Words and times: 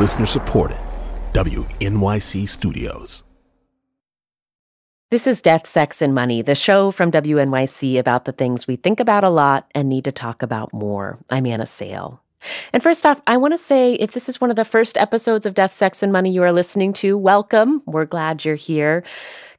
Listener 0.00 0.24
supported. 0.24 0.78
WNYC 1.34 2.48
Studios. 2.48 3.22
This 5.10 5.26
is 5.26 5.42
Death, 5.42 5.66
Sex, 5.66 6.00
and 6.00 6.14
Money, 6.14 6.40
the 6.40 6.54
show 6.54 6.90
from 6.90 7.10
WNYC 7.10 7.98
about 7.98 8.24
the 8.24 8.32
things 8.32 8.66
we 8.66 8.76
think 8.76 8.98
about 8.98 9.24
a 9.24 9.28
lot 9.28 9.70
and 9.74 9.90
need 9.90 10.04
to 10.04 10.12
talk 10.12 10.42
about 10.42 10.72
more. 10.72 11.18
I'm 11.28 11.44
Anna 11.44 11.66
Sale. 11.66 12.18
And 12.72 12.82
first 12.82 13.04
off, 13.04 13.20
I 13.26 13.36
want 13.36 13.52
to 13.52 13.58
say 13.58 13.92
if 13.94 14.12
this 14.12 14.30
is 14.30 14.40
one 14.40 14.48
of 14.48 14.56
the 14.56 14.64
first 14.64 14.96
episodes 14.96 15.44
of 15.44 15.52
Death, 15.52 15.74
Sex, 15.74 16.02
and 16.02 16.10
Money 16.10 16.30
you 16.30 16.42
are 16.44 16.52
listening 16.52 16.94
to, 16.94 17.18
welcome. 17.18 17.82
We're 17.84 18.06
glad 18.06 18.42
you're 18.42 18.54
here. 18.54 19.04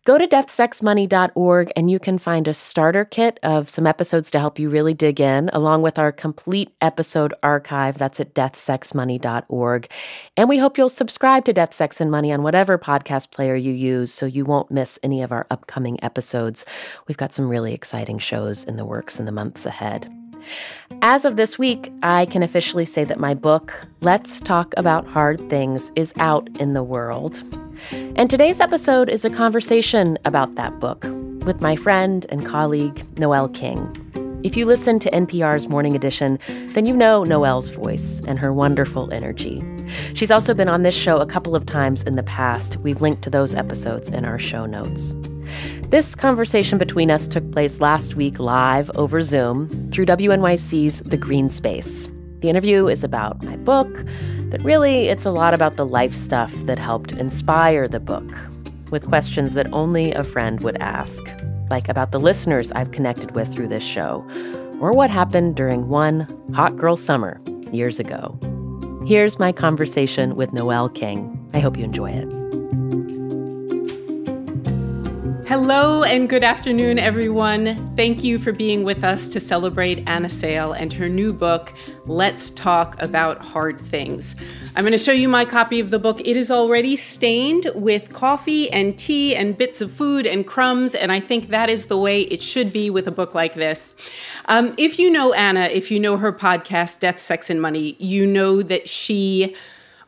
Go 0.04 0.18
to 0.18 0.25
deathsexmoney.org 0.25 1.71
and 1.75 1.91
you 1.91 1.99
can 1.99 2.17
find 2.17 2.47
a 2.47 2.55
starter 2.55 3.05
kit 3.05 3.39
of 3.43 3.70
some 3.70 3.86
episodes 3.86 4.31
to 4.31 4.39
help 4.39 4.57
you 4.57 4.67
really 4.67 4.95
dig 4.95 5.21
in, 5.21 5.49
along 5.54 5.84
with 5.84 5.99
our 5.99 6.11
complete 6.11 6.73
episode 6.81 7.35
archive. 7.43 7.99
That's 7.99 8.20
at 8.20 8.34
deathsexmoney.org. 8.34 9.91
And 10.35 10.49
we 10.49 10.57
hope 10.57 10.79
you'll 10.79 10.90
subscribe 10.90 11.45
to 11.45 11.53
Death, 11.53 11.76
Sex, 11.76 12.02
and 12.02 12.09
Money 12.09 12.31
on 12.31 12.41
whatever 12.41 12.79
podcast 12.79 13.29
player 13.29 13.55
you 13.55 13.73
use 13.73 14.12
so 14.12 14.26
you 14.26 14.43
won't 14.43 14.71
miss 14.71 14.98
any 15.03 15.21
of 15.21 15.31
our 15.31 15.45
upcoming 15.52 16.04
episodes. 16.04 16.65
We've 17.07 17.18
got 17.18 17.31
some 17.31 17.48
really 17.48 17.76
exciting 17.76 18.18
shows 18.18 18.63
in 18.63 18.77
the 18.77 18.85
works 18.85 19.20
in 19.20 19.26
the 19.26 19.31
months 19.31 19.68
ahead. 19.68 20.12
As 21.04 21.26
of 21.26 21.35
this 21.35 21.59
week, 21.59 21.93
I 22.02 22.26
can 22.26 22.41
officially 22.41 22.85
say 22.85 23.04
that 23.04 23.20
my 23.20 23.35
book, 23.35 23.88
Let's 24.02 24.40
Talk 24.40 24.73
About 24.77 25.05
Hard 25.05 25.48
Things, 25.48 25.91
is 25.95 26.12
out 26.18 26.49
in 26.57 26.73
the 26.73 26.81
world. 26.81 27.43
And 27.91 28.30
today's 28.30 28.62
episode 28.62 29.09
is 29.09 29.26
a 29.26 29.30
conversation 29.30 30.17
about 30.26 30.55
that 30.55 30.80
book 30.80 31.03
with 31.45 31.62
my 31.62 31.76
friend 31.76 32.26
and 32.30 32.45
colleague, 32.45 33.04
Noel 33.17 33.49
King. 33.49 33.98
If 34.44 34.57
you 34.57 34.66
listen 34.66 34.98
to 34.99 35.12
NPR's 35.12 35.67
Morning 35.67 35.95
Edition, 35.95 36.40
then 36.73 36.85
you 36.85 36.95
know 36.95 37.23
Noel's 37.23 37.70
voice 37.70 38.21
and 38.26 38.40
her 38.40 38.52
wonderful 38.52 39.12
energy. 39.12 39.63
She's 40.13 40.32
also 40.32 40.54
been 40.54 40.70
on 40.70 40.84
this 40.84 40.96
show 40.96 41.18
a 41.18 41.26
couple 41.26 41.55
of 41.55 41.65
times 41.65 42.02
in 42.04 42.15
the 42.15 42.24
past. 42.24 42.77
We've 42.77 43.02
linked 43.02 43.21
to 43.24 43.29
those 43.29 43.54
episodes 43.54 44.09
in 44.09 44.26
our 44.26 44.40
show 44.40 44.65
notes. 44.65 45.13
This 45.90 46.15
conversation 46.15 46.77
between 46.77 47.12
us 47.12 47.27
took 47.27 47.52
place 47.52 47.79
last 47.79 48.15
week 48.15 48.40
live 48.40 48.90
over 48.96 49.21
Zoom 49.21 49.91
through 49.91 50.05
WNYC's 50.05 51.02
The 51.02 51.18
Green 51.18 51.49
Space. 51.49 52.09
The 52.41 52.49
interview 52.49 52.87
is 52.87 53.03
about 53.03 53.43
my 53.43 53.55
book, 53.55 54.03
but 54.49 54.63
really 54.63 55.09
it's 55.09 55.25
a 55.25 55.31
lot 55.31 55.53
about 55.53 55.75
the 55.75 55.85
life 55.85 56.13
stuff 56.13 56.51
that 56.65 56.79
helped 56.79 57.11
inspire 57.11 57.87
the 57.87 57.99
book, 57.99 58.35
with 58.89 59.07
questions 59.07 59.53
that 59.53 59.71
only 59.71 60.11
a 60.11 60.23
friend 60.23 60.59
would 60.62 60.75
ask, 60.77 61.23
like 61.69 61.87
about 61.87 62.12
the 62.12 62.19
listeners 62.19 62.71
I've 62.71 62.91
connected 62.91 63.35
with 63.35 63.53
through 63.53 63.67
this 63.67 63.84
show, 63.84 64.25
or 64.81 64.91
what 64.91 65.12
happened 65.12 65.56
during 65.56 65.88
one 65.88 66.22
hot 66.51 66.78
girl 66.78 66.97
summer 66.97 67.39
years 67.72 68.00
ago. 68.00 68.38
Here's 69.06 69.38
my 69.38 69.51
conversation 69.51 70.35
with 70.35 70.51
Noel 70.51 70.89
King. 70.89 71.38
I 71.53 71.59
hope 71.59 71.78
you 71.78 71.84
enjoy 71.84 72.09
it. 72.09 72.28
Hello 75.52 76.03
and 76.03 76.30
good 76.30 76.46
afternoon, 76.46 76.97
everyone. 76.97 77.94
Thank 77.97 78.24
you 78.24 78.40
for 78.40 78.53
being 78.53 78.85
with 78.85 79.03
us 79.03 79.28
to 79.28 79.41
celebrate 79.41 80.02
Anna 80.08 80.30
Sale 80.30 80.72
and 80.72 80.94
her 80.94 81.09
new 81.09 81.34
book, 81.34 81.74
Let's 82.06 82.52
Talk 82.52 82.96
About 83.02 83.44
Hard 83.44 83.81
Things. 83.81 84.38
I'm 84.78 84.85
going 84.85 84.94
to 84.94 84.97
show 84.97 85.12
you 85.12 85.28
my 85.28 85.44
copy 85.44 85.81
of 85.81 85.90
the 85.90 86.00
book. 86.00 86.22
It 86.22 86.38
is 86.38 86.52
already 86.52 86.96
stained 86.96 87.69
with 87.75 88.13
coffee 88.13 88.72
and 88.72 88.97
tea 88.97 89.35
and 89.35 89.58
bits 89.58 89.81
of 89.81 89.91
food 89.91 90.25
and 90.25 90.47
crumbs, 90.47 90.96
and 90.96 91.12
I 91.12 91.19
think 91.19 91.50
that 91.50 91.69
is 91.69 91.88
the 91.88 91.97
way 91.97 92.22
it 92.22 92.41
should 92.41 92.72
be 92.72 92.90
with 92.90 93.06
a 93.06 93.12
book 93.12 93.36
like 93.36 93.56
this. 93.56 93.94
Um, 94.46 94.74
if 94.78 94.97
you 94.97 95.09
know 95.09 95.34
Anna, 95.34 95.66
if 95.66 95.91
you 95.91 96.00
know 96.00 96.16
her 96.16 96.31
podcast, 96.31 97.02
Death, 97.02 97.19
Sex, 97.19 97.50
and 97.50 97.62
Money, 97.62 97.97
you 98.00 98.25
know 98.25 98.62
that 98.62 98.88
she 98.88 99.53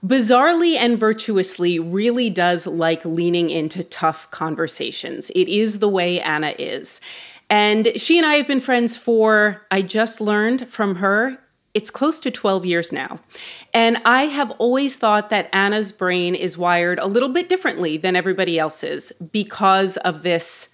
bizarrely 0.06 0.76
and 0.76 1.00
virtuously 1.00 1.80
really 1.80 2.30
does 2.30 2.68
like 2.68 3.06
leaning 3.06 3.50
into 3.50 3.84
tough 3.84 4.30
conversations. 4.32 5.32
It 5.36 5.48
is 5.48 5.80
the 5.80 5.90
way 5.90 6.20
Anna 6.20 6.54
is. 6.60 7.00
And 7.50 7.92
she 7.96 8.18
and 8.18 8.26
I 8.26 8.36
have 8.36 8.48
been 8.48 8.60
friends 8.60 8.98
for, 8.98 9.66
I 9.72 9.82
just 9.82 10.20
learned 10.20 10.68
from 10.68 10.96
her, 10.96 11.38
it's 11.74 11.90
close 11.90 12.20
to 12.20 12.32
12 12.32 12.66
years 12.66 12.92
now. 12.92 13.20
And 13.74 13.98
I 14.06 14.24
have 14.24 14.52
always 14.52 14.98
thought 14.98 15.30
that 15.32 15.50
Anna's 15.54 15.92
brain 15.92 16.36
is 16.36 16.58
wired 16.58 17.00
a 17.00 17.08
little 17.08 17.30
bit 17.30 17.50
differently 17.50 17.98
than 17.98 18.16
everybody 18.16 18.60
else's 18.60 19.12
because 19.32 19.98
of 19.98 20.22
this 20.22 20.70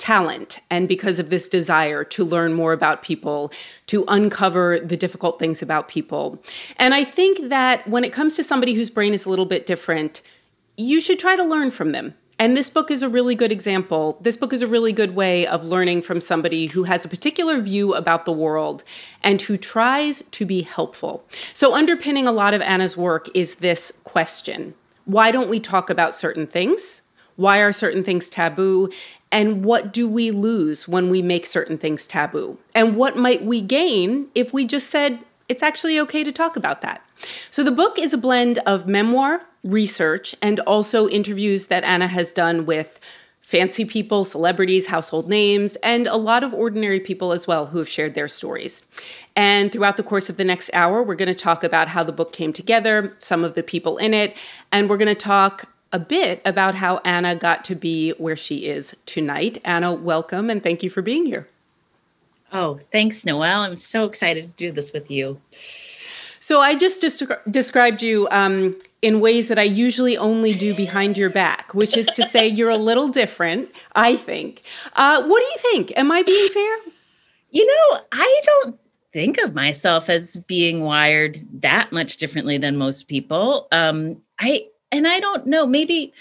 talent 0.00 0.58
and 0.70 0.88
because 0.88 1.18
of 1.18 1.28
this 1.28 1.48
desire 1.48 2.02
to 2.02 2.24
learn 2.24 2.54
more 2.54 2.72
about 2.72 3.02
people, 3.02 3.52
to 3.86 4.04
uncover 4.08 4.80
the 4.80 4.96
difficult 4.96 5.38
things 5.38 5.62
about 5.62 5.88
people. 5.88 6.42
And 6.76 6.94
I 6.94 7.04
think 7.04 7.50
that 7.50 7.86
when 7.86 8.02
it 8.02 8.12
comes 8.12 8.34
to 8.36 8.42
somebody 8.42 8.72
whose 8.74 8.90
brain 8.90 9.12
is 9.12 9.26
a 9.26 9.30
little 9.30 9.46
bit 9.46 9.66
different, 9.66 10.22
you 10.76 11.00
should 11.00 11.18
try 11.18 11.36
to 11.36 11.44
learn 11.44 11.70
from 11.70 11.92
them. 11.92 12.14
And 12.38 12.56
this 12.56 12.70
book 12.70 12.90
is 12.90 13.02
a 13.02 13.08
really 13.10 13.34
good 13.34 13.52
example. 13.52 14.16
This 14.22 14.38
book 14.38 14.54
is 14.54 14.62
a 14.62 14.66
really 14.66 14.94
good 14.94 15.14
way 15.14 15.46
of 15.46 15.66
learning 15.66 16.00
from 16.00 16.22
somebody 16.22 16.68
who 16.68 16.84
has 16.84 17.04
a 17.04 17.08
particular 17.08 17.60
view 17.60 17.92
about 17.92 18.24
the 18.24 18.32
world 18.32 18.82
and 19.22 19.42
who 19.42 19.58
tries 19.58 20.22
to 20.22 20.46
be 20.46 20.62
helpful. 20.62 21.22
So, 21.52 21.74
underpinning 21.74 22.26
a 22.26 22.32
lot 22.32 22.54
of 22.54 22.62
Anna's 22.62 22.96
work 22.96 23.28
is 23.34 23.56
this 23.56 23.92
question 24.04 24.72
Why 25.04 25.30
don't 25.30 25.50
we 25.50 25.60
talk 25.60 25.90
about 25.90 26.14
certain 26.14 26.46
things? 26.46 27.02
Why 27.36 27.58
are 27.58 27.72
certain 27.72 28.02
things 28.04 28.30
taboo? 28.30 28.90
And 29.32 29.64
what 29.64 29.92
do 29.92 30.08
we 30.08 30.30
lose 30.30 30.88
when 30.88 31.08
we 31.08 31.22
make 31.22 31.46
certain 31.46 31.78
things 31.78 32.06
taboo? 32.06 32.58
And 32.74 32.96
what 32.96 33.16
might 33.16 33.44
we 33.44 33.60
gain 33.60 34.28
if 34.34 34.52
we 34.52 34.64
just 34.64 34.88
said, 34.88 35.20
it's 35.48 35.62
actually 35.62 35.98
okay 36.00 36.24
to 36.24 36.32
talk 36.32 36.56
about 36.56 36.80
that? 36.80 37.02
So 37.50 37.62
the 37.62 37.70
book 37.70 37.98
is 37.98 38.12
a 38.12 38.18
blend 38.18 38.58
of 38.66 38.86
memoir, 38.86 39.42
research, 39.62 40.34
and 40.42 40.58
also 40.60 41.08
interviews 41.08 41.66
that 41.66 41.84
Anna 41.84 42.08
has 42.08 42.32
done 42.32 42.66
with 42.66 42.98
fancy 43.40 43.84
people, 43.84 44.22
celebrities, 44.22 44.86
household 44.86 45.28
names, 45.28 45.76
and 45.82 46.06
a 46.06 46.16
lot 46.16 46.44
of 46.44 46.54
ordinary 46.54 47.00
people 47.00 47.32
as 47.32 47.48
well 47.48 47.66
who 47.66 47.78
have 47.78 47.88
shared 47.88 48.14
their 48.14 48.28
stories. 48.28 48.84
And 49.34 49.72
throughout 49.72 49.96
the 49.96 50.04
course 50.04 50.28
of 50.28 50.36
the 50.36 50.44
next 50.44 50.70
hour, 50.72 51.02
we're 51.02 51.16
going 51.16 51.26
to 51.26 51.34
talk 51.34 51.64
about 51.64 51.88
how 51.88 52.04
the 52.04 52.12
book 52.12 52.32
came 52.32 52.52
together, 52.52 53.14
some 53.18 53.42
of 53.42 53.54
the 53.54 53.62
people 53.62 53.96
in 53.98 54.14
it, 54.14 54.36
and 54.70 54.88
we're 54.88 54.98
going 54.98 55.08
to 55.08 55.14
talk 55.14 55.68
a 55.92 55.98
bit 55.98 56.40
about 56.44 56.76
how 56.76 56.98
Anna 57.04 57.34
got 57.34 57.64
to 57.64 57.74
be 57.74 58.10
where 58.12 58.36
she 58.36 58.66
is 58.66 58.94
tonight. 59.06 59.58
Anna, 59.64 59.92
welcome 59.92 60.50
and 60.50 60.62
thank 60.62 60.82
you 60.82 60.90
for 60.90 61.02
being 61.02 61.26
here. 61.26 61.48
Oh, 62.52 62.80
thanks, 62.90 63.24
Noel. 63.24 63.60
I'm 63.60 63.76
so 63.76 64.04
excited 64.04 64.46
to 64.46 64.52
do 64.52 64.72
this 64.72 64.92
with 64.92 65.10
you. 65.10 65.40
So, 66.42 66.60
I 66.60 66.74
just 66.74 67.04
described 67.50 68.02
you 68.02 68.26
um, 68.30 68.76
in 69.02 69.20
ways 69.20 69.48
that 69.48 69.58
I 69.58 69.64
usually 69.64 70.16
only 70.16 70.54
do 70.54 70.74
behind 70.74 71.18
your 71.18 71.28
back, 71.28 71.74
which 71.74 71.96
is 71.96 72.06
to 72.06 72.22
say 72.22 72.48
you're 72.48 72.70
a 72.70 72.78
little 72.78 73.08
different, 73.08 73.68
I 73.94 74.16
think. 74.16 74.62
Uh, 74.94 75.22
what 75.22 75.40
do 75.40 75.46
you 75.46 75.72
think? 75.72 75.92
Am 75.98 76.10
I 76.10 76.22
being 76.22 76.48
fair? 76.48 76.76
You 77.50 77.66
know, 77.66 78.00
I 78.12 78.40
don't 78.44 78.80
think 79.12 79.38
of 79.38 79.54
myself 79.54 80.08
as 80.08 80.38
being 80.48 80.82
wired 80.82 81.38
that 81.60 81.92
much 81.92 82.16
differently 82.16 82.58
than 82.58 82.76
most 82.76 83.06
people. 83.06 83.68
Um, 83.70 84.22
I 84.38 84.66
and 84.92 85.06
I 85.06 85.20
don't 85.20 85.46
know, 85.46 85.66
maybe 85.66 86.12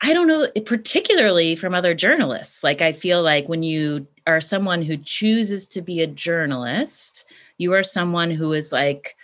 I 0.00 0.12
don't 0.12 0.28
know, 0.28 0.48
particularly 0.66 1.56
from 1.56 1.74
other 1.74 1.94
journalists. 1.94 2.62
Like, 2.62 2.82
I 2.82 2.92
feel 2.92 3.22
like 3.22 3.48
when 3.48 3.62
you 3.62 4.06
are 4.26 4.40
someone 4.40 4.82
who 4.82 4.96
chooses 4.96 5.66
to 5.68 5.80
be 5.80 6.02
a 6.02 6.06
journalist, 6.06 7.24
you 7.58 7.72
are 7.72 7.82
someone 7.82 8.30
who 8.30 8.52
is 8.52 8.72
like, 8.72 9.16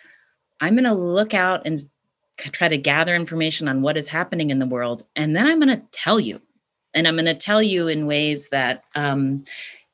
I'm 0.60 0.74
going 0.74 0.84
to 0.84 0.94
look 0.94 1.34
out 1.34 1.66
and 1.66 1.78
try 2.38 2.68
to 2.68 2.78
gather 2.78 3.14
information 3.14 3.68
on 3.68 3.82
what 3.82 3.96
is 3.96 4.08
happening 4.08 4.50
in 4.50 4.58
the 4.58 4.66
world. 4.66 5.04
And 5.16 5.36
then 5.36 5.46
I'm 5.46 5.60
going 5.60 5.76
to 5.76 5.84
tell 5.90 6.18
you. 6.18 6.40
And 6.94 7.06
I'm 7.06 7.14
going 7.14 7.26
to 7.26 7.34
tell 7.34 7.62
you 7.62 7.88
in 7.88 8.06
ways 8.06 8.48
that, 8.48 8.84
um, 8.94 9.44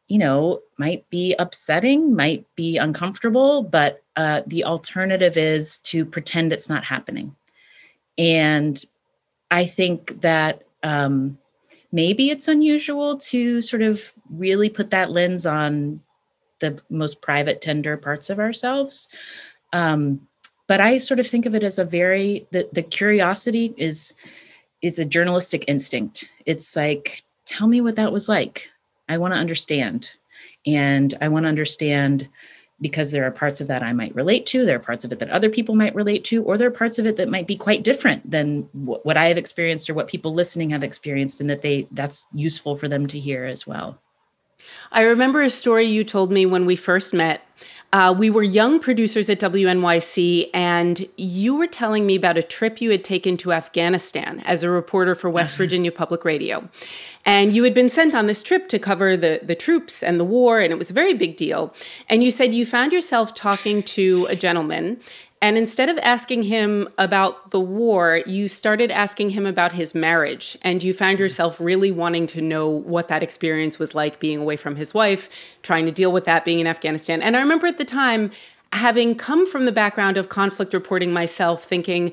you 0.08 0.18
know, 0.18 0.60
might 0.78 1.08
be 1.10 1.34
upsetting, 1.38 2.14
might 2.14 2.46
be 2.54 2.76
uncomfortable, 2.76 3.64
but 3.64 4.04
uh, 4.14 4.42
the 4.46 4.64
alternative 4.64 5.36
is 5.36 5.78
to 5.78 6.04
pretend 6.04 6.52
it's 6.52 6.68
not 6.68 6.84
happening. 6.84 7.34
And 8.18 8.82
I 9.50 9.66
think 9.66 10.20
that 10.22 10.62
um, 10.82 11.38
maybe 11.92 12.30
it's 12.30 12.48
unusual 12.48 13.16
to 13.18 13.60
sort 13.60 13.82
of 13.82 14.12
really 14.30 14.68
put 14.68 14.90
that 14.90 15.10
lens 15.10 15.46
on 15.46 16.00
the 16.60 16.80
most 16.88 17.20
private, 17.20 17.60
tender 17.60 17.96
parts 17.96 18.30
of 18.30 18.38
ourselves. 18.38 19.08
Um, 19.72 20.26
but 20.66 20.80
I 20.80 20.98
sort 20.98 21.20
of 21.20 21.26
think 21.26 21.46
of 21.46 21.54
it 21.54 21.62
as 21.62 21.78
a 21.78 21.84
very 21.84 22.46
the 22.50 22.68
the 22.72 22.82
curiosity 22.82 23.74
is 23.76 24.14
is 24.82 24.98
a 24.98 25.04
journalistic 25.04 25.64
instinct. 25.68 26.30
It's 26.44 26.76
like, 26.76 27.22
tell 27.44 27.66
me 27.66 27.80
what 27.80 27.96
that 27.96 28.12
was 28.12 28.28
like. 28.28 28.68
I 29.08 29.18
want 29.18 29.34
to 29.34 29.38
understand, 29.38 30.12
and 30.66 31.14
I 31.20 31.28
want 31.28 31.44
to 31.44 31.48
understand 31.48 32.28
because 32.80 33.10
there 33.10 33.24
are 33.24 33.30
parts 33.30 33.60
of 33.60 33.68
that 33.68 33.82
I 33.82 33.92
might 33.92 34.14
relate 34.14 34.44
to, 34.46 34.64
there 34.64 34.76
are 34.76 34.80
parts 34.80 35.04
of 35.04 35.12
it 35.12 35.18
that 35.18 35.30
other 35.30 35.48
people 35.48 35.74
might 35.74 35.94
relate 35.94 36.24
to, 36.24 36.42
or 36.44 36.58
there 36.58 36.68
are 36.68 36.72
parts 36.72 36.98
of 36.98 37.06
it 37.06 37.16
that 37.16 37.28
might 37.28 37.46
be 37.46 37.56
quite 37.56 37.84
different 37.84 38.30
than 38.30 38.68
w- 38.72 39.00
what 39.02 39.16
I 39.16 39.26
have 39.26 39.38
experienced 39.38 39.88
or 39.88 39.94
what 39.94 40.08
people 40.08 40.34
listening 40.34 40.70
have 40.70 40.84
experienced, 40.84 41.40
and 41.40 41.48
that 41.48 41.62
they 41.62 41.88
that's 41.92 42.26
useful 42.34 42.76
for 42.76 42.88
them 42.88 43.06
to 43.06 43.18
hear 43.18 43.44
as 43.44 43.66
well. 43.66 43.98
I 44.92 45.02
remember 45.02 45.42
a 45.42 45.50
story 45.50 45.84
you 45.84 46.04
told 46.04 46.30
me 46.30 46.46
when 46.46 46.66
we 46.66 46.76
first 46.76 47.14
met 47.14 47.42
Uh, 47.92 48.14
we 48.16 48.28
were 48.28 48.42
young 48.42 48.80
producers 48.80 49.30
at 49.30 49.38
WNYC, 49.38 50.50
and 50.52 51.08
you 51.16 51.54
were 51.54 51.66
telling 51.66 52.04
me 52.04 52.16
about 52.16 52.36
a 52.36 52.42
trip 52.42 52.80
you 52.80 52.90
had 52.90 53.04
taken 53.04 53.36
to 53.36 53.52
Afghanistan 53.52 54.42
as 54.44 54.62
a 54.62 54.70
reporter 54.70 55.14
for 55.14 55.30
West 55.30 55.52
uh-huh. 55.52 55.58
Virginia 55.58 55.92
Public 55.92 56.24
Radio. 56.24 56.68
And 57.24 57.54
you 57.54 57.62
had 57.62 57.74
been 57.74 57.88
sent 57.88 58.14
on 58.14 58.26
this 58.26 58.42
trip 58.42 58.68
to 58.68 58.78
cover 58.78 59.16
the, 59.16 59.40
the 59.42 59.54
troops 59.54 60.02
and 60.02 60.18
the 60.18 60.24
war, 60.24 60.60
and 60.60 60.72
it 60.72 60.76
was 60.76 60.90
a 60.90 60.94
very 60.94 61.14
big 61.14 61.36
deal. 61.36 61.72
And 62.08 62.24
you 62.24 62.30
said 62.30 62.52
you 62.52 62.66
found 62.66 62.92
yourself 62.92 63.34
talking 63.34 63.82
to 63.84 64.26
a 64.28 64.36
gentleman 64.36 65.00
and 65.42 65.58
instead 65.58 65.88
of 65.88 65.98
asking 65.98 66.44
him 66.44 66.88
about 66.96 67.50
the 67.50 67.60
war, 67.60 68.22
you 68.26 68.48
started 68.48 68.90
asking 68.90 69.30
him 69.30 69.44
about 69.44 69.72
his 69.72 69.94
marriage. 69.94 70.56
And 70.62 70.82
you 70.82 70.94
found 70.94 71.18
yourself 71.18 71.60
really 71.60 71.90
wanting 71.90 72.26
to 72.28 72.40
know 72.40 72.68
what 72.68 73.08
that 73.08 73.22
experience 73.22 73.78
was 73.78 73.94
like 73.94 74.18
being 74.18 74.38
away 74.38 74.56
from 74.56 74.76
his 74.76 74.94
wife, 74.94 75.28
trying 75.62 75.84
to 75.86 75.92
deal 75.92 76.10
with 76.10 76.24
that 76.24 76.44
being 76.44 76.60
in 76.60 76.66
Afghanistan. 76.66 77.22
And 77.22 77.36
I 77.36 77.40
remember 77.40 77.66
at 77.66 77.76
the 77.76 77.84
time, 77.84 78.30
having 78.72 79.14
come 79.14 79.46
from 79.46 79.66
the 79.66 79.72
background 79.72 80.16
of 80.16 80.30
conflict 80.30 80.72
reporting 80.72 81.12
myself, 81.12 81.64
thinking, 81.64 82.12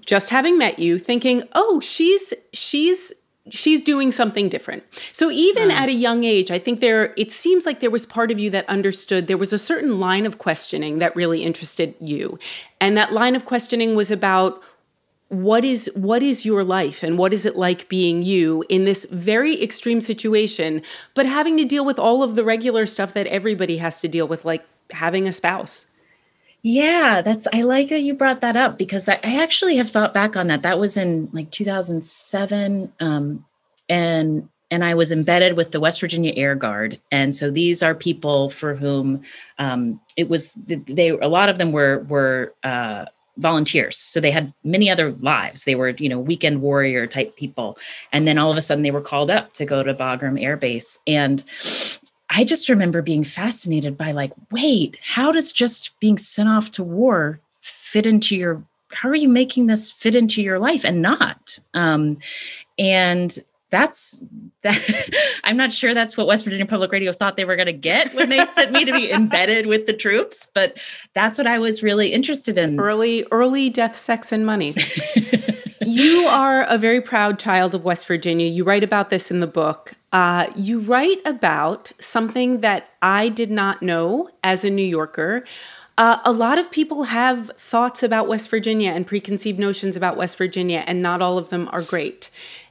just 0.00 0.30
having 0.30 0.58
met 0.58 0.78
you, 0.78 0.98
thinking, 0.98 1.42
oh, 1.54 1.80
she's 1.80 2.34
she's 2.52 3.12
she's 3.50 3.82
doing 3.82 4.10
something 4.10 4.48
different. 4.48 4.82
So 5.12 5.30
even 5.30 5.68
mm. 5.68 5.72
at 5.72 5.88
a 5.88 5.92
young 5.92 6.24
age, 6.24 6.50
I 6.50 6.58
think 6.58 6.80
there 6.80 7.14
it 7.16 7.30
seems 7.30 7.66
like 7.66 7.80
there 7.80 7.90
was 7.90 8.06
part 8.06 8.30
of 8.30 8.38
you 8.38 8.50
that 8.50 8.68
understood 8.68 9.26
there 9.26 9.38
was 9.38 9.52
a 9.52 9.58
certain 9.58 9.98
line 9.98 10.26
of 10.26 10.38
questioning 10.38 10.98
that 10.98 11.14
really 11.16 11.42
interested 11.42 11.94
you. 12.00 12.38
And 12.80 12.96
that 12.96 13.12
line 13.12 13.36
of 13.36 13.44
questioning 13.44 13.94
was 13.94 14.10
about 14.10 14.62
what 15.28 15.64
is 15.64 15.90
what 15.94 16.22
is 16.22 16.46
your 16.46 16.64
life 16.64 17.02
and 17.02 17.18
what 17.18 17.34
is 17.34 17.44
it 17.44 17.54
like 17.54 17.88
being 17.88 18.22
you 18.22 18.64
in 18.70 18.86
this 18.86 19.06
very 19.10 19.62
extreme 19.62 20.00
situation 20.00 20.80
but 21.12 21.26
having 21.26 21.56
to 21.58 21.66
deal 21.66 21.84
with 21.84 21.98
all 21.98 22.22
of 22.22 22.34
the 22.34 22.42
regular 22.42 22.86
stuff 22.86 23.12
that 23.12 23.26
everybody 23.26 23.76
has 23.76 24.00
to 24.00 24.08
deal 24.08 24.26
with 24.26 24.46
like 24.46 24.64
having 24.90 25.28
a 25.28 25.32
spouse 25.32 25.86
yeah, 26.62 27.22
that's 27.22 27.46
I 27.52 27.62
like 27.62 27.88
that 27.88 28.00
you 28.00 28.14
brought 28.14 28.40
that 28.40 28.56
up 28.56 28.78
because 28.78 29.08
I, 29.08 29.14
I 29.22 29.42
actually 29.42 29.76
have 29.76 29.90
thought 29.90 30.12
back 30.12 30.36
on 30.36 30.48
that. 30.48 30.62
That 30.62 30.78
was 30.78 30.96
in 30.96 31.28
like 31.32 31.50
2007, 31.50 32.92
um, 33.00 33.44
and 33.88 34.48
and 34.70 34.84
I 34.84 34.94
was 34.94 35.12
embedded 35.12 35.56
with 35.56 35.70
the 35.70 35.80
West 35.80 36.00
Virginia 36.00 36.32
Air 36.34 36.54
Guard, 36.56 37.00
and 37.12 37.34
so 37.34 37.50
these 37.50 37.82
are 37.82 37.94
people 37.94 38.50
for 38.50 38.74
whom 38.74 39.22
um, 39.58 40.00
it 40.16 40.28
was 40.28 40.52
they 40.66 41.10
a 41.10 41.28
lot 41.28 41.48
of 41.48 41.58
them 41.58 41.70
were 41.70 42.00
were 42.08 42.54
uh, 42.64 43.04
volunteers, 43.36 43.96
so 43.96 44.18
they 44.18 44.32
had 44.32 44.52
many 44.64 44.90
other 44.90 45.12
lives. 45.20 45.62
They 45.62 45.76
were 45.76 45.90
you 45.90 46.08
know 46.08 46.18
weekend 46.18 46.60
warrior 46.60 47.06
type 47.06 47.36
people, 47.36 47.78
and 48.12 48.26
then 48.26 48.36
all 48.36 48.50
of 48.50 48.56
a 48.56 48.62
sudden 48.62 48.82
they 48.82 48.90
were 48.90 49.00
called 49.00 49.30
up 49.30 49.52
to 49.54 49.64
go 49.64 49.84
to 49.84 49.94
Bagram 49.94 50.42
Air 50.42 50.56
Base, 50.56 50.98
and 51.06 51.44
I 52.30 52.44
just 52.44 52.68
remember 52.68 53.02
being 53.02 53.24
fascinated 53.24 53.96
by 53.96 54.12
like, 54.12 54.32
wait, 54.50 54.98
how 55.02 55.32
does 55.32 55.50
just 55.52 55.98
being 56.00 56.18
sent 56.18 56.48
off 56.48 56.70
to 56.72 56.84
war 56.84 57.40
fit 57.60 58.06
into 58.06 58.36
your 58.36 58.62
how 58.92 59.08
are 59.08 59.14
you 59.14 59.28
making 59.28 59.66
this 59.66 59.90
fit 59.90 60.14
into 60.14 60.42
your 60.42 60.58
life 60.58 60.84
and 60.84 61.02
not? 61.02 61.58
Um, 61.74 62.18
and 62.78 63.38
that's 63.70 64.18
that 64.62 65.38
I'm 65.44 65.56
not 65.56 65.72
sure 65.72 65.94
that's 65.94 66.16
what 66.16 66.26
West 66.26 66.44
Virginia 66.44 66.66
Public 66.66 66.90
Radio 66.90 67.12
thought 67.12 67.36
they 67.36 67.44
were 67.44 67.56
going 67.56 67.66
to 67.66 67.72
get 67.72 68.14
when 68.14 68.28
they 68.28 68.44
sent 68.54 68.72
me 68.72 68.84
to 68.84 68.92
be 68.92 69.10
embedded 69.10 69.66
with 69.66 69.86
the 69.86 69.92
troops, 69.92 70.48
but 70.52 70.78
that's 71.14 71.38
what 71.38 71.46
I 71.46 71.58
was 71.58 71.82
really 71.82 72.12
interested 72.12 72.58
in. 72.58 72.80
Early 72.80 73.24
early 73.30 73.70
death, 73.70 73.96
sex 73.96 74.32
and 74.32 74.44
money. 74.44 74.74
you 75.82 76.26
are 76.26 76.64
a 76.64 76.78
very 76.78 77.00
proud 77.00 77.38
child 77.38 77.74
of 77.74 77.84
West 77.84 78.06
Virginia. 78.06 78.46
You 78.46 78.64
write 78.64 78.84
about 78.84 79.10
this 79.10 79.30
in 79.30 79.40
the 79.40 79.46
book. 79.46 79.94
Uh, 80.12 80.46
you 80.56 80.80
write 80.80 81.20
about 81.24 81.92
something 81.98 82.60
that 82.60 82.90
I 83.02 83.28
did 83.28 83.50
not 83.50 83.82
know 83.82 84.30
as 84.42 84.64
a 84.64 84.70
New 84.70 84.82
Yorker. 84.82 85.44
Uh, 85.98 86.18
a 86.24 86.32
lot 86.32 86.58
of 86.58 86.70
people 86.70 87.04
have 87.04 87.50
thoughts 87.58 88.02
about 88.02 88.28
West 88.28 88.48
Virginia 88.48 88.92
and 88.92 89.06
preconceived 89.06 89.58
notions 89.58 89.96
about 89.96 90.16
West 90.16 90.38
Virginia, 90.38 90.84
and 90.86 91.02
not 91.02 91.20
all 91.20 91.36
of 91.36 91.50
them 91.50 91.68
are 91.72 91.82
great. 91.82 92.30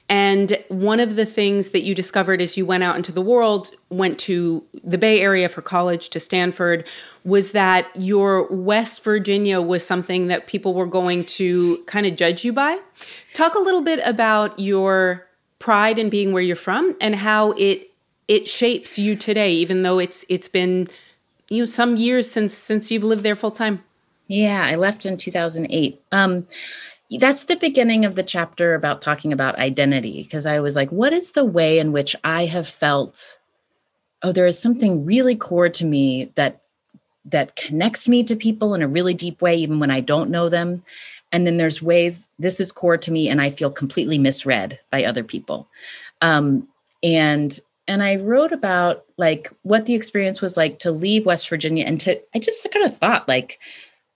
And 0.10 0.58
one 0.70 1.02
of 1.02 1.18
the 1.18 1.26
things 1.26 1.72
that 1.72 1.84
you 1.84 1.94
discovered 1.94 2.42
as 2.42 2.56
you 2.56 2.66
went 2.66 2.84
out 2.84 2.96
into 2.96 3.12
the 3.12 3.22
world, 3.22 3.72
went 3.90 4.18
to 4.20 4.64
the 4.82 4.98
Bay 4.98 5.20
Area 5.20 5.50
for 5.50 5.62
college, 5.62 6.10
to 6.12 6.20
Stanford, 6.22 6.88
was 7.26 7.52
that 7.52 7.90
your 7.94 8.48
West 8.48 9.04
Virginia 9.04 9.60
was 9.60 9.86
something 9.86 10.28
that 10.28 10.48
people 10.48 10.74
were 10.74 10.86
going 10.86 11.26
to 11.26 11.84
kind 11.84 12.06
of 12.06 12.16
judge 12.16 12.46
you 12.46 12.54
by. 12.54 12.80
Talk 13.34 13.56
a 13.56 13.60
little 13.60 13.82
bit 13.82 14.00
about 14.06 14.58
your 14.58 15.27
pride 15.60 16.00
in 16.00 16.10
being 16.10 16.34
where 16.34 16.44
you're 16.44 16.56
from 16.56 16.96
and 17.02 17.16
how 17.16 17.52
it 17.54 17.90
it 18.28 18.48
shapes 18.48 19.00
you 19.00 19.16
today, 19.16 19.52
even 19.52 19.84
though 19.84 20.00
it's 20.00 20.26
it's 20.30 20.48
been 20.48 20.88
you 21.50 21.60
know 21.60 21.66
some 21.66 21.96
years 21.96 22.30
since 22.30 22.54
since 22.54 22.92
you've 22.92 23.04
lived 23.04 23.24
there 23.24 23.36
full 23.36 23.52
time. 23.52 23.84
Yeah, 24.28 24.66
I 24.66 24.76
left 24.76 25.06
in 25.06 25.18
2008. 25.18 26.02
Um, 26.12 26.48
that's 27.20 27.46
the 27.46 27.56
beginning 27.56 28.04
of 28.04 28.16
the 28.16 28.24
chapter 28.24 28.76
about 28.76 29.02
talking 29.02 29.32
about 29.32 29.58
identity 29.58 30.24
because 30.24 30.46
I 30.46 30.60
was 30.60 30.76
like, 30.76 30.92
what 30.92 31.14
is 31.14 31.32
the 31.32 31.46
way 31.46 31.80
in 31.80 31.94
which 31.94 32.16
I 32.26 32.46
have 32.46 32.68
felt? 32.68 33.38
Oh, 34.22 34.34
there 34.34 34.48
is 34.48 34.60
something 34.60 35.06
really 35.06 35.36
core 35.36 35.70
to 35.70 35.86
me 35.86 36.34
that 36.36 36.62
that 37.24 37.56
connects 37.56 38.08
me 38.08 38.24
to 38.24 38.36
people 38.36 38.74
in 38.74 38.82
a 38.82 38.88
really 38.88 39.14
deep 39.14 39.42
way, 39.42 39.56
even 39.56 39.80
when 39.80 39.92
I 39.92 40.00
don't 40.00 40.30
know 40.30 40.50
them. 40.50 40.84
And 41.32 41.46
then 41.46 41.58
there's 41.58 41.82
ways 41.82 42.30
this 42.40 42.60
is 42.60 42.72
core 42.72 42.98
to 42.98 43.12
me, 43.12 43.28
and 43.30 43.42
I 43.42 43.50
feel 43.50 43.70
completely 43.70 44.18
misread 44.18 44.80
by 44.92 45.04
other 45.04 45.24
people. 45.24 45.68
Um, 46.22 46.68
and 47.04 47.60
and 47.88 48.04
I 48.04 48.18
wrote 48.18 48.52
about 48.52 49.06
like 49.18 49.52
what 49.64 49.86
the 49.86 49.94
experience 49.94 50.42
was 50.42 50.58
like 50.58 50.80
to 50.80 50.92
leave 50.92 51.26
West 51.26 51.50
Virginia 51.50 51.86
and 51.86 52.00
to 52.02 52.20
I 52.36 52.40
just 52.40 52.68
kind 52.72 52.86
of 52.86 52.98
thought 52.98 53.28
like 53.28 53.60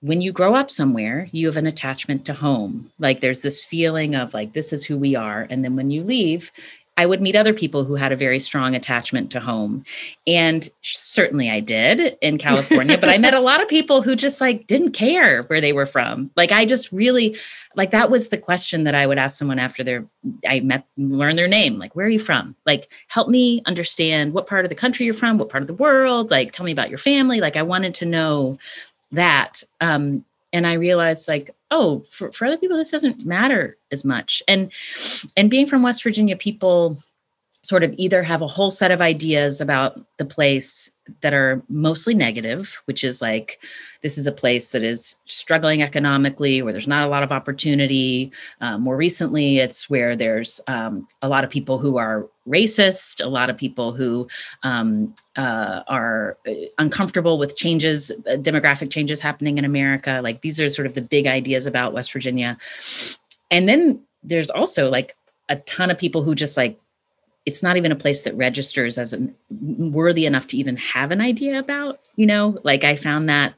when 0.02 0.19
you 0.19 0.31
grow 0.31 0.56
up 0.56 0.72
somewhere, 0.72 1.30
you 1.31 1.46
have 1.46 1.58
an 1.58 1.68
attachment 1.68 2.25
to 2.25 2.34
home. 2.34 2.92
Like 2.98 3.22
there's 3.22 3.44
this 3.44 3.63
feeling 3.63 4.16
of 4.16 4.34
like, 4.34 4.54
this 4.54 4.74
is 4.74 4.84
who 4.84 4.98
we 4.98 5.16
are. 5.16 5.46
And 5.50 5.63
then 5.63 5.75
when 5.75 5.92
you 5.92 6.04
leave, 6.04 6.52
I 6.97 7.05
would 7.05 7.21
meet 7.21 7.35
other 7.35 7.53
people 7.53 7.83
who 7.83 7.95
had 7.95 8.11
a 8.11 8.17
very 8.17 8.39
strong 8.39 8.75
attachment 8.75 9.31
to 9.31 9.39
home. 9.39 9.85
And 10.27 10.69
certainly 10.81 11.49
I 11.49 11.59
did 11.59 12.17
in 12.21 12.38
California, 12.39 12.97
but 12.97 13.09
I 13.09 13.17
met 13.17 13.33
a 13.33 13.39
lot 13.39 13.61
of 13.61 13.67
people 13.67 14.01
who 14.01 14.15
just 14.15 14.41
like 14.41 14.67
didn't 14.67 14.91
care 14.91 15.43
where 15.43 15.61
they 15.61 15.73
were 15.73 15.85
from. 15.85 16.31
Like 16.35 16.51
I 16.51 16.65
just 16.65 16.91
really 16.91 17.38
like 17.75 17.91
that 17.91 18.11
was 18.11 18.29
the 18.29 18.38
question 18.38 18.83
that 18.83 18.93
I 18.93 19.07
would 19.07 19.17
ask 19.17 19.38
someone 19.38 19.59
after 19.59 19.83
their 19.83 20.05
I 20.47 20.59
met 20.59 20.85
learn 20.97 21.38
their 21.38 21.47
name. 21.47 21.79
Like, 21.79 21.95
where 21.95 22.05
are 22.05 22.09
you 22.09 22.19
from? 22.19 22.55
Like, 22.65 22.91
help 23.07 23.29
me 23.29 23.61
understand 23.65 24.33
what 24.33 24.47
part 24.47 24.65
of 24.65 24.69
the 24.69 24.75
country 24.75 25.05
you're 25.05 25.13
from, 25.13 25.38
what 25.38 25.49
part 25.49 25.63
of 25.63 25.67
the 25.67 25.73
world, 25.73 26.29
like 26.29 26.51
tell 26.51 26.65
me 26.65 26.71
about 26.71 26.89
your 26.89 26.97
family. 26.97 27.39
Like 27.39 27.55
I 27.55 27.63
wanted 27.63 27.93
to 27.95 28.05
know 28.05 28.57
that 29.11 29.63
um, 29.79 30.25
and 30.53 30.68
i 30.68 30.74
realized 30.74 31.27
like 31.27 31.50
oh 31.72 32.00
for, 32.01 32.31
for 32.31 32.46
other 32.46 32.58
people 32.58 32.77
this 32.77 32.91
doesn't 32.91 33.25
matter 33.25 33.77
as 33.91 34.05
much. 34.05 34.41
And 34.48 34.72
and 35.36 35.50
being 35.50 35.67
from 35.67 35.81
west 35.84 36.03
virginia 36.03 36.36
people 36.36 36.98
sort 37.63 37.84
of 37.84 37.94
either 37.98 38.24
have 38.24 38.41
a 38.41 38.48
whole 38.48 38.72
set 38.72 38.91
of 38.91 39.01
ideas 39.01 39.62
about 39.62 40.00
the 40.18 40.25
place 40.25 40.89
that 41.22 41.34
are 41.34 41.62
mostly 41.70 42.13
negative, 42.13 42.82
which 42.86 43.03
is 43.03 43.22
like 43.22 43.60
this 44.01 44.18
is 44.18 44.25
a 44.25 44.32
place 44.32 44.72
that 44.72 44.84
is 44.84 45.15
struggling 45.25 45.84
economically, 45.84 46.62
where 46.62 46.74
there's 46.74 46.88
not 46.88 47.06
a 47.06 47.10
lot 47.10 47.22
of 47.22 47.32
opportunity. 47.32 48.32
Um, 48.62 48.82
more 48.82 48.96
recently, 48.96 49.60
it's 49.60 49.89
where 49.89 50.15
there's 50.15 50.62
um, 50.68 51.08
a 51.22 51.30
lot 51.30 51.44
of 51.44 51.50
people 51.50 51.77
who 51.77 51.98
are 51.98 52.27
racist, 52.48 53.24
a 53.24 53.27
lot 53.27 53.50
of 53.50 53.58
people 53.58 53.91
who 53.91 54.27
um, 54.63 55.13
uh, 55.36 55.84
are 55.88 56.38
uh, 56.48 56.53
uncomfortable 56.80 57.38
with 57.38 57.56
changes, 57.56 58.10
uh, 58.12 58.38
demographic 58.38 58.89
changes 58.89 59.22
happening 59.22 59.58
in 59.58 59.65
America. 59.65 60.20
Like 60.24 60.41
these 60.41 60.60
are 60.60 60.70
sort 60.70 60.88
of 60.88 60.96
the 60.96 61.01
big 61.01 61.27
ideas 61.27 61.68
about 61.68 61.94
West 61.94 62.12
Virginia. 62.12 62.58
And 63.51 63.70
then 63.70 64.01
there's 64.24 64.50
also 64.50 64.89
like 64.89 65.15
a 65.50 65.58
ton 65.58 65.91
of 65.91 65.98
people 65.98 66.24
who 66.24 66.34
just 66.34 66.58
like 66.58 66.80
it's 67.45 67.63
not 67.63 67.77
even 67.77 67.91
a 67.91 67.95
place 67.95 68.21
that 68.24 68.36
registers 68.36 68.98
as 68.98 69.13
an, 69.13 69.36
worthy 69.50 70.25
enough 70.25 70.48
to 70.48 70.57
even 70.57 70.77
have 70.77 71.12
an 71.12 71.21
idea 71.21 71.60
about 71.60 72.00
you 72.15 72.25
know? 72.25 72.60
Like 72.63 72.83
i 72.83 72.95
found 72.95 73.29
that 73.29 73.53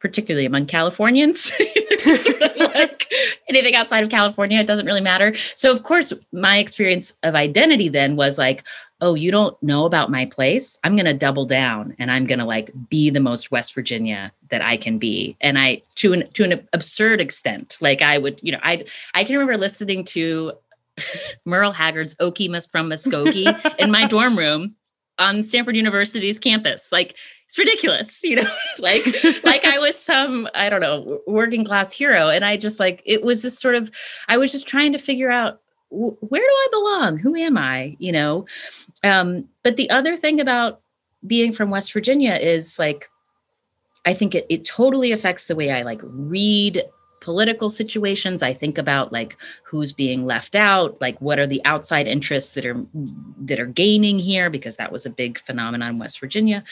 particularly 0.00 0.44
among 0.44 0.66
californians. 0.66 1.50
Sort 2.02 2.42
of 2.42 2.56
like 2.74 3.10
anything 3.48 3.74
outside 3.74 4.04
of 4.04 4.10
california 4.10 4.60
it 4.60 4.66
doesn't 4.66 4.86
really 4.86 5.00
matter. 5.00 5.34
So 5.34 5.72
of 5.72 5.82
course 5.82 6.12
my 6.32 6.58
experience 6.58 7.16
of 7.22 7.34
identity 7.34 7.88
then 7.88 8.16
was 8.16 8.38
like 8.38 8.64
oh 9.00 9.14
you 9.14 9.30
don't 9.30 9.60
know 9.62 9.84
about 9.84 10.10
my 10.10 10.24
place? 10.26 10.78
I'm 10.84 10.94
going 10.94 11.06
to 11.06 11.14
double 11.14 11.46
down 11.46 11.96
and 11.98 12.10
i'm 12.10 12.26
going 12.26 12.38
to 12.38 12.44
like 12.44 12.70
be 12.88 13.10
the 13.10 13.20
most 13.20 13.50
west 13.50 13.74
virginia 13.74 14.30
that 14.48 14.62
i 14.62 14.76
can 14.76 14.98
be. 14.98 15.36
And 15.40 15.58
i 15.58 15.82
to 15.96 16.12
an 16.12 16.28
to 16.34 16.44
an 16.44 16.68
absurd 16.72 17.20
extent 17.20 17.78
like 17.80 18.02
i 18.02 18.18
would 18.18 18.38
you 18.42 18.52
know 18.52 18.60
i 18.62 18.84
i 19.14 19.24
can 19.24 19.34
remember 19.34 19.56
listening 19.56 20.04
to 20.04 20.52
Merle 21.44 21.72
Haggard's 21.72 22.14
Okie 22.16 22.48
from 22.70 22.90
Muskogee 22.90 23.76
in 23.78 23.90
my 23.90 24.06
dorm 24.06 24.38
room 24.38 24.74
on 25.18 25.42
Stanford 25.42 25.76
University's 25.76 26.38
campus. 26.38 26.90
Like 26.90 27.16
it's 27.46 27.58
ridiculous, 27.58 28.22
you 28.24 28.36
know, 28.36 28.54
like 28.78 29.06
like 29.44 29.64
I 29.64 29.78
was 29.78 29.98
some, 29.98 30.48
I 30.54 30.68
don't 30.68 30.80
know, 30.80 31.20
working 31.26 31.64
class 31.64 31.92
hero. 31.92 32.28
And 32.28 32.44
I 32.44 32.56
just 32.56 32.80
like 32.80 33.02
it 33.04 33.22
was 33.22 33.42
just 33.42 33.60
sort 33.60 33.74
of, 33.74 33.90
I 34.28 34.36
was 34.36 34.52
just 34.52 34.66
trying 34.66 34.92
to 34.92 34.98
figure 34.98 35.30
out 35.30 35.60
where 35.90 36.42
do 36.42 36.46
I 36.46 36.68
belong? 36.72 37.18
Who 37.18 37.36
am 37.36 37.56
I? 37.56 37.96
You 37.98 38.12
know? 38.12 38.46
Um, 39.04 39.48
but 39.62 39.76
the 39.76 39.90
other 39.90 40.16
thing 40.16 40.40
about 40.40 40.80
being 41.26 41.52
from 41.52 41.70
West 41.70 41.92
Virginia 41.92 42.34
is 42.34 42.78
like 42.78 43.08
I 44.06 44.12
think 44.12 44.34
it, 44.34 44.46
it 44.50 44.64
totally 44.64 45.12
affects 45.12 45.46
the 45.46 45.56
way 45.56 45.70
I 45.70 45.82
like 45.82 46.00
read 46.02 46.82
political 47.24 47.70
situations. 47.70 48.42
I 48.42 48.52
think 48.52 48.76
about 48.76 49.10
like 49.10 49.38
who's 49.62 49.94
being 49.94 50.24
left 50.26 50.54
out 50.54 51.00
like 51.00 51.18
what 51.22 51.38
are 51.38 51.46
the 51.46 51.64
outside 51.64 52.06
interests 52.06 52.52
that 52.52 52.66
are 52.66 52.84
that 53.38 53.58
are 53.58 53.66
gaining 53.66 54.18
here 54.18 54.50
because 54.50 54.76
that 54.76 54.92
was 54.92 55.06
a 55.06 55.10
big 55.10 55.38
phenomenon 55.38 55.92
in 55.92 55.98
west 55.98 56.20
virginia. 56.20 56.62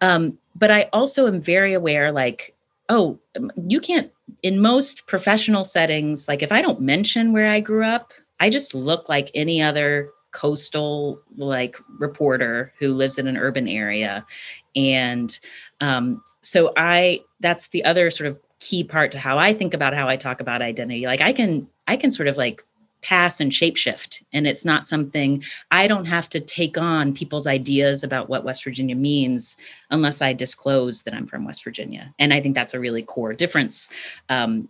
Um, 0.00 0.38
but 0.56 0.70
i 0.70 0.88
also 0.92 1.26
am 1.26 1.40
very 1.40 1.74
aware 1.74 2.10
like 2.10 2.54
oh 2.88 3.18
you 3.56 3.80
can't 3.80 4.10
in 4.42 4.58
most 4.60 5.06
professional 5.06 5.64
settings 5.64 6.26
like 6.26 6.42
if 6.42 6.50
i 6.50 6.60
don't 6.60 6.80
mention 6.80 7.32
where 7.32 7.50
i 7.50 7.60
grew 7.60 7.84
up 7.84 8.12
i 8.40 8.50
just 8.50 8.74
look 8.74 9.08
like 9.08 9.30
any 9.34 9.62
other 9.62 10.10
coastal 10.32 11.20
like 11.36 11.76
reporter 11.98 12.72
who 12.78 12.88
lives 12.88 13.18
in 13.18 13.26
an 13.28 13.36
urban 13.36 13.68
area. 13.68 14.26
And 14.74 15.38
um, 15.80 16.22
so 16.40 16.72
i 16.76 17.20
that's 17.40 17.68
the 17.68 17.84
other 17.84 18.10
sort 18.10 18.28
of 18.28 18.38
key 18.62 18.84
part 18.84 19.10
to 19.12 19.18
how 19.18 19.38
I 19.38 19.52
think 19.52 19.74
about 19.74 19.94
how 19.94 20.08
I 20.08 20.16
talk 20.16 20.40
about 20.40 20.62
identity. 20.62 21.06
Like 21.06 21.20
I 21.20 21.32
can 21.32 21.68
I 21.86 21.96
can 21.96 22.10
sort 22.10 22.28
of 22.28 22.36
like 22.36 22.62
pass 23.02 23.40
and 23.40 23.50
shapeshift 23.50 24.22
and 24.32 24.46
it's 24.46 24.64
not 24.64 24.86
something 24.86 25.42
I 25.72 25.88
don't 25.88 26.04
have 26.04 26.28
to 26.28 26.38
take 26.38 26.78
on 26.78 27.12
people's 27.12 27.48
ideas 27.48 28.04
about 28.04 28.28
what 28.28 28.44
West 28.44 28.62
Virginia 28.62 28.94
means 28.94 29.56
unless 29.90 30.22
I 30.22 30.32
disclose 30.32 31.02
that 31.02 31.12
I'm 31.12 31.26
from 31.26 31.44
West 31.44 31.64
Virginia. 31.64 32.14
And 32.20 32.32
I 32.32 32.40
think 32.40 32.54
that's 32.54 32.74
a 32.74 32.80
really 32.80 33.02
core 33.02 33.32
difference 33.32 33.90
um, 34.28 34.68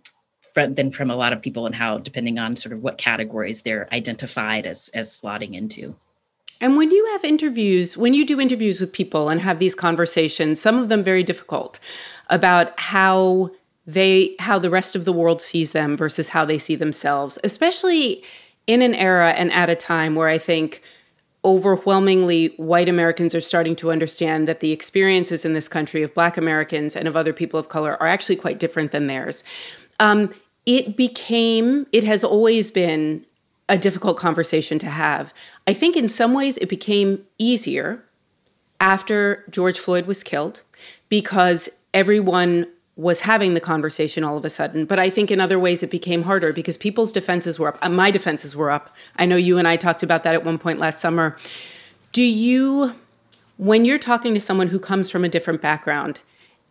than 0.55 0.89
from 0.89 1.11
a 1.11 1.15
lot 1.15 1.31
of 1.31 1.43
people 1.43 1.67
and 1.67 1.75
how 1.75 1.99
depending 1.99 2.39
on 2.39 2.55
sort 2.55 2.73
of 2.73 2.81
what 2.81 2.97
categories 2.97 3.61
they're 3.61 3.87
identified 3.93 4.65
as 4.65 4.89
as 4.95 5.09
slotting 5.09 5.53
into. 5.53 5.95
And 6.59 6.77
when 6.77 6.91
you 6.91 7.05
have 7.11 7.25
interviews, 7.25 7.97
when 7.97 8.13
you 8.13 8.25
do 8.25 8.39
interviews 8.39 8.79
with 8.79 8.93
people 8.93 9.27
and 9.29 9.41
have 9.41 9.59
these 9.59 9.75
conversations, 9.75 10.61
some 10.61 10.79
of 10.79 10.87
them 10.87 11.03
very 11.03 11.21
difficult 11.21 11.79
about 12.29 12.79
how 12.79 13.51
they 13.85 14.35
how 14.39 14.57
the 14.57 14.69
rest 14.69 14.95
of 14.95 15.05
the 15.05 15.13
world 15.13 15.41
sees 15.41 15.71
them 15.71 15.97
versus 15.97 16.29
how 16.29 16.45
they 16.45 16.57
see 16.57 16.75
themselves 16.75 17.37
especially 17.43 18.23
in 18.67 18.81
an 18.81 18.93
era 18.95 19.31
and 19.31 19.51
at 19.51 19.69
a 19.69 19.75
time 19.75 20.15
where 20.15 20.29
i 20.29 20.37
think 20.37 20.81
overwhelmingly 21.45 22.47
white 22.57 22.87
americans 22.87 23.35
are 23.35 23.41
starting 23.41 23.75
to 23.75 23.91
understand 23.91 24.47
that 24.47 24.61
the 24.61 24.71
experiences 24.71 25.43
in 25.43 25.53
this 25.53 25.67
country 25.67 26.01
of 26.01 26.13
black 26.13 26.37
americans 26.37 26.95
and 26.95 27.07
of 27.07 27.17
other 27.17 27.33
people 27.33 27.59
of 27.59 27.67
color 27.67 28.01
are 28.01 28.07
actually 28.07 28.35
quite 28.35 28.59
different 28.59 28.91
than 28.91 29.07
theirs. 29.07 29.43
Um, 29.99 30.33
it 30.65 30.95
became 30.95 31.85
it 31.91 32.03
has 32.03 32.23
always 32.23 32.71
been 32.71 33.25
a 33.69 33.77
difficult 33.77 34.17
conversation 34.17 34.79
to 34.79 34.89
have. 34.89 35.33
I 35.67 35.73
think 35.73 35.95
in 35.95 36.07
some 36.07 36.33
ways 36.33 36.57
it 36.57 36.69
became 36.69 37.23
easier 37.37 38.03
after 38.79 39.45
george 39.49 39.79
floyd 39.79 40.05
was 40.05 40.23
killed 40.23 40.63
because 41.07 41.69
everyone 41.93 42.67
was 42.95 43.21
having 43.21 43.55
the 43.55 43.59
conversation 43.59 44.23
all 44.23 44.37
of 44.37 44.45
a 44.45 44.49
sudden. 44.49 44.85
But 44.85 44.99
I 44.99 45.09
think 45.09 45.31
in 45.31 45.39
other 45.39 45.57
ways 45.57 45.81
it 45.81 45.89
became 45.89 46.23
harder 46.23 46.53
because 46.53 46.77
people's 46.77 47.11
defenses 47.11 47.59
were 47.59 47.69
up. 47.69 47.79
Uh, 47.81 47.89
my 47.89 48.11
defenses 48.11 48.55
were 48.55 48.69
up. 48.69 48.95
I 49.15 49.25
know 49.25 49.35
you 49.35 49.57
and 49.57 49.67
I 49.67 49.77
talked 49.77 50.03
about 50.03 50.23
that 50.23 50.33
at 50.33 50.45
one 50.45 50.59
point 50.59 50.79
last 50.79 50.99
summer. 50.99 51.35
Do 52.11 52.21
you, 52.21 52.93
when 53.57 53.85
you're 53.85 53.97
talking 53.97 54.33
to 54.35 54.39
someone 54.39 54.67
who 54.67 54.79
comes 54.79 55.09
from 55.09 55.25
a 55.25 55.29
different 55.29 55.61
background 55.61 56.21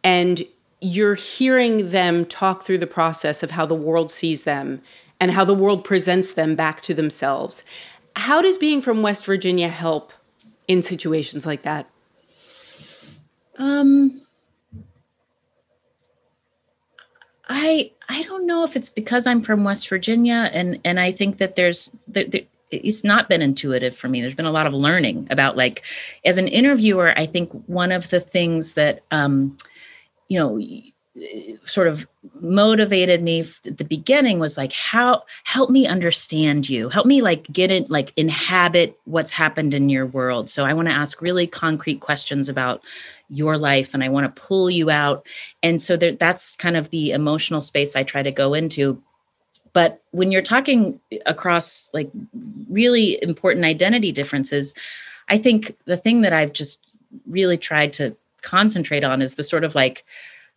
and 0.04 0.44
you're 0.80 1.14
hearing 1.14 1.90
them 1.90 2.24
talk 2.24 2.64
through 2.64 2.78
the 2.78 2.86
process 2.86 3.42
of 3.42 3.52
how 3.52 3.66
the 3.66 3.74
world 3.74 4.10
sees 4.10 4.42
them 4.42 4.80
and 5.18 5.32
how 5.32 5.44
the 5.44 5.54
world 5.54 5.84
presents 5.84 6.32
them 6.32 6.54
back 6.54 6.80
to 6.82 6.94
themselves, 6.94 7.64
how 8.14 8.42
does 8.42 8.58
being 8.58 8.80
from 8.80 9.02
West 9.02 9.24
Virginia 9.24 9.68
help 9.68 10.12
in 10.68 10.82
situations 10.82 11.46
like 11.46 11.62
that? 11.62 11.88
Um, 13.58 14.20
I 17.48 17.90
I 18.08 18.22
don't 18.22 18.46
know 18.46 18.64
if 18.64 18.76
it's 18.76 18.88
because 18.88 19.26
I'm 19.26 19.42
from 19.42 19.64
West 19.64 19.88
Virginia 19.88 20.50
and 20.52 20.80
and 20.84 21.00
I 21.00 21.12
think 21.12 21.38
that 21.38 21.56
there's 21.56 21.90
there, 22.06 22.26
there, 22.26 22.42
it's 22.70 23.04
not 23.04 23.28
been 23.28 23.42
intuitive 23.42 23.94
for 23.94 24.08
me. 24.08 24.20
There's 24.20 24.34
been 24.34 24.46
a 24.46 24.52
lot 24.52 24.66
of 24.66 24.72
learning 24.72 25.28
about 25.30 25.56
like 25.56 25.82
as 26.24 26.38
an 26.38 26.48
interviewer. 26.48 27.12
I 27.18 27.26
think 27.26 27.52
one 27.66 27.92
of 27.92 28.10
the 28.10 28.20
things 28.20 28.74
that 28.74 29.02
um, 29.10 29.56
you 30.28 30.38
know 30.38 30.58
sort 31.64 31.88
of 31.88 32.08
motivated 32.40 33.22
me 33.22 33.40
at 33.40 33.76
the 33.76 33.84
beginning 33.84 34.38
was 34.38 34.56
like 34.56 34.72
how 34.72 35.22
help 35.44 35.68
me 35.68 35.86
understand 35.86 36.68
you. 36.68 36.88
Help 36.88 37.06
me 37.06 37.20
like 37.20 37.46
get 37.52 37.70
it 37.70 37.90
like 37.90 38.14
inhabit 38.16 38.98
what's 39.04 39.30
happened 39.30 39.74
in 39.74 39.90
your 39.90 40.06
world. 40.06 40.48
So 40.48 40.64
i 40.64 40.72
want 40.72 40.88
to 40.88 40.94
ask 40.94 41.20
really 41.20 41.46
concrete 41.46 42.00
questions 42.00 42.48
about 42.48 42.82
your 43.28 43.58
life 43.58 43.92
and 43.92 44.02
i 44.02 44.08
want 44.08 44.34
to 44.34 44.42
pull 44.42 44.70
you 44.70 44.88
out. 44.88 45.26
And 45.62 45.80
so 45.80 45.96
there, 45.96 46.12
that's 46.12 46.56
kind 46.56 46.76
of 46.78 46.88
the 46.90 47.10
emotional 47.10 47.60
space 47.60 47.94
i 47.94 48.02
try 48.02 48.22
to 48.22 48.32
go 48.32 48.54
into. 48.54 49.02
But 49.74 50.02
when 50.12 50.32
you're 50.32 50.42
talking 50.42 50.98
across 51.26 51.90
like 51.92 52.10
really 52.70 53.22
important 53.22 53.66
identity 53.66 54.12
differences 54.12 54.74
i 55.28 55.36
think 55.36 55.76
the 55.84 55.96
thing 55.96 56.22
that 56.22 56.32
i've 56.32 56.52
just 56.52 56.78
really 57.26 57.58
tried 57.58 57.92
to 57.92 58.16
concentrate 58.40 59.04
on 59.04 59.22
is 59.22 59.36
the 59.36 59.44
sort 59.44 59.64
of 59.64 59.74
like 59.74 60.04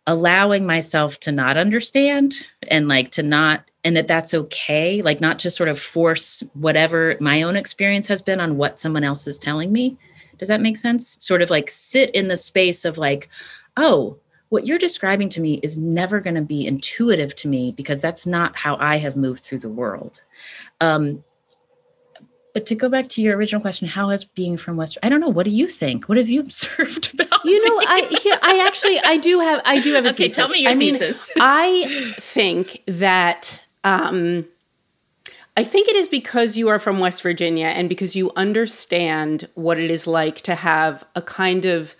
allowing 0.06 0.64
myself 0.64 1.18
to 1.20 1.32
not 1.32 1.56
understand 1.56 2.46
and 2.68 2.88
like 2.88 3.10
to 3.10 3.22
not 3.22 3.64
and 3.84 3.96
that 3.96 4.08
that's 4.08 4.34
okay 4.34 5.02
like 5.02 5.20
not 5.20 5.38
to 5.38 5.50
sort 5.50 5.68
of 5.68 5.78
force 5.78 6.42
whatever 6.54 7.16
my 7.20 7.42
own 7.42 7.56
experience 7.56 8.08
has 8.08 8.22
been 8.22 8.40
on 8.40 8.56
what 8.56 8.80
someone 8.80 9.04
else 9.04 9.26
is 9.26 9.38
telling 9.38 9.72
me. 9.72 9.96
Does 10.38 10.48
that 10.48 10.60
make 10.60 10.76
sense? 10.76 11.16
Sort 11.20 11.42
of 11.42 11.50
like 11.50 11.70
sit 11.70 12.10
in 12.14 12.28
the 12.28 12.36
space 12.36 12.84
of 12.84 12.98
like 12.98 13.28
oh 13.76 14.16
what 14.48 14.64
you're 14.64 14.78
describing 14.78 15.28
to 15.28 15.40
me 15.40 15.54
is 15.64 15.76
never 15.76 16.20
going 16.20 16.36
to 16.36 16.42
be 16.42 16.66
intuitive 16.66 17.34
to 17.34 17.48
me 17.48 17.72
because 17.72 18.00
that's 18.00 18.26
not 18.26 18.56
how 18.56 18.76
i 18.76 18.96
have 18.96 19.16
moved 19.16 19.42
through 19.42 19.58
the 19.58 19.68
world. 19.68 20.22
Um, 20.80 21.24
but 22.56 22.64
to 22.64 22.74
go 22.74 22.88
back 22.88 23.06
to 23.08 23.20
your 23.20 23.36
original 23.36 23.60
question, 23.60 23.86
how 23.86 24.08
has 24.08 24.24
being 24.24 24.56
from 24.56 24.78
West? 24.78 24.96
I 25.02 25.10
don't 25.10 25.20
know. 25.20 25.28
What 25.28 25.44
do 25.44 25.50
you 25.50 25.66
think? 25.66 26.08
What 26.08 26.16
have 26.16 26.30
you 26.30 26.40
observed 26.46 27.12
about? 27.12 27.44
You 27.44 27.62
know, 27.68 27.84
I 27.86 28.38
I 28.40 28.66
actually 28.66 28.98
I 29.00 29.18
do 29.18 29.40
have 29.40 29.60
I 29.66 29.78
do 29.78 29.92
have 29.92 30.06
a 30.06 30.08
okay, 30.12 30.28
thesis. 30.28 30.36
tell 30.36 30.48
me 30.48 30.60
your 30.62 30.70
I 30.72 30.78
thesis. 30.78 31.32
Mean, 31.36 31.42
I 31.46 31.84
think 32.14 32.82
that 32.86 33.62
um, 33.84 34.46
I 35.54 35.64
think 35.64 35.88
it 35.88 35.96
is 35.96 36.08
because 36.08 36.56
you 36.56 36.68
are 36.68 36.78
from 36.78 36.98
West 36.98 37.20
Virginia 37.20 37.66
and 37.66 37.90
because 37.90 38.16
you 38.16 38.32
understand 38.36 39.46
what 39.52 39.78
it 39.78 39.90
is 39.90 40.06
like 40.06 40.40
to 40.40 40.54
have 40.54 41.04
a 41.14 41.20
kind 41.20 41.66
of 41.66 41.94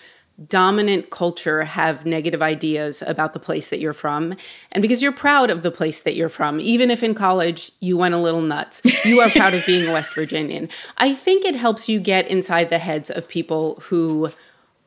dominant 0.49 1.11
culture 1.11 1.64
have 1.64 2.05
negative 2.05 2.43
ideas 2.43 3.02
about 3.07 3.33
the 3.33 3.38
place 3.38 3.69
that 3.69 3.81
you're 3.81 3.95
from. 3.95 4.35
And 4.73 4.83
because 4.83 5.02
you're 5.02 5.12
proud 5.12 5.50
of 5.50 5.62
the 5.62 5.71
place 5.71 6.00
that 6.00 6.14
you're 6.14 6.28
from 6.28 6.61
even 6.61 6.90
if 6.90 7.02
in 7.02 7.14
college 7.14 7.73
you 7.81 7.97
went 7.97 8.14
a 8.14 8.19
little 8.19 8.43
nuts 8.43 8.83
you 9.05 9.21
are 9.21 9.31
proud 9.31 9.55
of 9.55 9.64
being 9.64 9.88
a 9.88 9.93
west 9.93 10.14
virginian. 10.14 10.69
I 10.99 11.14
think 11.14 11.45
it 11.45 11.55
helps 11.57 11.88
you 11.88 11.99
get 11.99 12.28
inside 12.28 12.69
the 12.69 12.78
heads 12.78 13.11
of 13.11 13.28
people 13.28 13.76
who 13.83 14.31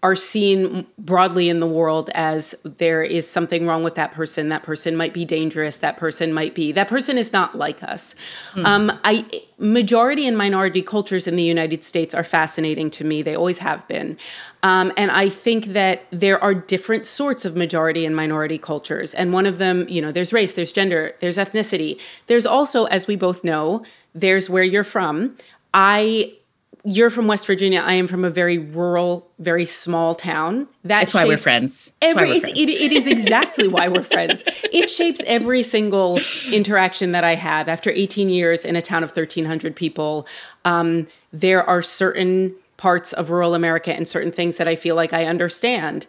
are 0.02 0.16
seen 0.16 0.86
broadly 0.98 1.50
in 1.50 1.60
the 1.60 1.68
world 1.68 2.10
as 2.16 2.56
there 2.64 3.04
is 3.04 3.30
something 3.30 3.68
wrong 3.68 3.84
with 3.84 3.96
that 3.96 4.14
person. 4.14 4.48
That 4.48 4.64
person 4.64 4.96
might 4.96 5.14
be 5.14 5.26
dangerous. 5.26 5.78
That 5.78 5.98
person 5.98 6.32
might 6.32 6.56
be. 6.56 6.72
That 6.72 6.88
person 6.88 7.18
is 7.18 7.34
not 7.34 7.58
like 7.58 7.84
us. 7.84 8.16
Mm. 8.54 8.66
Um, 8.66 9.00
I 9.04 9.44
majority 9.58 10.26
and 10.26 10.38
minority 10.38 10.82
cultures 10.82 11.28
in 11.28 11.36
the 11.36 11.44
United 11.44 11.84
States 11.84 12.16
are 12.16 12.24
fascinating 12.24 12.90
to 12.92 13.04
me. 13.04 13.22
They 13.22 13.36
always 13.36 13.58
have 13.58 13.86
been, 13.90 14.18
um, 14.64 14.94
and 14.96 15.12
I 15.12 15.28
think 15.28 15.68
that 15.74 16.04
there 16.12 16.42
are 16.42 16.54
different 16.54 17.06
sorts 17.06 17.44
of 17.44 17.58
majority 17.58 18.06
and 18.06 18.16
minority 18.16 18.58
cultures. 18.58 19.14
And 19.14 19.34
one 19.34 19.46
of 19.46 19.58
them, 19.58 19.86
you 19.90 20.02
know, 20.02 20.14
there's 20.14 20.32
race, 20.32 20.54
there's 20.54 20.72
gender, 20.72 21.14
there's 21.20 21.38
ethnicity. 21.38 22.00
There's 22.28 22.46
also, 22.46 22.86
as 22.86 23.06
we 23.06 23.18
both 23.18 23.44
know, 23.44 23.84
there's 24.16 24.50
where 24.50 24.64
you're 24.64 24.86
from. 24.86 25.36
I 25.74 26.34
you're 26.84 27.10
from 27.10 27.28
West 27.28 27.46
Virginia. 27.46 27.82
I 27.82 27.94
am 27.94 28.08
from 28.08 28.24
a 28.24 28.30
very 28.30 28.58
rural, 28.58 29.28
very 29.40 29.66
small 29.66 30.16
town. 30.16 30.68
That 30.84 31.00
That's 31.00 31.14
why 31.14 31.26
we're 31.26 31.38
friends. 31.38 31.92
every, 32.02 32.30
we're 32.30 32.40
friends. 32.40 32.58
It, 32.58 32.70
it 32.70 32.92
is 32.92 33.08
exactly 33.08 33.68
why 33.68 33.88
we're 33.88 34.04
friends. 34.04 34.44
It 34.72 34.90
shapes 34.90 35.22
every 35.26 35.64
single 35.64 36.20
interaction 36.52 37.12
that 37.12 37.24
I 37.24 37.36
have. 37.36 37.68
After 37.68 37.92
18 37.92 38.30
years 38.30 38.66
in 38.66 38.76
a 38.76 38.82
town 38.82 39.04
of 39.04 39.10
1,300 39.10 39.76
people, 39.76 40.26
um, 40.64 41.08
there 41.34 41.64
are 41.64 41.82
certain 41.82 42.56
parts 42.78 43.12
of 43.14 43.30
rural 43.30 43.56
America 43.56 43.94
and 43.94 44.08
certain 44.08 44.32
things 44.32 44.56
that 44.56 44.68
I 44.68 44.76
feel 44.76 44.96
like 44.96 45.12
I 45.12 45.26
understand 45.26 46.08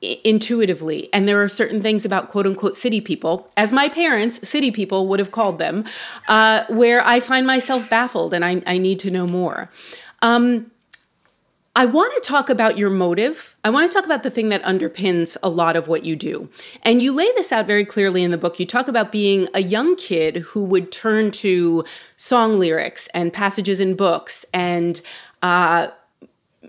intuitively. 0.00 1.08
And 1.12 1.28
there 1.28 1.42
are 1.42 1.48
certain 1.48 1.82
things 1.82 2.04
about 2.04 2.28
quote 2.28 2.46
unquote 2.46 2.76
city 2.76 3.00
people, 3.00 3.50
as 3.56 3.72
my 3.72 3.88
parents, 3.88 4.46
city 4.46 4.70
people, 4.70 5.08
would 5.08 5.18
have 5.18 5.30
called 5.30 5.58
them, 5.58 5.84
uh, 6.28 6.64
where 6.68 7.04
I 7.04 7.20
find 7.20 7.46
myself 7.46 7.88
baffled 7.88 8.34
and 8.34 8.44
I, 8.44 8.62
I 8.66 8.78
need 8.78 8.98
to 9.00 9.10
know 9.10 9.26
more. 9.26 9.70
Um, 10.22 10.70
I 11.76 11.84
want 11.84 12.14
to 12.14 12.20
talk 12.26 12.48
about 12.48 12.78
your 12.78 12.88
motive. 12.88 13.54
I 13.62 13.68
want 13.68 13.90
to 13.90 13.94
talk 13.94 14.06
about 14.06 14.22
the 14.22 14.30
thing 14.30 14.48
that 14.48 14.62
underpins 14.62 15.36
a 15.42 15.50
lot 15.50 15.76
of 15.76 15.88
what 15.88 16.06
you 16.06 16.16
do. 16.16 16.48
And 16.82 17.02
you 17.02 17.12
lay 17.12 17.30
this 17.36 17.52
out 17.52 17.66
very 17.66 17.84
clearly 17.84 18.22
in 18.22 18.30
the 18.30 18.38
book. 18.38 18.58
You 18.58 18.64
talk 18.64 18.88
about 18.88 19.12
being 19.12 19.46
a 19.52 19.60
young 19.60 19.94
kid 19.96 20.38
who 20.38 20.64
would 20.64 20.90
turn 20.90 21.30
to 21.32 21.84
song 22.16 22.58
lyrics 22.58 23.08
and 23.12 23.30
passages 23.30 23.78
in 23.78 23.94
books 23.94 24.46
and 24.54 25.02
uh, 25.42 25.88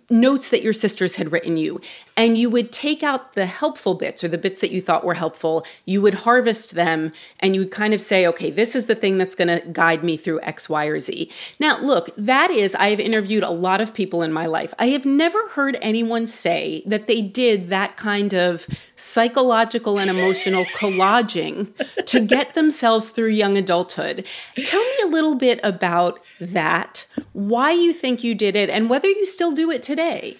notes 0.09 0.49
that 0.49 0.61
your 0.61 0.73
sisters 0.73 1.15
had 1.15 1.31
written 1.31 1.57
you. 1.57 1.81
and 2.17 2.35
you 2.35 2.49
would 2.49 2.71
take 2.71 3.03
out 3.03 3.33
the 3.33 3.45
helpful 3.45 3.93
bits 3.93 4.23
or 4.23 4.27
the 4.27 4.39
bits 4.39 4.59
that 4.59 4.71
you 4.71 4.81
thought 4.81 5.05
were 5.05 5.13
helpful. 5.13 5.63
You 5.85 6.01
would 6.01 6.15
harvest 6.15 6.73
them 6.73 7.13
and 7.39 7.53
you 7.53 7.61
would 7.61 7.71
kind 7.71 7.93
of 7.93 8.01
say, 8.01 8.25
okay, 8.25 8.49
this 8.49 8.75
is 8.75 8.87
the 8.87 8.95
thing 8.95 9.19
that's 9.19 9.35
going 9.35 9.47
to 9.47 9.65
guide 9.69 10.03
me 10.03 10.17
through 10.17 10.41
X, 10.41 10.67
Y, 10.67 10.85
or 10.85 10.99
Z. 10.99 11.31
Now, 11.59 11.79
look, 11.79 12.09
that 12.17 12.49
is, 12.49 12.73
I 12.73 12.89
have 12.89 12.99
interviewed 12.99 13.43
a 13.43 13.51
lot 13.51 13.81
of 13.81 13.93
people 13.93 14.23
in 14.23 14.33
my 14.33 14.47
life. 14.47 14.73
I 14.79 14.87
have 14.87 15.05
never 15.05 15.47
heard 15.49 15.77
anyone 15.79 16.25
say 16.25 16.81
that 16.87 17.05
they 17.05 17.21
did 17.21 17.69
that 17.69 17.97
kind 17.97 18.33
of 18.33 18.65
psychological 18.97 19.99
and 19.99 20.09
emotional 20.09 20.65
collaging 20.65 21.73
to 22.05 22.19
get 22.19 22.55
themselves 22.55 23.09
through 23.09 23.29
young 23.29 23.57
adulthood. 23.57 24.25
Tell 24.65 24.83
me 24.83 24.97
a 25.03 25.07
little 25.07 25.35
bit 25.35 25.59
about 25.63 26.19
that, 26.41 27.05
why 27.33 27.71
you 27.71 27.93
think 27.93 28.23
you 28.23 28.35
did 28.35 28.55
it, 28.55 28.69
and 28.69 28.89
whether 28.89 29.07
you 29.07 29.25
still 29.25 29.51
do 29.51 29.71
it 29.71 29.81
today. 29.81 30.35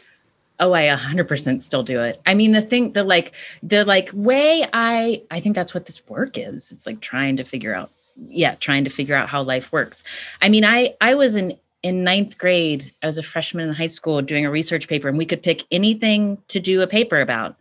Oh, 0.59 0.73
I 0.73 0.85
100% 0.85 1.61
still 1.61 1.83
do 1.83 2.01
it. 2.01 2.19
I 2.25 2.33
mean, 2.33 2.51
the 2.51 2.61
thing, 2.61 2.93
the 2.93 3.03
like, 3.03 3.33
the 3.61 3.85
like 3.85 4.09
way 4.13 4.67
I, 4.73 5.21
I 5.29 5.39
think 5.39 5.55
that's 5.55 5.75
what 5.75 5.85
this 5.85 6.05
work 6.09 6.35
is. 6.35 6.71
It's 6.71 6.87
like 6.87 6.99
trying 6.99 7.37
to 7.37 7.43
figure 7.43 7.75
out, 7.75 7.91
yeah, 8.15 8.55
trying 8.55 8.83
to 8.85 8.89
figure 8.89 9.15
out 9.15 9.29
how 9.29 9.43
life 9.43 9.71
works. 9.71 10.03
I 10.41 10.49
mean, 10.49 10.65
I, 10.65 10.95
I 10.99 11.13
was 11.13 11.35
in, 11.35 11.59
in 11.83 12.03
ninth 12.03 12.39
grade, 12.39 12.91
I 13.03 13.05
was 13.05 13.19
a 13.19 13.23
freshman 13.23 13.69
in 13.69 13.75
high 13.75 13.85
school 13.85 14.21
doing 14.23 14.47
a 14.47 14.51
research 14.51 14.87
paper, 14.87 15.07
and 15.07 15.17
we 15.17 15.27
could 15.27 15.43
pick 15.43 15.63
anything 15.69 16.39
to 16.47 16.59
do 16.59 16.81
a 16.81 16.87
paper 16.87 17.21
about. 17.21 17.55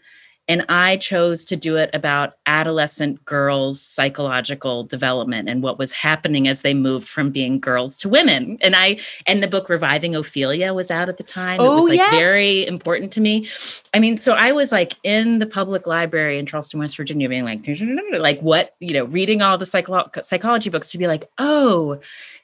And 0.49 0.65
I 0.69 0.97
chose 0.97 1.45
to 1.47 1.57
do 1.57 1.76
it 1.76 1.91
about 1.93 2.35
adolescent 2.47 3.25
girls' 3.25 3.81
psychological 3.81 4.85
development 4.85 5.49
and 5.49 5.62
what 5.62 5.79
was 5.79 5.93
happening 5.93 6.47
as 6.47 6.62
they 6.62 6.73
moved 6.73 7.09
from 7.09 7.31
being 7.31 7.59
girls 7.59 7.99
to 7.99 8.09
women. 8.09 8.59
And 8.61 8.76
I 8.76 8.99
and 9.26 9.43
the 9.43 9.49
book 9.49 9.69
Reviving 9.69 10.15
Ophelia 10.15 10.73
was 10.73 10.91
out 10.91 11.09
at 11.09 11.17
the 11.17 11.25
time. 11.25 11.61
Oh, 11.61 11.73
it 11.73 11.75
was 11.75 11.88
like 11.88 11.99
yes. 11.99 12.15
very 12.15 12.67
important 12.67 13.12
to 13.15 13.21
me. 13.21 13.49
I 13.93 13.99
mean, 13.99 14.17
so 14.17 14.35
I 14.35 14.53
was 14.53 14.71
like 14.71 14.95
in 15.03 15.41
the 15.41 15.47
public 15.47 15.87
library 15.87 16.38
in 16.38 16.47
Charleston, 16.47 16.79
West 16.79 16.97
Virginia, 16.97 17.29
being 17.29 17.45
like, 17.45 17.67
like 18.19 18.41
what, 18.41 18.75
you 18.79 18.95
know, 18.95 19.05
reading 19.05 19.43
all 19.43 19.59
the 19.59 19.65
psycholo- 19.65 20.25
psychology 20.25 20.71
books 20.71 20.91
to 20.91 20.99
be 20.99 21.07
like, 21.07 21.29
oh, 21.38 22.00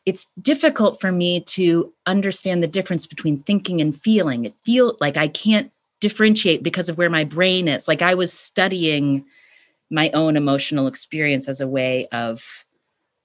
it's 0.06 0.32
difficult 0.40 1.00
for 1.00 1.12
me 1.12 1.40
to 1.40 1.92
understand 2.06 2.62
the 2.62 2.68
difference 2.68 3.06
between 3.06 3.42
thinking 3.44 3.80
and 3.80 3.96
feeling. 3.96 4.44
It 4.44 4.54
feel 4.64 4.96
like 5.00 5.16
I 5.16 5.28
can't 5.28 5.70
differentiate 6.02 6.64
because 6.64 6.88
of 6.88 6.98
where 6.98 7.08
my 7.08 7.22
brain 7.22 7.68
is. 7.68 7.86
Like 7.86 8.02
I 8.02 8.14
was 8.14 8.32
studying 8.32 9.24
my 9.88 10.10
own 10.10 10.36
emotional 10.36 10.88
experience 10.88 11.48
as 11.48 11.60
a 11.60 11.68
way 11.68 12.08
of, 12.08 12.66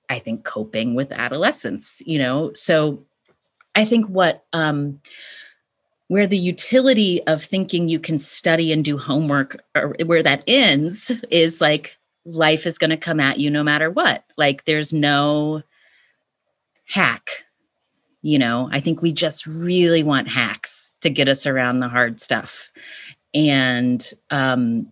I 0.10 0.20
think, 0.20 0.46
coping 0.46 0.94
with 0.94 1.12
adolescence, 1.12 2.04
you 2.06 2.20
know? 2.20 2.54
So 2.54 3.04
I 3.76 3.84
think 3.84 4.08
what, 4.08 4.46
um, 4.54 5.02
where 6.08 6.28
the 6.28 6.38
utility 6.38 7.26
of 7.26 7.44
thinking 7.44 7.90
you 7.90 8.00
can 8.00 8.20
study 8.20 8.72
and 8.72 8.86
do 8.86 8.98
homework 8.98 9.60
or 9.76 9.96
where 10.06 10.24
that 10.24 10.44
ends 10.46 11.12
is 11.32 11.60
like 11.60 11.98
life 12.26 12.68
is 12.68 12.78
going 12.78 12.92
to 12.92 12.98
come 12.98 13.20
at 13.20 13.40
you 13.40 13.50
no 13.50 13.64
matter 13.64 13.90
what. 13.90 14.24
Like 14.38 14.66
there's 14.66 14.94
no 14.94 15.64
hack 16.86 17.47
you 18.28 18.38
know 18.38 18.68
i 18.74 18.80
think 18.80 19.02
we 19.02 19.14
just 19.14 19.48
really 19.48 20.04
want 20.04 20.28
hacks 20.28 20.94
to 21.00 21.10
get 21.10 21.30
us 21.30 21.48
around 21.48 21.80
the 21.80 21.88
hard 21.88 22.20
stuff. 22.20 22.72
And 23.34 24.06
um 24.32 24.92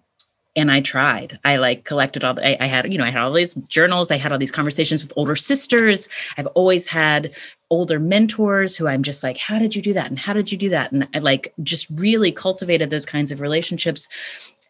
and 0.56 0.72
i 0.72 0.80
tried. 0.80 1.38
I 1.44 1.58
like 1.58 1.84
collected 1.84 2.24
all 2.24 2.36
the, 2.36 2.48
I, 2.48 2.64
I 2.64 2.68
had 2.68 2.92
you 2.92 2.98
know 2.98 3.04
i 3.04 3.10
had 3.10 3.22
all 3.22 3.34
these 3.34 3.54
journals. 3.68 4.10
I 4.10 4.18
had 4.18 4.32
all 4.32 4.38
these 4.38 4.52
conversations 4.60 5.04
with 5.04 5.12
older 5.18 5.36
sisters. 5.36 6.08
I've 6.38 6.48
always 6.48 6.88
had 6.88 7.36
older 7.70 8.00
mentors 8.00 8.78
who 8.78 8.88
i'm 8.88 9.04
just 9.04 9.22
like 9.22 9.38
how 9.38 9.60
did 9.60 9.76
you 9.76 9.82
do 9.82 9.92
that? 9.94 10.10
And 10.10 10.18
how 10.18 10.32
did 10.32 10.50
you 10.50 10.58
do 10.58 10.70
that? 10.70 10.94
And 10.94 11.06
i 11.14 11.20
like 11.20 11.54
just 11.62 11.90
really 11.90 12.32
cultivated 12.32 12.90
those 12.90 13.06
kinds 13.06 13.32
of 13.32 13.42
relationships. 13.42 14.08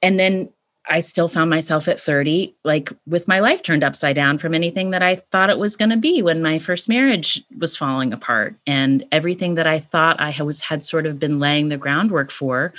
And 0.02 0.20
then 0.20 0.50
I 0.88 1.00
still 1.00 1.28
found 1.28 1.50
myself 1.50 1.88
at 1.88 2.00
30, 2.00 2.56
like 2.64 2.92
with 3.08 3.28
my 3.28 3.40
life 3.40 3.64
turned 3.64 3.84
upside 3.84 4.16
down 4.16 4.38
from 4.38 4.54
anything 4.54 4.92
that 4.92 5.02
I 5.02 5.18
thought 5.32 5.50
it 5.50 5.58
was 5.58 5.76
going 5.76 5.90
to 5.90 5.98
be 5.98 6.22
when 6.22 6.42
my 6.42 6.60
first 6.60 6.88
marriage 6.88 7.44
was 7.58 7.76
falling 7.76 8.14
apart. 8.14 8.56
And 8.68 9.04
everything 9.12 9.56
that 9.56 9.68
I 9.68 9.80
thought 9.80 10.20
I 10.20 10.42
was 10.44 10.62
had 10.62 10.84
sort 10.84 11.06
of 11.06 11.20
been 11.20 11.40
laying 11.40 11.70
the 11.70 11.78
groundwork 11.78 12.30
for 12.30 12.74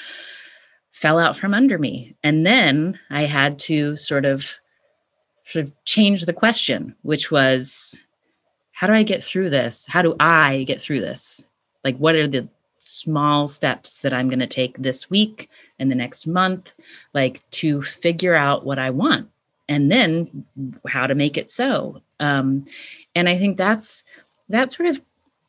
fell 0.92 1.19
out 1.19 1.37
from 1.37 1.53
under 1.53 1.79
me. 1.79 2.14
And 2.23 2.47
then 2.47 2.99
I 3.11 3.25
had 3.25 3.59
to 3.61 3.97
sort 3.97 4.25
of 4.25 4.59
sort 5.45 5.64
of 5.64 5.73
change 5.85 6.25
the 6.25 6.33
question, 6.33 6.95
which 7.03 7.31
was 7.31 7.99
how 8.73 8.87
do 8.87 8.92
I 8.92 9.03
get 9.03 9.23
through 9.23 9.51
this? 9.51 9.87
How 9.88 10.03
do 10.03 10.14
I 10.21 10.64
get 10.64 10.81
through 10.81 11.01
this? 11.01 11.45
Like 11.85 11.97
what 11.99 12.14
are 12.14 12.29
the 12.29 12.49
small 12.87 13.46
steps 13.46 14.01
that 14.03 14.12
I'm 14.12 14.29
going 14.29 14.40
to 14.40 14.46
take 14.46 14.77
this 14.79 15.11
week 15.11 15.51
and 15.79 15.90
the 15.90 15.96
next 15.96 16.27
month, 16.27 16.72
like 17.12 17.49
to 17.51 17.83
figure 17.83 18.35
out 18.35 18.64
what 18.64 18.79
I 18.79 18.90
want 18.90 19.29
and 19.68 19.90
then 19.90 20.44
how 20.88 21.07
to 21.07 21.14
make 21.14 21.37
it 21.37 21.51
so. 21.51 22.01
Um, 22.20 22.64
and 23.14 23.29
I 23.29 23.37
think 23.37 23.57
that's 23.57 24.05
that 24.49 24.70
sort 24.70 24.88
of 24.88 25.03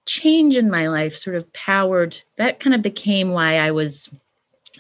change 0.06 0.56
in 0.56 0.72
my 0.72 0.88
life 0.88 1.16
sort 1.16 1.36
of 1.36 1.52
powered 1.54 2.20
that 2.38 2.60
kind 2.60 2.74
of 2.74 2.82
became 2.82 3.32
why 3.32 3.58
I 3.58 3.72
was 3.72 4.14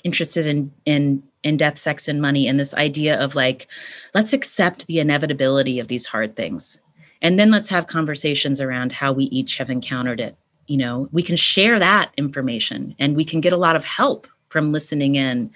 interested 0.03 0.47
in 0.47 0.71
in 0.85 1.21
in 1.43 1.57
death 1.57 1.77
sex 1.77 2.07
and 2.07 2.21
money 2.21 2.47
and 2.47 2.57
this 2.57 2.73
idea 2.73 3.19
of 3.19 3.35
like 3.35 3.67
let's 4.13 4.31
accept 4.31 4.87
the 4.87 4.99
inevitability 4.99 5.79
of 5.79 5.89
these 5.89 6.05
hard 6.05 6.37
things 6.37 6.79
and 7.21 7.37
then 7.37 7.51
let's 7.51 7.67
have 7.67 7.87
conversations 7.87 8.61
around 8.61 8.93
how 8.93 9.11
we 9.11 9.25
each 9.25 9.57
have 9.57 9.69
encountered 9.69 10.21
it 10.21 10.37
you 10.67 10.77
know 10.77 11.09
we 11.11 11.23
can 11.23 11.35
share 11.35 11.79
that 11.79 12.11
information 12.17 12.95
and 12.99 13.15
we 13.15 13.25
can 13.25 13.41
get 13.41 13.53
a 13.53 13.57
lot 13.57 13.75
of 13.75 13.83
help 13.83 14.27
from 14.49 14.71
listening 14.71 15.15
in 15.15 15.51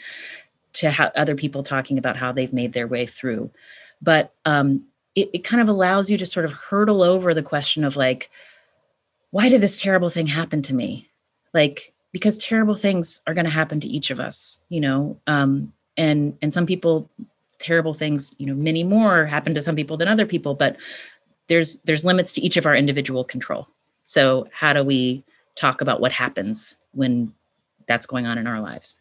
to 0.74 0.90
how 0.90 1.12
other 1.16 1.36
people 1.36 1.64
talking 1.64 1.98
about 1.98 2.16
how 2.16 2.32
they've 2.32 2.54
made 2.54 2.74
their 2.74 2.88
way 2.88 3.06
through. 3.06 3.50
But 4.02 4.34
um, 4.46 4.86
it, 5.16 5.30
it 5.34 5.44
kind 5.44 5.62
of 5.62 5.68
allows 5.68 6.10
you 6.10 6.18
to 6.18 6.26
sort 6.26 6.46
of 6.46 6.54
hurdle 6.54 7.04
over 7.04 7.34
the 7.34 7.44
question 7.44 7.84
of 7.84 7.96
like 7.96 8.30
why 9.32 9.48
did 9.48 9.62
this 9.62 9.78
terrible 9.78 10.10
thing 10.10 10.28
happen 10.28 10.62
to 10.64 10.74
me? 10.74 11.10
Like 11.54 11.94
because 12.12 12.38
terrible 12.38 12.76
things 12.76 13.22
are 13.28 13.34
going 13.34 13.46
to 13.46 13.52
happen 13.52 13.80
to 13.80 13.88
each 13.88 14.12
of 14.12 14.20
us 14.20 14.60
you 14.70 14.82
know? 14.82 15.20
Um, 15.28 15.74
and 15.98 16.38
and 16.42 16.54
some 16.54 16.66
people 16.66 17.10
terrible 17.60 17.94
things 17.94 18.34
you 18.38 18.46
know 18.46 18.56
many 18.56 18.84
more 18.84 19.26
happen 19.26 19.54
to 19.54 19.62
some 19.62 19.76
people 19.76 19.96
than 19.96 20.08
other 20.08 20.26
people 20.26 20.56
but 20.56 20.78
there's 21.48 21.76
there's 21.84 22.04
limits 22.04 22.34
to 22.34 22.42
each 22.42 22.58
of 22.58 22.66
our 22.66 22.76
individual 22.76 23.24
control 23.24 23.68
so 24.04 24.48
how 24.52 24.74
do 24.74 24.84
we 24.84 25.24
talk 25.56 25.82
about 25.82 26.02
what 26.02 26.12
happens 26.12 26.78
when 26.92 27.34
that's 27.88 28.06
going 28.06 28.26
on 28.26 28.38
in 28.38 28.48
our 28.48 28.62
lives. 28.62 28.96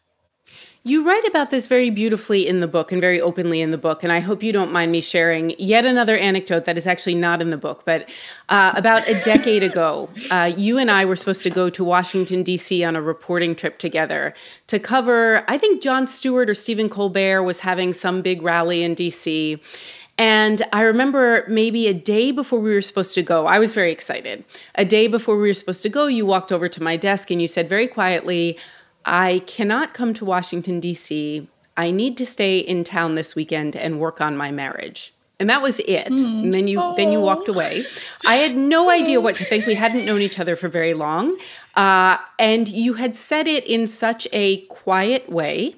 You 0.83 1.05
write 1.05 1.25
about 1.27 1.51
this 1.51 1.67
very 1.67 1.91
beautifully 1.91 2.47
in 2.47 2.59
the 2.59 2.67
book 2.67 2.91
and 2.91 2.99
very 2.99 3.21
openly 3.21 3.61
in 3.61 3.69
the 3.69 3.77
book, 3.77 4.01
and 4.01 4.11
I 4.11 4.19
hope 4.19 4.41
you 4.41 4.51
don't 4.51 4.71
mind 4.71 4.91
me 4.91 4.99
sharing 4.99 5.53
yet 5.59 5.85
another 5.85 6.17
anecdote 6.17 6.65
that 6.65 6.75
is 6.75 6.87
actually 6.87 7.13
not 7.13 7.39
in 7.39 7.51
the 7.51 7.57
book. 7.57 7.83
But 7.85 8.09
uh, 8.49 8.73
about 8.75 9.07
a 9.07 9.13
decade 9.21 9.61
ago, 9.61 10.09
uh, 10.31 10.51
you 10.57 10.79
and 10.79 10.89
I 10.89 11.05
were 11.05 11.15
supposed 11.15 11.43
to 11.43 11.51
go 11.51 11.69
to 11.69 11.83
Washington, 11.83 12.41
D.C. 12.41 12.83
on 12.83 12.95
a 12.95 13.01
reporting 13.01 13.55
trip 13.55 13.77
together 13.77 14.33
to 14.67 14.79
cover, 14.79 15.45
I 15.47 15.59
think 15.59 15.83
Jon 15.83 16.07
Stewart 16.07 16.49
or 16.49 16.55
Stephen 16.55 16.89
Colbert 16.89 17.43
was 17.43 17.59
having 17.59 17.93
some 17.93 18.23
big 18.23 18.41
rally 18.41 18.81
in 18.81 18.95
D.C. 18.95 19.61
And 20.21 20.61
I 20.71 20.81
remember 20.81 21.45
maybe 21.47 21.87
a 21.87 21.95
day 21.95 22.29
before 22.29 22.59
we 22.59 22.69
were 22.69 22.83
supposed 22.83 23.15
to 23.15 23.23
go, 23.23 23.47
I 23.47 23.57
was 23.57 23.73
very 23.73 23.91
excited. 23.91 24.45
A 24.75 24.85
day 24.85 25.07
before 25.07 25.35
we 25.35 25.47
were 25.47 25.55
supposed 25.55 25.81
to 25.81 25.89
go, 25.89 26.05
you 26.05 26.27
walked 26.27 26.51
over 26.51 26.69
to 26.69 26.83
my 26.83 26.95
desk 26.95 27.31
and 27.31 27.41
you 27.41 27.47
said 27.47 27.67
very 27.67 27.87
quietly, 27.87 28.59
I 29.03 29.39
cannot 29.47 29.95
come 29.95 30.13
to 30.13 30.23
Washington, 30.23 30.79
D.C. 30.79 31.47
I 31.75 31.89
need 31.89 32.17
to 32.17 32.25
stay 32.27 32.59
in 32.59 32.83
town 32.83 33.15
this 33.15 33.35
weekend 33.35 33.75
and 33.75 33.99
work 33.99 34.21
on 34.21 34.37
my 34.37 34.51
marriage. 34.51 35.11
And 35.39 35.49
that 35.49 35.63
was 35.63 35.79
it. 35.79 36.09
Mm. 36.09 36.43
And 36.43 36.53
then 36.53 36.67
you 36.67 36.79
oh. 36.79 36.93
then 36.95 37.11
you 37.11 37.19
walked 37.19 37.47
away. 37.47 37.83
I 38.23 38.35
had 38.35 38.55
no 38.55 38.91
idea 38.99 39.19
what 39.19 39.37
to 39.37 39.43
think. 39.43 39.65
We 39.65 39.73
hadn't 39.73 40.05
known 40.05 40.21
each 40.21 40.37
other 40.37 40.55
for 40.55 40.67
very 40.67 40.93
long, 40.93 41.35
uh, 41.75 42.17
and 42.37 42.67
you 42.67 42.93
had 42.93 43.15
said 43.15 43.47
it 43.47 43.65
in 43.65 43.87
such 43.87 44.27
a 44.31 44.61
quiet 44.67 45.27
way 45.31 45.77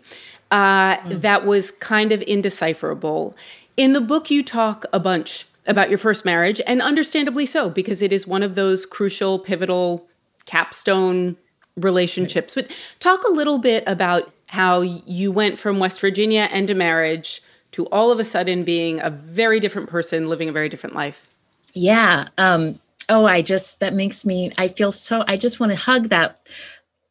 uh, 0.54 0.98
mm. 0.98 1.22
that 1.22 1.46
was 1.46 1.72
kind 1.72 2.12
of 2.12 2.22
indecipherable. 2.24 3.36
In 3.76 3.94
the 3.94 4.02
book, 4.02 4.30
you 4.30 4.44
talk 4.44 4.86
a 4.94 5.00
bunch 5.00 5.48
about 5.66 5.90
your 5.90 5.98
first 5.98 6.26
marriage, 6.26 6.62
and 6.68 6.82
understandably 6.82 7.46
so, 7.46 7.70
because 7.70 8.02
it 8.02 8.12
is 8.12 8.28
one 8.28 8.44
of 8.44 8.56
those 8.56 8.86
crucial, 8.86 9.40
pivotal, 9.40 10.08
capstone 10.46 11.38
relationships. 11.78 12.56
But 12.56 12.70
talk 13.00 13.24
a 13.24 13.32
little 13.32 13.58
bit 13.58 13.84
about 13.88 14.32
how 14.48 14.82
you 14.82 15.32
went 15.32 15.58
from 15.58 15.80
West 15.80 16.00
Virginia 16.02 16.50
and 16.52 16.70
a 16.70 16.76
marriage 16.76 17.42
to 17.72 17.88
all 17.88 18.12
of 18.12 18.20
a 18.20 18.24
sudden 18.24 18.64
being 18.64 19.00
a 19.00 19.10
very 19.10 19.60
different 19.60 19.90
person, 19.90 20.30
living 20.30 20.50
a 20.50 20.52
very 20.52 20.70
different 20.70 20.96
life. 20.96 21.28
Yeah. 21.74 22.28
Um, 22.38 22.80
oh, 23.10 23.26
I 23.26 23.42
just, 23.42 23.80
that 23.80 23.94
makes 23.96 24.26
me, 24.26 24.52
I 24.58 24.68
feel 24.68 24.92
so, 24.92 25.24
I 25.28 25.38
just 25.38 25.60
want 25.60 25.72
to 25.72 25.78
hug 25.78 26.10
that 26.10 26.48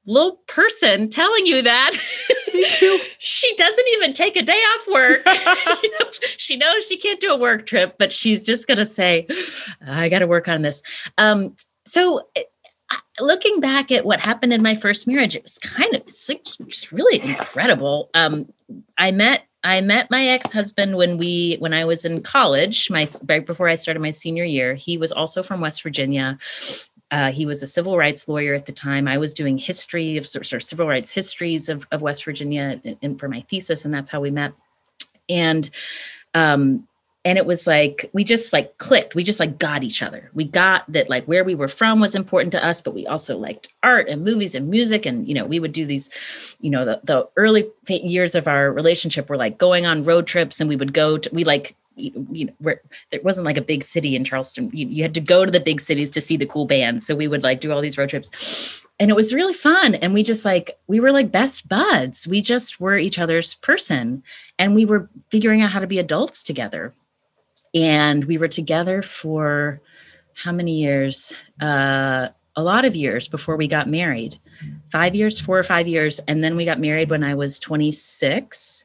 little 0.07 0.37
person 0.49 1.09
telling 1.09 1.47
you 1.47 1.62
that. 1.62 1.93
Me 2.55 2.67
too. 2.69 2.99
she 3.19 3.55
doesn't 3.57 3.88
even 3.95 4.12
take 4.12 4.37
a 4.37 4.43
day 4.43 4.53
off 4.53 4.87
work. 4.93 5.23
you 5.83 5.91
know, 5.99 6.11
she 6.37 6.57
knows 6.57 6.87
she 6.87 6.97
can't 6.97 7.21
do 7.21 7.33
a 7.33 7.38
work 7.38 7.67
trip, 7.67 7.97
but 7.99 8.12
she's 8.12 8.43
just 8.43 8.67
going 8.67 8.79
to 8.79 8.87
say, 8.87 9.27
I 9.87 10.09
got 10.09 10.21
to 10.21 10.27
work 10.27 10.49
on 10.49 10.62
this. 10.62 10.83
Um, 11.19 11.57
so 11.87 12.23
looking 13.21 13.61
back 13.61 13.91
at 13.91 14.05
what 14.05 14.21
happened 14.21 14.53
in 14.53 14.62
my 14.62 14.75
first 14.75 15.07
marriage, 15.07 15.35
it 15.35 15.43
was 15.43 15.59
kind 15.59 15.95
of 15.95 16.03
it's 16.03 16.29
like 16.29 16.47
just 16.67 16.93
really 16.93 17.21
incredible. 17.21 18.11
Um, 18.15 18.53
I 18.99 19.11
met 19.11 19.45
I 19.65 19.81
met 19.81 20.11
my 20.11 20.27
ex-husband 20.27 20.97
when 20.97 21.19
we 21.19 21.57
when 21.61 21.73
I 21.73 21.85
was 21.85 22.05
in 22.05 22.23
college, 22.23 22.91
my 22.91 23.07
right 23.29 23.47
before 23.47 23.69
I 23.69 23.77
started 23.77 24.01
my 24.01 24.11
senior 24.11 24.45
year. 24.45 24.75
He 24.75 24.99
was 24.99 25.12
also 25.12 25.43
from 25.43 25.61
West 25.61 25.83
Virginia. 25.83 26.38
Uh, 27.12 27.31
he 27.31 27.46
was 27.46 27.62
a 27.62 27.66
civil 27.66 27.96
rights 27.96 28.27
lawyer 28.27 28.55
at 28.55 28.66
the 28.66 28.72
time. 28.72 29.07
I 29.07 29.18
was 29.18 29.35
doing 29.35 29.59
history 29.59 30.16
of 30.16 30.27
sort 30.27 30.51
of 30.51 30.62
civil 30.62 30.88
rights 30.88 31.12
histories 31.12 31.68
of, 31.68 31.87
of 31.92 32.03
West 32.03 32.25
Virginia 32.25 32.81
and 33.03 33.20
for 33.20 33.29
my 33.29 33.42
thesis, 33.42 33.85
and 33.85 33.94
that's 33.94 34.11
how 34.11 34.20
we 34.20 34.31
met. 34.31 34.55
And 35.29 35.68
um, 36.35 36.88
and 37.25 37.38
it 37.38 37.46
was 37.46 37.66
like 37.66 38.11
we 38.12 38.25
just 38.25 38.53
like 38.53 38.79
clicked 38.79 39.14
we 39.14 39.22
just 39.22 39.38
like 39.38 39.59
got 39.59 39.85
each 39.85 40.03
other 40.03 40.31
we 40.35 40.44
got 40.44 40.90
that 40.90 41.09
like 41.09 41.25
where 41.27 41.44
we 41.44 41.55
were 41.55 41.68
from 41.68 42.01
was 42.01 42.14
important 42.14 42.53
to 42.53 42.64
us 42.64 42.81
but 42.81 42.94
we 42.94 43.07
also 43.07 43.38
liked 43.38 43.68
art 43.83 44.09
and 44.09 44.25
movies 44.25 44.55
and 44.55 44.68
music 44.68 45.07
and 45.07 45.29
you 45.29 45.35
know 45.35 45.44
we 45.44 45.61
would 45.61 45.72
do 45.72 45.87
these 45.87 46.11
you 46.61 46.70
know 46.70 46.85
the, 46.85 47.01
the 47.05 47.29
early 47.37 47.68
years 47.88 48.35
of 48.35 48.48
our 48.48 48.72
relationship 48.72 49.29
were 49.29 49.37
like 49.37 49.59
going 49.59 49.87
on 49.87 50.03
road 50.03 50.27
trips 50.27 50.61
and 50.61 50.68
we 50.68 50.77
would 50.77 50.92
go 50.92 51.16
to 51.16 51.31
we 51.33 51.44
like 51.44 51.77
you 51.96 52.46
know 52.46 52.52
where 52.59 52.81
there 53.11 53.20
wasn't 53.22 53.44
like 53.44 53.57
a 53.57 53.62
big 53.62 53.83
city 53.83 54.16
in 54.16 54.24
charleston. 54.24 54.70
You, 54.72 54.87
you 54.87 55.02
had 55.02 55.14
to 55.14 55.20
go 55.20 55.44
to 55.44 55.50
the 55.50 55.61
big 55.61 55.81
cities 55.81 56.11
to 56.12 56.20
see 56.20 56.37
the 56.37 56.46
cool 56.46 56.66
bands 56.66 57.07
so 57.07 57.14
we 57.14 57.28
would 57.28 57.42
like 57.42 57.61
do 57.61 57.72
all 57.72 57.81
these 57.81 57.98
road 57.98 58.09
trips. 58.09 58.85
And 58.98 59.11
it 59.11 59.14
was 59.14 59.35
really 59.35 59.55
fun. 59.55 59.94
And 59.96 60.14
we 60.14 60.22
just 60.22 60.44
like 60.44 60.78
we 60.87 61.00
were 61.00 61.12
like 61.12 61.33
best 61.33 61.68
buds. 61.68 62.26
We 62.26 62.40
just 62.40 62.81
were 62.81 62.96
each 62.96 63.18
other's 63.18 63.55
person. 63.55 64.22
And 64.59 64.74
we 64.74 64.85
were 64.85 65.11
figuring 65.31 65.62
out 65.62 65.72
how 65.72 65.81
to 65.81 65.87
be 65.87 65.98
adults 65.98 66.42
together. 66.42 66.94
And 67.74 68.24
we 68.24 68.38
were 68.38 68.48
together 68.48 69.02
for 69.02 69.81
how 70.35 70.52
many 70.52 70.78
years? 70.78 71.33
Uh, 71.61 72.28
a 72.57 72.62
lot 72.62 72.85
of 72.85 72.94
years 72.94 73.28
before 73.28 73.57
we 73.57 73.66
got 73.66 73.88
married. 73.88 74.37
Five 74.90 75.14
years, 75.14 75.40
four 75.40 75.59
or 75.59 75.62
five 75.62 75.88
years, 75.88 76.20
and 76.28 76.44
then 76.44 76.57
we 76.57 76.64
got 76.64 76.78
married 76.78 77.11
when 77.11 77.24
I 77.24 77.35
was 77.35 77.59
26. 77.59 78.85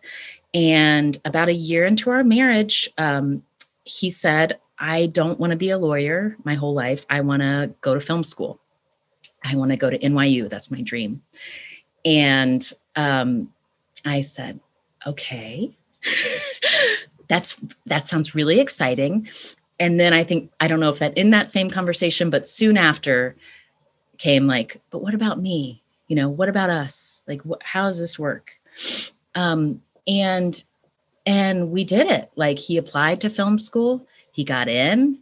And 0.53 1.17
about 1.25 1.49
a 1.49 1.53
year 1.53 1.85
into 1.85 2.09
our 2.09 2.23
marriage, 2.23 2.89
um, 2.97 3.43
he 3.83 4.09
said, 4.09 4.59
"I 4.79 5.07
don't 5.07 5.39
want 5.39 5.51
to 5.51 5.57
be 5.57 5.69
a 5.69 5.77
lawyer 5.77 6.37
my 6.43 6.55
whole 6.55 6.73
life. 6.73 7.05
I 7.09 7.21
want 7.21 7.41
to 7.41 7.73
go 7.81 7.93
to 7.93 7.99
film 7.99 8.23
school. 8.23 8.59
I 9.43 9.55
want 9.55 9.71
to 9.71 9.77
go 9.77 9.89
to 9.89 9.99
NYU. 9.99 10.49
That's 10.49 10.71
my 10.71 10.81
dream." 10.81 11.21
And 12.05 12.69
um, 12.95 13.53
I 14.05 14.21
said, 14.21 14.59
"Okay." 15.05 15.75
that's 17.27 17.57
that 17.85 18.07
sounds 18.07 18.35
really 18.35 18.59
exciting 18.59 19.27
and 19.79 19.99
then 19.99 20.13
i 20.13 20.23
think 20.23 20.51
i 20.59 20.67
don't 20.67 20.79
know 20.79 20.89
if 20.89 20.99
that 20.99 21.17
in 21.17 21.31
that 21.31 21.49
same 21.49 21.69
conversation 21.69 22.29
but 22.29 22.47
soon 22.47 22.77
after 22.77 23.35
came 24.17 24.47
like 24.47 24.81
but 24.89 25.01
what 25.01 25.13
about 25.13 25.39
me 25.39 25.83
you 26.07 26.15
know 26.15 26.29
what 26.29 26.49
about 26.49 26.69
us 26.69 27.23
like 27.27 27.41
wh- 27.43 27.61
how 27.63 27.83
does 27.85 27.99
this 27.99 28.17
work 28.17 28.59
um 29.35 29.81
and 30.07 30.63
and 31.25 31.71
we 31.71 31.83
did 31.83 32.07
it. 32.09 32.31
Like 32.35 32.57
he 32.57 32.77
applied 32.77 33.21
to 33.21 33.29
film 33.29 33.59
school 33.59 34.05
he 34.31 34.43
got 34.43 34.69
in 34.69 35.19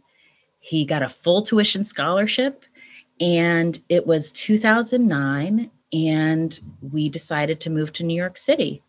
he 0.66 0.84
got 0.84 1.02
a 1.02 1.08
full 1.08 1.42
tuition 1.42 1.84
scholarship 1.84 2.64
and 3.20 3.80
it 3.88 4.06
was 4.06 4.32
2009 4.32 5.70
and 5.92 6.60
we 6.92 7.08
decided 7.08 7.60
to 7.60 7.70
move 7.70 7.92
to 7.92 8.04
new 8.04 8.16
york 8.16 8.36
city. 8.36 8.82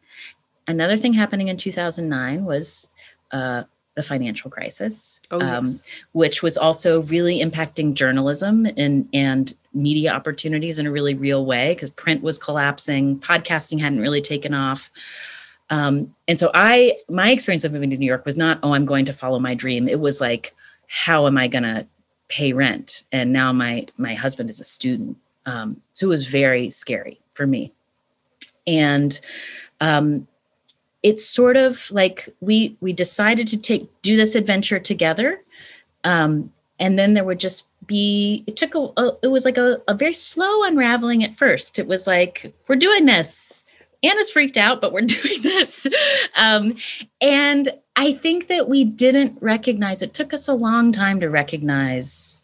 Another 0.67 0.97
thing 0.97 1.13
happening 1.13 1.47
in 1.47 1.55
2009 1.55 2.45
was 2.45 2.89
uh, 3.31 3.63
the 3.95 4.03
financial 4.03 4.51
crisis, 4.51 5.21
oh, 5.31 5.39
um, 5.39 5.79
which 6.11 6.43
was 6.43 6.57
also 6.57 7.01
really 7.03 7.39
impacting 7.39 7.93
journalism 7.93 8.67
and 8.77 9.07
and 9.13 9.55
media 9.73 10.11
opportunities 10.11 10.79
in 10.79 10.87
a 10.87 10.91
really 10.91 11.13
real 11.13 11.45
way 11.45 11.73
because 11.73 11.89
print 11.91 12.21
was 12.21 12.37
collapsing, 12.37 13.19
podcasting 13.19 13.79
hadn't 13.79 13.99
really 13.99 14.21
taken 14.21 14.53
off. 14.53 14.91
Um, 15.69 16.15
and 16.27 16.39
so 16.39 16.49
I 16.53 16.97
my 17.09 17.31
experience 17.31 17.63
of 17.63 17.73
moving 17.73 17.89
to 17.89 17.97
New 17.97 18.05
York 18.05 18.25
was 18.25 18.37
not, 18.37 18.59
oh, 18.63 18.73
I'm 18.73 18.85
going 18.85 19.05
to 19.05 19.13
follow 19.13 19.39
my 19.39 19.53
dream. 19.53 19.87
It 19.87 19.99
was 19.99 20.21
like, 20.21 20.55
how 20.87 21.27
am 21.27 21.37
I 21.37 21.47
gonna 21.47 21.87
pay 22.29 22.53
rent? 22.53 23.03
And 23.11 23.33
now 23.33 23.51
my 23.51 23.85
my 23.97 24.13
husband 24.13 24.49
is 24.49 24.59
a 24.59 24.63
student. 24.63 25.17
Um, 25.45 25.81
so 25.93 26.07
it 26.07 26.09
was 26.09 26.27
very 26.27 26.69
scary 26.71 27.19
for 27.33 27.47
me. 27.47 27.71
And 28.65 29.19
um, 29.79 30.27
it's 31.03 31.25
sort 31.25 31.57
of 31.57 31.89
like 31.91 32.29
we 32.41 32.75
we 32.81 32.93
decided 32.93 33.47
to 33.47 33.57
take 33.57 33.89
do 34.01 34.17
this 34.17 34.35
adventure 34.35 34.79
together 34.79 35.41
um, 36.03 36.51
and 36.79 36.97
then 36.97 37.13
there 37.13 37.23
would 37.23 37.39
just 37.39 37.67
be 37.85 38.43
it 38.47 38.57
took 38.57 38.75
a, 38.75 38.89
a 38.97 39.11
it 39.23 39.27
was 39.27 39.45
like 39.45 39.57
a, 39.57 39.81
a, 39.87 39.93
very 39.93 40.13
slow 40.13 40.63
unraveling 40.63 41.23
at 41.23 41.33
first 41.33 41.79
it 41.79 41.87
was 41.87 42.07
like 42.07 42.53
we're 42.67 42.75
doing 42.75 43.05
this 43.05 43.63
anna's 44.03 44.29
freaked 44.29 44.57
out 44.57 44.81
but 44.81 44.93
we're 44.93 45.01
doing 45.05 45.41
this 45.41 45.87
um, 46.35 46.75
and 47.21 47.73
i 47.95 48.11
think 48.11 48.47
that 48.47 48.69
we 48.69 48.83
didn't 48.83 49.37
recognize 49.41 50.01
it 50.01 50.13
took 50.13 50.33
us 50.33 50.47
a 50.47 50.53
long 50.53 50.91
time 50.91 51.19
to 51.19 51.27
recognize 51.27 52.43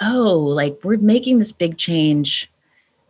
oh 0.00 0.38
like 0.38 0.78
we're 0.82 0.98
making 0.98 1.38
this 1.38 1.52
big 1.52 1.76
change 1.76 2.50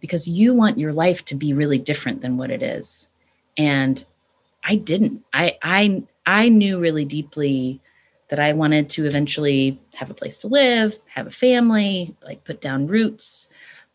because 0.01 0.29
you 0.29 0.55
want 0.55 0.79
your 0.79 0.93
life 0.93 1.25
to 1.25 1.35
be 1.35 1.53
really 1.53 1.79
different 1.79 2.21
than 2.21 2.37
what 2.37 2.51
it 2.51 2.63
is 2.63 3.11
and 3.57 4.05
I 4.65 4.77
didn't. 4.77 5.25
I 5.33 5.59
I 5.63 6.05
I 6.27 6.49
knew 6.49 6.79
really 6.79 7.05
deeply 7.05 7.81
that 8.29 8.39
I 8.39 8.53
wanted 8.53 8.91
to 8.91 9.07
eventually 9.07 9.81
have 9.95 10.11
a 10.11 10.15
place 10.15 10.39
to 10.39 10.49
live, 10.49 10.99
have 11.15 11.27
a 11.27 11.31
family, 11.31 12.15
like 12.23 12.45
put 12.45 12.61
down 12.61 12.87
roots. 12.87 13.49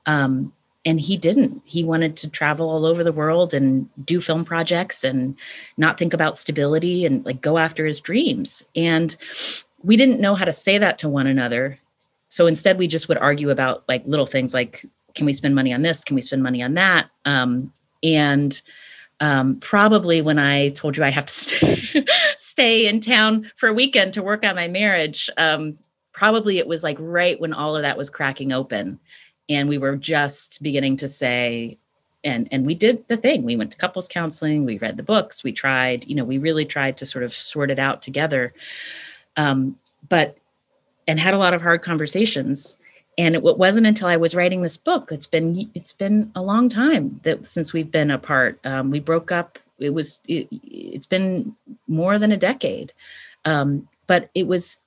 Um, 0.08 0.54
and 0.86 1.00
he 1.00 1.18
didn't. 1.18 1.62
He 1.66 1.84
wanted 1.84 2.16
to 2.18 2.30
travel 2.30 2.70
all 2.70 2.86
over 2.86 3.04
the 3.04 3.12
world 3.12 3.54
and 3.54 3.88
do 4.06 4.20
film 4.20 4.44
projects 4.44 5.04
and 5.04 5.36
not 5.78 5.98
think 5.98 6.14
about 6.14 6.38
stability 6.38 7.06
and 7.06 7.26
like 7.26 7.42
go 7.42 7.58
after 7.58 7.86
his 7.86 8.00
dreams. 8.00 8.64
And 8.76 9.16
we 9.82 9.96
didn't 9.96 10.20
know 10.20 10.36
how 10.36 10.46
to 10.46 10.54
say 10.54 10.78
that 10.78 10.98
to 11.00 11.10
one 11.10 11.28
another. 11.28 11.80
So 12.28 12.48
instead, 12.48 12.78
we 12.78 12.88
just 12.88 13.08
would 13.08 13.18
argue 13.18 13.50
about 13.50 13.84
like 13.88 14.04
little 14.06 14.26
things 14.26 14.54
like, 14.54 14.86
can 15.16 15.26
we 15.26 15.34
spend 15.34 15.56
money 15.56 15.74
on 15.74 15.84
this? 15.84 16.04
Can 16.04 16.16
we 16.16 16.22
spend 16.22 16.44
money 16.44 16.62
on 16.64 16.74
that? 16.74 17.10
Um, 17.26 17.72
and 18.02 18.60
um, 19.20 19.60
probably 19.60 20.22
when 20.22 20.40
I 20.40 20.70
told 20.70 20.98
you 20.98 21.04
I 21.04 21.12
have 21.12 21.26
to 21.28 21.34
stay, 21.34 22.06
stay 22.38 22.88
in 22.88 23.00
town 23.00 23.52
for 23.56 23.70
a 23.70 23.74
weekend 23.74 24.14
to 24.16 24.24
work 24.24 24.44
on 24.44 24.56
my 24.56 24.68
marriage, 24.68 25.30
um, 25.38 25.78
probably 26.12 26.58
it 26.58 26.68
was 26.68 26.84
like 26.84 26.98
right 27.00 27.40
when 27.40 27.54
all 27.54 27.76
of 27.76 27.84
that 27.84 27.98
was 27.98 28.10
cracking 28.10 28.52
open. 28.52 29.00
And 29.50 29.68
we 29.68 29.78
were 29.78 29.96
just 29.96 30.64
beginning 30.64 30.98
to 30.98 31.08
say, 31.08 31.78
and 32.24 32.48
and 32.52 32.66
we 32.66 32.76
did 32.76 33.08
the 33.08 33.18
thing. 33.18 33.44
We 33.44 33.58
went 33.58 33.72
to 33.72 33.78
couples 33.78 34.08
counseling, 34.08 34.66
we 34.66 34.78
read 34.78 34.98
the 34.98 35.04
books, 35.04 35.44
we 35.44 35.52
tried, 35.52 36.06
you 36.08 36.16
know, 36.16 36.24
we 36.24 36.38
really 36.38 36.66
tried 36.66 36.98
to 36.98 37.06
sort 37.06 37.24
of 37.24 37.34
sort 37.34 37.70
it 37.70 37.80
out 37.80 38.02
together. 38.02 38.54
Um, 39.36 39.78
but 40.08 40.38
and 41.08 41.20
had 41.20 41.34
a 41.34 41.38
lot 41.38 41.54
of 41.54 41.62
hard 41.62 41.82
conversations 41.82 42.78
and 43.18 43.36
it 43.36 43.44
wasn't 43.44 43.86
until 43.86 44.08
I 44.08 44.18
was 44.18 44.34
writing 44.34 44.62
this 44.62 44.78
book. 44.78 45.12
It's 45.12 45.26
been 45.26 45.70
it's 45.76 45.94
been 45.94 46.32
a 46.36 46.42
long 46.42 46.70
time 46.70 47.20
that 47.24 47.46
since 47.46 47.74
we've 47.74 47.92
been 47.92 48.12
apart. 48.12 48.60
Um, 48.64 48.90
we 48.90 49.00
broke 49.00 49.32
up. 49.32 49.60
It 49.80 49.92
was 49.92 50.22
it, 50.28 50.48
has 50.94 51.06
been 51.06 51.56
more 51.88 52.18
than 52.18 52.32
a 52.32 52.38
decade, 52.38 52.94
um, 53.46 53.88
but 54.08 54.30
it 54.34 54.48
was 54.48 54.80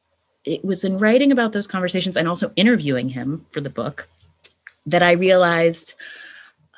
it 0.45 0.65
was 0.65 0.85
in 0.85 0.99
writing 0.99 1.31
about 1.31 1.53
those 1.53 1.67
conversations 1.67 2.17
and 2.17 2.29
also 2.29 2.53
interviewing 2.57 3.09
him 3.11 3.47
for 3.51 3.61
the 3.61 3.71
book 3.71 4.09
that 4.87 5.03
I 5.03 5.13
realized, 5.13 5.95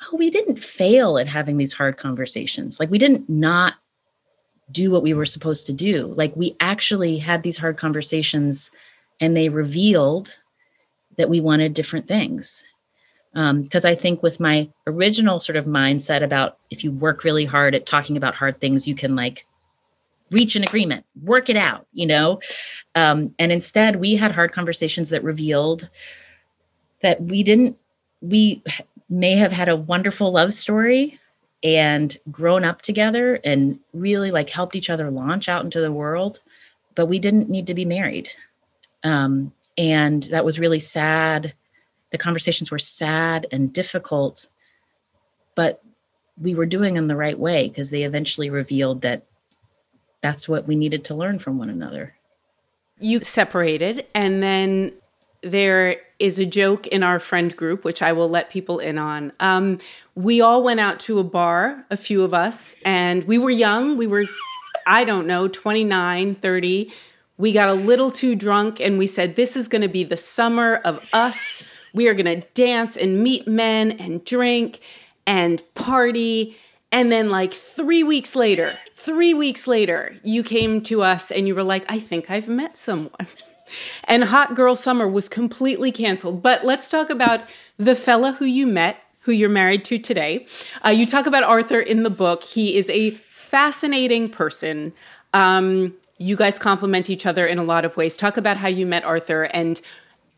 oh, 0.03 0.17
we 0.17 0.29
didn't 0.29 0.57
fail 0.57 1.17
at 1.17 1.27
having 1.27 1.57
these 1.57 1.73
hard 1.73 1.97
conversations. 1.97 2.79
Like 2.79 2.89
we 2.89 2.97
didn't 2.97 3.29
not 3.29 3.75
do 4.71 4.91
what 4.91 5.03
we 5.03 5.13
were 5.13 5.25
supposed 5.25 5.65
to 5.67 5.73
do. 5.73 6.13
Like 6.15 6.35
we 6.35 6.55
actually 6.59 7.17
had 7.17 7.43
these 7.43 7.57
hard 7.57 7.77
conversations, 7.77 8.71
and 9.19 9.35
they 9.35 9.49
revealed 9.49 10.37
that 11.17 11.29
we 11.29 11.41
wanted 11.41 11.73
different 11.73 12.07
things. 12.07 12.63
Because 13.33 13.85
um, 13.85 13.91
I 13.91 13.93
think 13.95 14.23
with 14.23 14.39
my 14.39 14.69
original 14.87 15.39
sort 15.39 15.55
of 15.55 15.65
mindset 15.65 16.23
about 16.23 16.57
if 16.71 16.83
you 16.83 16.91
work 16.91 17.23
really 17.23 17.45
hard 17.45 17.75
at 17.75 17.85
talking 17.85 18.17
about 18.17 18.35
hard 18.35 18.59
things, 18.59 18.87
you 18.87 18.95
can 18.95 19.15
like 19.15 19.45
reach 20.31 20.55
an 20.55 20.63
agreement, 20.63 21.05
work 21.23 21.49
it 21.49 21.57
out, 21.57 21.87
you 21.91 22.07
know? 22.07 22.39
Um, 22.95 23.33
and 23.39 23.51
instead, 23.51 23.97
we 23.97 24.15
had 24.15 24.31
hard 24.31 24.51
conversations 24.51 25.09
that 25.09 25.23
revealed 25.23 25.89
that 27.01 27.21
we 27.21 27.43
didn't, 27.43 27.77
we 28.21 28.63
may 29.09 29.35
have 29.35 29.51
had 29.51 29.69
a 29.69 29.75
wonderful 29.75 30.31
love 30.31 30.53
story 30.53 31.19
and 31.63 32.17
grown 32.31 32.63
up 32.63 32.81
together 32.81 33.39
and 33.43 33.79
really 33.93 34.31
like 34.31 34.49
helped 34.49 34.75
each 34.75 34.89
other 34.89 35.09
launch 35.09 35.49
out 35.49 35.63
into 35.63 35.81
the 35.81 35.91
world, 35.91 36.39
but 36.95 37.07
we 37.07 37.19
didn't 37.19 37.49
need 37.49 37.67
to 37.67 37.73
be 37.73 37.85
married. 37.85 38.29
Um, 39.03 39.51
and 39.79 40.23
that 40.23 40.45
was 40.45 40.59
really 40.59 40.79
sad 40.79 41.53
the 42.11 42.17
conversations 42.17 42.69
were 42.69 42.79
sad 42.79 43.47
and 43.51 43.73
difficult 43.73 44.47
but 45.55 45.81
we 46.39 46.53
were 46.53 46.65
doing 46.65 46.93
them 46.93 47.07
the 47.07 47.15
right 47.15 47.39
way 47.39 47.67
because 47.67 47.89
they 47.89 48.03
eventually 48.03 48.49
revealed 48.49 49.01
that 49.01 49.25
that's 50.21 50.47
what 50.47 50.67
we 50.67 50.75
needed 50.75 51.03
to 51.03 51.15
learn 51.15 51.39
from 51.39 51.57
one 51.57 51.69
another 51.69 52.13
you 52.99 53.23
separated 53.23 54.05
and 54.13 54.43
then 54.43 54.91
there 55.41 55.97
is 56.19 56.37
a 56.37 56.45
joke 56.45 56.85
in 56.87 57.01
our 57.01 57.19
friend 57.19 57.55
group, 57.55 57.83
which 57.83 58.01
I 58.01 58.11
will 58.11 58.29
let 58.29 58.49
people 58.49 58.79
in 58.79 58.97
on. 58.97 59.31
Um, 59.39 59.79
we 60.15 60.41
all 60.41 60.61
went 60.61 60.79
out 60.79 60.99
to 61.01 61.19
a 61.19 61.23
bar, 61.23 61.85
a 61.89 61.97
few 61.97 62.23
of 62.23 62.33
us, 62.33 62.75
and 62.83 63.23
we 63.23 63.37
were 63.37 63.49
young. 63.49 63.97
We 63.97 64.05
were, 64.05 64.25
I 64.85 65.05
don't 65.05 65.25
know, 65.25 65.47
29, 65.47 66.35
30. 66.35 66.93
We 67.37 67.53
got 67.53 67.69
a 67.69 67.73
little 67.73 68.11
too 68.11 68.35
drunk 68.35 68.81
and 68.81 68.97
we 68.97 69.07
said, 69.07 69.37
This 69.37 69.55
is 69.55 69.69
going 69.69 69.81
to 69.81 69.87
be 69.87 70.03
the 70.03 70.17
summer 70.17 70.75
of 70.83 71.01
us. 71.13 71.63
We 71.93 72.07
are 72.07 72.13
going 72.13 72.25
to 72.41 72.47
dance 72.53 72.97
and 72.97 73.23
meet 73.23 73.47
men 73.47 73.93
and 73.93 74.23
drink 74.25 74.81
and 75.25 75.63
party. 75.73 76.57
And 76.91 77.11
then, 77.11 77.29
like 77.29 77.53
three 77.53 78.03
weeks 78.03 78.35
later, 78.35 78.77
three 78.95 79.33
weeks 79.33 79.67
later, 79.67 80.17
you 80.23 80.43
came 80.43 80.81
to 80.83 81.01
us 81.01 81.31
and 81.31 81.47
you 81.47 81.55
were 81.55 81.63
like, 81.63 81.89
I 81.89 81.99
think 81.99 82.29
I've 82.29 82.49
met 82.49 82.77
someone. 82.77 83.27
And 84.05 84.25
Hot 84.25 84.55
Girl 84.55 84.75
Summer 84.75 85.07
was 85.07 85.29
completely 85.29 85.91
canceled. 85.91 86.41
But 86.41 86.65
let's 86.65 86.89
talk 86.89 87.09
about 87.09 87.41
the 87.77 87.95
fella 87.95 88.33
who 88.33 88.45
you 88.45 88.67
met, 88.67 89.01
who 89.21 89.31
you're 89.31 89.49
married 89.49 89.85
to 89.85 89.97
today. 89.97 90.45
Uh, 90.85 90.89
you 90.89 91.05
talk 91.05 91.25
about 91.25 91.43
Arthur 91.43 91.79
in 91.79 92.03
the 92.03 92.09
book. 92.09 92.43
He 92.43 92.75
is 92.77 92.89
a 92.89 93.11
fascinating 93.29 94.29
person. 94.29 94.93
Um, 95.33 95.95
you 96.17 96.35
guys 96.35 96.59
complement 96.59 97.09
each 97.09 97.25
other 97.25 97.45
in 97.45 97.57
a 97.57 97.63
lot 97.63 97.85
of 97.85 97.97
ways. 97.97 98.17
Talk 98.17 98.37
about 98.37 98.57
how 98.57 98.67
you 98.67 98.85
met 98.85 99.03
Arthur 99.03 99.43
and 99.43 99.81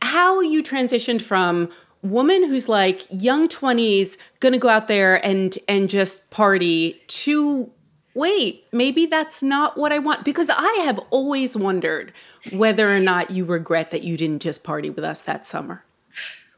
how 0.01 0.39
you 0.41 0.63
transitioned 0.63 1.21
from 1.21 1.69
woman 2.01 2.47
who's 2.47 2.67
like 2.67 3.03
young 3.11 3.47
20s 3.47 4.17
gonna 4.39 4.57
go 4.57 4.69
out 4.69 4.87
there 4.87 5.23
and 5.25 5.59
and 5.67 5.89
just 5.89 6.27
party 6.31 6.99
to 7.07 7.69
wait 8.13 8.65
maybe 8.71 9.05
that's 9.05 9.41
not 9.41 9.77
what 9.77 9.91
i 9.91 9.99
want 9.99 10.23
because 10.25 10.49
i 10.49 10.81
have 10.83 10.99
always 11.09 11.55
wondered 11.55 12.11
whether 12.53 12.89
or 12.89 12.99
not 12.99 13.31
you 13.31 13.45
regret 13.45 13.91
that 13.91 14.03
you 14.03 14.17
didn't 14.17 14.41
just 14.41 14.63
party 14.63 14.89
with 14.89 15.03
us 15.03 15.21
that 15.21 15.45
summer 15.45 15.83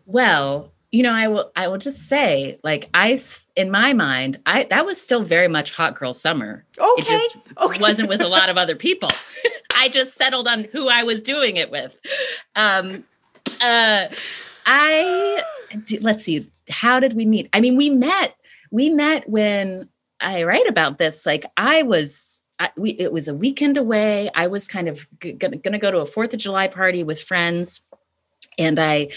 well 0.05 0.71
you 0.91 1.03
know 1.03 1.11
i 1.11 1.27
will 1.27 1.51
i 1.55 1.67
will 1.67 1.77
just 1.77 2.07
say 2.07 2.59
like 2.63 2.89
i 2.93 3.19
in 3.55 3.69
my 3.69 3.93
mind 3.93 4.39
i 4.45 4.63
that 4.65 4.85
was 4.85 4.99
still 4.99 5.23
very 5.23 5.47
much 5.47 5.71
hot 5.71 5.95
girl 5.95 6.13
summer 6.13 6.65
okay 6.79 7.01
it 7.01 7.05
just 7.05 7.37
okay. 7.61 7.79
wasn't 7.79 8.07
with 8.09 8.21
a 8.21 8.27
lot 8.27 8.49
of 8.49 8.57
other 8.57 8.75
people 8.75 9.09
i 9.75 9.89
just 9.89 10.15
settled 10.15 10.47
on 10.47 10.63
who 10.65 10.87
i 10.87 11.03
was 11.03 11.23
doing 11.23 11.57
it 11.57 11.69
with 11.69 11.95
um 12.55 13.03
uh 13.61 14.07
I 14.65 15.43
let's 16.01 16.23
see, 16.23 16.45
how 16.69 16.99
did 16.99 17.13
we 17.13 17.25
meet? 17.25 17.49
I 17.53 17.61
mean, 17.61 17.75
we 17.75 17.89
met. 17.89 18.35
We 18.71 18.89
met 18.89 19.29
when 19.29 19.89
I 20.23 20.43
write 20.43 20.67
about 20.67 20.97
this. 20.97 21.25
Like 21.25 21.45
I 21.57 21.83
was, 21.83 22.41
I, 22.59 22.69
we, 22.77 22.91
it 22.91 23.11
was 23.11 23.27
a 23.27 23.33
weekend 23.35 23.77
away. 23.77 24.29
I 24.33 24.47
was 24.47 24.67
kind 24.67 24.87
of 24.87 25.07
g- 25.19 25.33
gonna, 25.33 25.77
go 25.77 25.91
to 25.91 25.99
a 25.99 26.05
Fourth 26.05 26.33
of 26.33 26.39
July 26.39 26.67
party 26.67 27.03
with 27.03 27.21
friends, 27.21 27.81
and 28.57 28.79
I, 28.79 29.09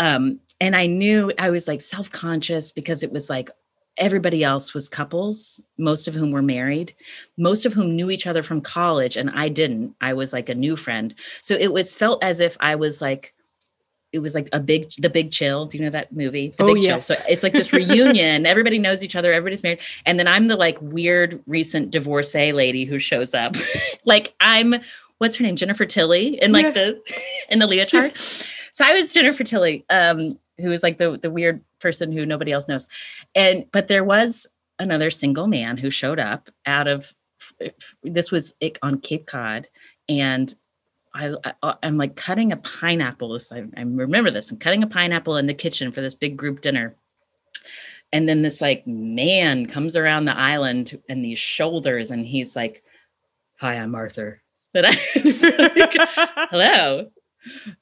um, 0.00 0.40
and 0.60 0.74
I 0.74 0.86
knew 0.86 1.32
I 1.38 1.50
was 1.50 1.68
like 1.68 1.82
self 1.82 2.10
conscious 2.10 2.72
because 2.72 3.02
it 3.02 3.12
was 3.12 3.28
like 3.28 3.50
everybody 3.96 4.42
else 4.42 4.74
was 4.74 4.88
couples, 4.88 5.60
most 5.78 6.08
of 6.08 6.14
whom 6.14 6.32
were 6.32 6.42
married, 6.42 6.94
most 7.36 7.66
of 7.66 7.74
whom 7.74 7.94
knew 7.94 8.10
each 8.10 8.26
other 8.26 8.42
from 8.42 8.60
college, 8.60 9.16
and 9.16 9.30
I 9.30 9.48
didn't. 9.48 9.94
I 10.00 10.14
was 10.14 10.32
like 10.32 10.48
a 10.48 10.54
new 10.54 10.76
friend, 10.76 11.14
so 11.42 11.54
it 11.54 11.72
was 11.72 11.94
felt 11.94 12.22
as 12.24 12.40
if 12.40 12.56
I 12.60 12.76
was 12.76 13.02
like 13.02 13.33
it 14.14 14.20
was 14.20 14.34
like 14.34 14.48
a 14.52 14.60
big 14.60 14.90
the 14.98 15.10
big 15.10 15.32
chill. 15.32 15.66
Do 15.66 15.76
you 15.76 15.84
know 15.84 15.90
that 15.90 16.12
movie 16.12 16.54
the 16.56 16.62
oh, 16.62 16.74
big 16.74 16.84
yes. 16.84 17.06
chill 17.06 17.16
so 17.16 17.22
it's 17.28 17.42
like 17.42 17.52
this 17.52 17.72
reunion. 17.72 18.46
Everybody 18.46 18.78
knows 18.78 19.02
each 19.02 19.16
other. 19.16 19.32
Everybody's 19.32 19.62
married. 19.62 19.80
And 20.06 20.18
then 20.18 20.28
i'm 20.28 20.46
the 20.46 20.56
like 20.56 20.80
weird 20.80 21.42
recent 21.46 21.90
divorcee 21.90 22.52
lady 22.52 22.84
who 22.84 22.98
shows 22.98 23.34
up. 23.34 23.56
Like 24.06 24.34
i'm 24.40 24.76
what's 25.18 25.36
her 25.36 25.44
name? 25.44 25.56
Jennifer 25.56 25.86
tilly 25.86 26.40
in 26.40 26.52
like 26.52 26.64
yes. 26.64 26.74
the 26.74 27.22
in 27.50 27.58
the 27.58 27.66
leotard? 27.66 28.16
So 28.72 28.84
i 28.84 28.92
was 28.94 29.12
jennifer 29.12 29.44
tilly 29.44 29.84
um 29.90 30.38
who 30.58 30.68
was 30.68 30.82
like 30.82 30.98
the 30.98 31.18
the 31.18 31.30
weird 31.30 31.62
person 31.80 32.12
who 32.12 32.24
nobody 32.24 32.52
else 32.52 32.68
knows. 32.68 32.88
And 33.34 33.66
but 33.72 33.88
there 33.88 34.04
was 34.04 34.46
another 34.78 35.10
single 35.10 35.46
man 35.46 35.76
who 35.76 35.90
showed 35.90 36.18
up 36.18 36.50
out 36.66 36.86
of 36.86 37.14
this 38.02 38.30
was 38.30 38.54
on 38.82 39.00
cape 39.00 39.26
cod. 39.26 39.68
And 40.08 40.54
I, 41.14 41.34
I 41.62 41.74
am 41.82 41.96
like 41.96 42.16
cutting 42.16 42.52
a 42.52 42.56
pineapple. 42.56 43.38
I, 43.52 43.58
I 43.76 43.82
remember 43.82 44.30
this. 44.30 44.50
I'm 44.50 44.58
cutting 44.58 44.82
a 44.82 44.88
pineapple 44.88 45.36
in 45.36 45.46
the 45.46 45.54
kitchen 45.54 45.92
for 45.92 46.00
this 46.00 46.14
big 46.14 46.36
group 46.36 46.60
dinner, 46.60 46.96
and 48.12 48.28
then 48.28 48.42
this 48.42 48.60
like 48.60 48.86
man 48.86 49.66
comes 49.66 49.96
around 49.96 50.24
the 50.24 50.36
island 50.36 51.00
and 51.08 51.24
these 51.24 51.38
shoulders, 51.38 52.10
and 52.10 52.26
he's 52.26 52.56
like, 52.56 52.82
"Hi, 53.60 53.74
I'm 53.74 53.94
Arthur." 53.94 54.40
And 54.76 54.86
I 54.86 54.98
was 55.14 55.40
like, 55.40 55.94
"Hello, 56.50 57.08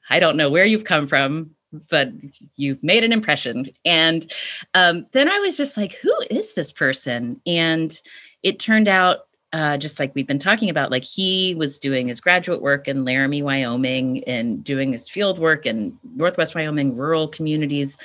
I 0.07 0.19
don't 0.19 0.37
know 0.37 0.51
where 0.51 0.65
you've 0.65 0.83
come 0.83 1.07
from, 1.07 1.55
but 1.89 2.09
you've 2.55 2.83
made 2.83 3.03
an 3.03 3.11
impression." 3.11 3.65
And 3.83 4.31
um, 4.75 5.07
then 5.11 5.27
I 5.27 5.39
was 5.39 5.57
just 5.57 5.75
like, 5.75 5.95
"Who 5.95 6.13
is 6.29 6.53
this 6.53 6.71
person?" 6.71 7.41
And 7.47 7.99
it 8.43 8.59
turned 8.59 8.87
out 8.87 9.21
uh, 9.53 9.77
just 9.77 9.99
like 9.99 10.13
we've 10.15 10.27
been 10.27 10.39
talking 10.39 10.69
about, 10.69 10.89
like 10.89 11.03
he 11.03 11.53
was 11.55 11.77
doing 11.77 12.07
his 12.07 12.19
graduate 12.19 12.61
work 12.61 12.87
in 12.87 13.05
Laramie, 13.05 13.43
Wyoming, 13.43 14.23
and 14.25 14.63
doing 14.63 14.91
his 14.91 15.07
field 15.07 15.37
work 15.37 15.67
in 15.67 15.97
Northwest 16.15 16.55
Wyoming, 16.55 16.97
rural 16.97 17.27
communities. 17.27 17.97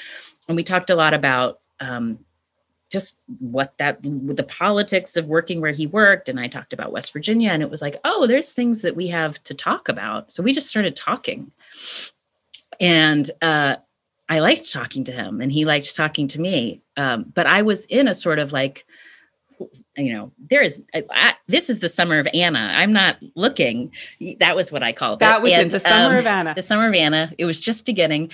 And 0.46 0.56
we 0.56 0.62
talked 0.62 0.90
a 0.90 0.94
lot 0.94 1.14
about 1.14 1.60
um, 1.80 2.18
just 2.90 3.18
what 3.38 3.76
that, 3.78 3.98
the 4.02 4.44
politics 4.44 5.16
of 5.16 5.28
working 5.28 5.62
where 5.62 5.72
he 5.72 5.86
worked. 5.86 6.28
And 6.28 6.38
I 6.38 6.48
talked 6.48 6.74
about 6.74 6.92
West 6.92 7.14
Virginia, 7.14 7.50
and 7.50 7.62
it 7.62 7.70
was 7.70 7.80
like, 7.80 7.96
oh, 8.04 8.26
there's 8.26 8.52
things 8.52 8.82
that 8.82 8.94
we 8.94 9.08
have 9.08 9.42
to 9.44 9.54
talk 9.54 9.88
about. 9.88 10.30
So 10.30 10.42
we 10.42 10.52
just 10.52 10.68
started 10.68 10.96
talking. 10.96 11.50
And 12.78 13.30
uh, 13.40 13.76
I 14.28 14.40
liked 14.40 14.70
talking 14.70 15.04
to 15.04 15.12
him, 15.12 15.40
and 15.40 15.50
he 15.50 15.64
liked 15.64 15.96
talking 15.96 16.28
to 16.28 16.40
me. 16.40 16.82
Um, 16.98 17.32
but 17.34 17.46
I 17.46 17.62
was 17.62 17.86
in 17.86 18.06
a 18.06 18.14
sort 18.14 18.38
of 18.38 18.52
like, 18.52 18.84
you 19.98 20.14
know, 20.14 20.32
there 20.50 20.62
is 20.62 20.82
I, 20.94 21.04
I, 21.10 21.34
this 21.46 21.68
is 21.68 21.80
the 21.80 21.88
summer 21.88 22.18
of 22.18 22.28
Anna. 22.32 22.72
I'm 22.74 22.92
not 22.92 23.16
looking. 23.34 23.92
That 24.40 24.56
was 24.56 24.72
what 24.72 24.82
I 24.82 24.92
called 24.92 25.20
that 25.20 25.38
it. 25.38 25.42
was 25.42 25.52
and, 25.52 25.66
it. 25.66 25.70
The 25.70 25.80
summer 25.80 26.14
um, 26.14 26.18
of 26.18 26.26
Anna. 26.26 26.54
The 26.54 26.62
summer 26.62 26.86
of 26.86 26.94
Anna. 26.94 27.32
It 27.38 27.44
was 27.44 27.58
just 27.60 27.84
beginning, 27.84 28.30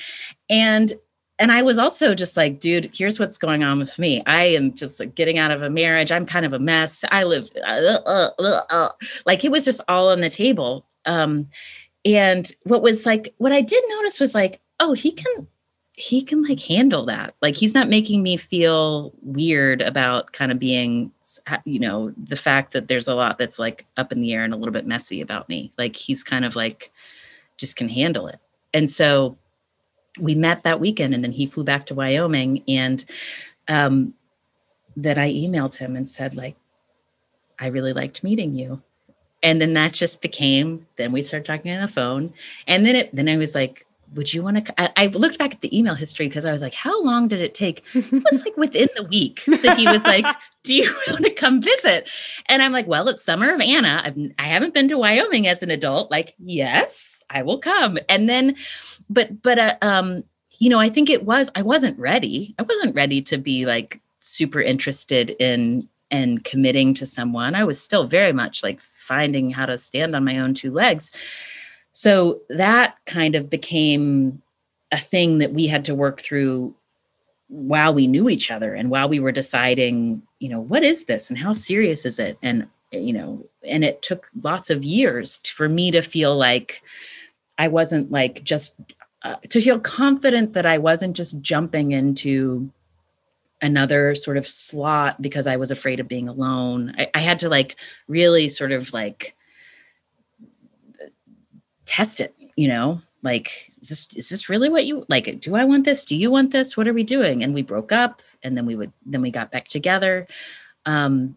and 0.48 0.92
and 1.38 1.50
I 1.50 1.62
was 1.62 1.78
also 1.78 2.14
just 2.14 2.36
like, 2.36 2.60
dude, 2.60 2.90
here's 2.94 3.18
what's 3.18 3.38
going 3.38 3.64
on 3.64 3.78
with 3.78 3.98
me. 3.98 4.22
I 4.26 4.44
am 4.44 4.74
just 4.74 5.00
like 5.00 5.14
getting 5.14 5.38
out 5.38 5.50
of 5.50 5.62
a 5.62 5.70
marriage. 5.70 6.12
I'm 6.12 6.26
kind 6.26 6.46
of 6.46 6.52
a 6.52 6.58
mess. 6.58 7.04
I 7.10 7.24
live 7.24 7.50
uh, 7.66 7.98
uh, 8.06 8.30
uh, 8.38 8.60
uh. 8.70 8.88
like 9.26 9.44
it 9.44 9.50
was 9.50 9.64
just 9.64 9.80
all 9.88 10.10
on 10.10 10.20
the 10.20 10.30
table. 10.30 10.86
Um, 11.06 11.48
and 12.04 12.50
what 12.64 12.82
was 12.82 13.06
like, 13.06 13.34
what 13.38 13.52
I 13.52 13.62
did 13.62 13.82
notice 13.88 14.20
was 14.20 14.34
like, 14.34 14.60
oh, 14.78 14.92
he 14.92 15.10
can 15.10 15.48
he 15.96 16.22
can 16.22 16.42
like 16.42 16.60
handle 16.60 17.06
that. 17.06 17.34
Like 17.40 17.54
he's 17.54 17.74
not 17.74 17.88
making 17.88 18.22
me 18.22 18.36
feel 18.36 19.12
weird 19.22 19.80
about 19.80 20.32
kind 20.32 20.50
of 20.50 20.58
being, 20.58 21.12
you 21.64 21.78
know, 21.78 22.12
the 22.16 22.36
fact 22.36 22.72
that 22.72 22.88
there's 22.88 23.06
a 23.06 23.14
lot 23.14 23.38
that's 23.38 23.60
like 23.60 23.86
up 23.96 24.10
in 24.10 24.20
the 24.20 24.32
air 24.32 24.42
and 24.42 24.52
a 24.52 24.56
little 24.56 24.72
bit 24.72 24.86
messy 24.86 25.20
about 25.20 25.48
me. 25.48 25.72
Like 25.78 25.94
he's 25.94 26.24
kind 26.24 26.44
of 26.44 26.56
like 26.56 26.90
just 27.56 27.76
can 27.76 27.88
handle 27.88 28.26
it. 28.26 28.40
And 28.72 28.90
so 28.90 29.38
we 30.18 30.34
met 30.34 30.64
that 30.64 30.80
weekend 30.80 31.14
and 31.14 31.22
then 31.22 31.32
he 31.32 31.46
flew 31.46 31.62
back 31.62 31.86
to 31.86 31.94
Wyoming 31.94 32.64
and 32.66 33.04
um 33.68 34.14
that 34.96 35.18
I 35.18 35.30
emailed 35.30 35.76
him 35.76 35.94
and 35.94 36.08
said 36.08 36.34
like 36.34 36.56
I 37.60 37.68
really 37.68 37.92
liked 37.92 38.24
meeting 38.24 38.54
you. 38.56 38.82
And 39.44 39.60
then 39.60 39.74
that 39.74 39.92
just 39.92 40.22
became 40.22 40.88
then 40.96 41.12
we 41.12 41.22
started 41.22 41.46
talking 41.46 41.72
on 41.72 41.82
the 41.82 41.88
phone 41.88 42.34
and 42.66 42.84
then 42.84 42.96
it 42.96 43.14
then 43.14 43.28
I 43.28 43.36
was 43.36 43.54
like 43.54 43.86
would 44.14 44.32
you 44.32 44.42
want 44.42 44.66
to? 44.66 44.80
I, 44.80 44.92
I, 44.96 45.06
looked 45.08 45.38
back 45.38 45.54
at 45.54 45.60
the 45.60 45.76
email 45.76 45.94
history 45.94 46.28
because 46.28 46.44
I 46.44 46.52
was 46.52 46.62
like, 46.62 46.74
how 46.74 47.02
long 47.02 47.28
did 47.28 47.40
it 47.40 47.54
take? 47.54 47.82
It 47.94 48.22
was 48.30 48.44
like 48.44 48.56
within 48.56 48.88
the 48.96 49.04
week 49.04 49.42
that 49.46 49.76
he 49.76 49.86
was 49.86 50.04
like, 50.04 50.24
do 50.62 50.74
you 50.74 50.94
want 51.08 51.24
to 51.24 51.30
come 51.30 51.60
visit? 51.60 52.08
And 52.46 52.62
I'm 52.62 52.72
like, 52.72 52.86
well, 52.86 53.08
it's 53.08 53.24
summer 53.24 53.52
of 53.52 53.60
Anna. 53.60 54.02
I've, 54.04 54.16
I 54.38 54.44
haven't 54.44 54.74
been 54.74 54.88
to 54.88 54.98
Wyoming 54.98 55.46
as 55.46 55.62
an 55.62 55.70
adult. 55.70 56.10
Like, 56.10 56.34
yes, 56.38 57.22
I 57.30 57.42
will 57.42 57.58
come. 57.58 57.98
And 58.08 58.28
then, 58.28 58.56
but, 59.10 59.42
but, 59.42 59.58
uh, 59.58 59.74
um, 59.82 60.24
you 60.58 60.70
know, 60.70 60.78
I 60.78 60.88
think 60.88 61.10
it 61.10 61.24
was, 61.24 61.50
I 61.54 61.62
wasn't 61.62 61.98
ready. 61.98 62.54
I 62.58 62.62
wasn't 62.62 62.94
ready 62.94 63.20
to 63.22 63.38
be 63.38 63.66
like 63.66 64.00
super 64.20 64.62
interested 64.62 65.30
in, 65.38 65.88
and 66.10 66.44
committing 66.44 66.94
to 66.94 67.06
someone. 67.06 67.54
I 67.54 67.64
was 67.64 67.80
still 67.80 68.06
very 68.06 68.32
much 68.32 68.62
like 68.62 68.80
finding 68.80 69.50
how 69.50 69.66
to 69.66 69.76
stand 69.76 70.14
on 70.14 70.24
my 70.24 70.38
own 70.38 70.54
two 70.54 70.70
legs. 70.70 71.10
So 71.94 72.40
that 72.50 72.96
kind 73.06 73.36
of 73.36 73.48
became 73.48 74.42
a 74.92 74.98
thing 74.98 75.38
that 75.38 75.52
we 75.52 75.66
had 75.68 75.84
to 75.86 75.94
work 75.94 76.20
through 76.20 76.74
while 77.48 77.94
we 77.94 78.06
knew 78.08 78.28
each 78.28 78.50
other 78.50 78.74
and 78.74 78.90
while 78.90 79.08
we 79.08 79.20
were 79.20 79.32
deciding, 79.32 80.22
you 80.40 80.48
know, 80.48 80.60
what 80.60 80.82
is 80.82 81.04
this 81.04 81.30
and 81.30 81.38
how 81.38 81.52
serious 81.52 82.04
is 82.04 82.18
it? 82.18 82.36
And, 82.42 82.66
you 82.90 83.12
know, 83.12 83.46
and 83.66 83.84
it 83.84 84.02
took 84.02 84.28
lots 84.42 84.70
of 84.70 84.84
years 84.84 85.38
for 85.46 85.68
me 85.68 85.92
to 85.92 86.02
feel 86.02 86.36
like 86.36 86.82
I 87.58 87.68
wasn't 87.68 88.10
like 88.10 88.42
just 88.42 88.74
uh, 89.22 89.36
to 89.48 89.60
feel 89.60 89.78
confident 89.78 90.52
that 90.54 90.66
I 90.66 90.78
wasn't 90.78 91.16
just 91.16 91.40
jumping 91.40 91.92
into 91.92 92.70
another 93.62 94.16
sort 94.16 94.36
of 94.36 94.48
slot 94.48 95.22
because 95.22 95.46
I 95.46 95.56
was 95.56 95.70
afraid 95.70 96.00
of 96.00 96.08
being 96.08 96.28
alone. 96.28 96.94
I, 96.98 97.08
I 97.14 97.20
had 97.20 97.38
to 97.38 97.48
like 97.48 97.76
really 98.08 98.48
sort 98.48 98.72
of 98.72 98.92
like 98.92 99.33
test 101.86 102.20
it, 102.20 102.34
you 102.56 102.68
know, 102.68 103.00
like 103.24 103.72
is 103.80 103.88
this 103.88 104.06
is 104.14 104.28
this 104.28 104.48
really 104.48 104.68
what 104.68 104.84
you 104.84 105.04
like 105.08 105.40
do 105.40 105.56
i 105.56 105.64
want 105.64 105.84
this? 105.84 106.04
Do 106.04 106.14
you 106.14 106.30
want 106.30 106.52
this? 106.52 106.76
What 106.76 106.86
are 106.86 106.92
we 106.92 107.02
doing? 107.02 107.42
And 107.42 107.54
we 107.54 107.62
broke 107.62 107.90
up 107.90 108.22
and 108.42 108.56
then 108.56 108.66
we 108.66 108.76
would 108.76 108.92
then 109.06 109.22
we 109.22 109.30
got 109.30 109.50
back 109.50 109.66
together. 109.66 110.28
Um 110.86 111.36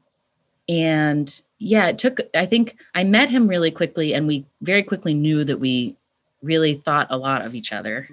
and 0.69 1.41
yeah 1.59 1.87
it 1.87 1.97
took 1.97 2.19
i 2.35 2.45
think 2.45 2.75
i 2.93 3.03
met 3.03 3.29
him 3.29 3.47
really 3.47 3.71
quickly 3.71 4.13
and 4.13 4.27
we 4.27 4.45
very 4.61 4.83
quickly 4.83 5.13
knew 5.13 5.45
that 5.45 5.59
we 5.61 5.95
really 6.43 6.75
thought 6.85 7.07
a 7.09 7.17
lot 7.17 7.43
of 7.43 7.55
each 7.55 7.71
other. 7.71 8.07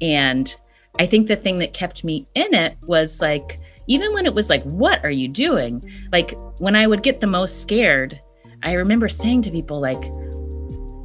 And 0.00 0.54
i 0.98 1.06
think 1.06 1.28
the 1.28 1.36
thing 1.36 1.58
that 1.58 1.72
kept 1.72 2.02
me 2.02 2.26
in 2.34 2.52
it 2.52 2.76
was 2.88 3.22
like 3.22 3.58
even 3.86 4.12
when 4.14 4.26
it 4.26 4.34
was 4.34 4.50
like 4.50 4.64
what 4.64 5.02
are 5.04 5.12
you 5.12 5.28
doing? 5.28 5.80
Like 6.10 6.34
when 6.58 6.74
i 6.74 6.88
would 6.88 7.04
get 7.04 7.20
the 7.20 7.28
most 7.28 7.62
scared 7.62 8.20
i 8.64 8.72
remember 8.72 9.08
saying 9.08 9.42
to 9.42 9.50
people 9.50 9.80
like 9.80 10.02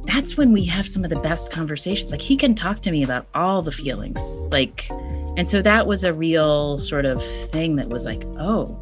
that's 0.08 0.36
when 0.36 0.52
we 0.52 0.64
have 0.64 0.88
some 0.88 1.04
of 1.04 1.10
the 1.10 1.20
best 1.20 1.52
conversations 1.52 2.10
like 2.10 2.20
he 2.20 2.36
can 2.36 2.54
talk 2.54 2.82
to 2.82 2.90
me 2.90 3.04
about 3.04 3.26
all 3.34 3.62
the 3.62 3.70
feelings 3.70 4.20
like 4.50 4.88
and 5.36 5.48
so 5.48 5.62
that 5.62 5.86
was 5.86 6.02
a 6.02 6.12
real 6.12 6.76
sort 6.78 7.04
of 7.04 7.22
thing 7.22 7.76
that 7.76 7.88
was 7.88 8.04
like 8.04 8.24
oh 8.38 8.76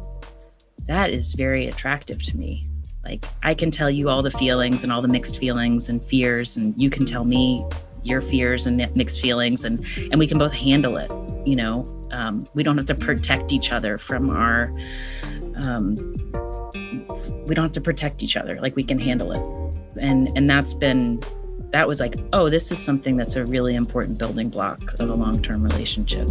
that 0.87 1.11
is 1.11 1.33
very 1.33 1.67
attractive 1.67 2.23
to 2.23 2.35
me 2.35 2.65
like 3.07 3.25
I 3.41 3.53
can 3.53 3.71
tell 3.71 3.89
you 3.89 4.09
all 4.09 4.21
the 4.21 4.31
feelings 4.31 4.83
and 4.83 4.91
all 4.91 5.01
the 5.01 5.07
mixed 5.07 5.37
feelings 5.37 5.87
and 5.87 6.03
fears, 6.05 6.57
and 6.57 6.79
you 6.79 6.89
can 6.89 7.05
tell 7.05 7.23
me 7.23 7.65
your 8.03 8.19
fears 8.19 8.67
and 8.67 8.77
mixed 8.95 9.21
feelings, 9.21 9.63
and 9.63 9.85
and 10.11 10.19
we 10.19 10.27
can 10.27 10.37
both 10.37 10.51
handle 10.51 10.97
it. 10.97 11.09
You 11.47 11.55
know, 11.55 12.09
um, 12.11 12.45
we 12.53 12.63
don't 12.63 12.77
have 12.77 12.85
to 12.87 12.95
protect 12.95 13.53
each 13.53 13.71
other 13.71 13.97
from 13.97 14.29
our. 14.29 14.75
Um, 15.55 15.95
we 17.47 17.55
don't 17.55 17.63
have 17.63 17.71
to 17.71 17.81
protect 17.81 18.21
each 18.21 18.35
other. 18.35 18.59
Like 18.59 18.75
we 18.75 18.83
can 18.83 18.99
handle 18.99 19.31
it, 19.31 19.41
and 19.99 20.29
and 20.35 20.49
that's 20.49 20.73
been 20.73 21.21
that 21.71 21.87
was 21.87 21.99
like 21.99 22.15
oh 22.33 22.49
this 22.49 22.71
is 22.71 22.79
something 22.79 23.17
that's 23.17 23.35
a 23.35 23.45
really 23.45 23.75
important 23.75 24.17
building 24.17 24.49
block 24.49 24.79
of 24.99 25.09
a 25.09 25.13
long-term 25.13 25.63
relationship 25.63 26.27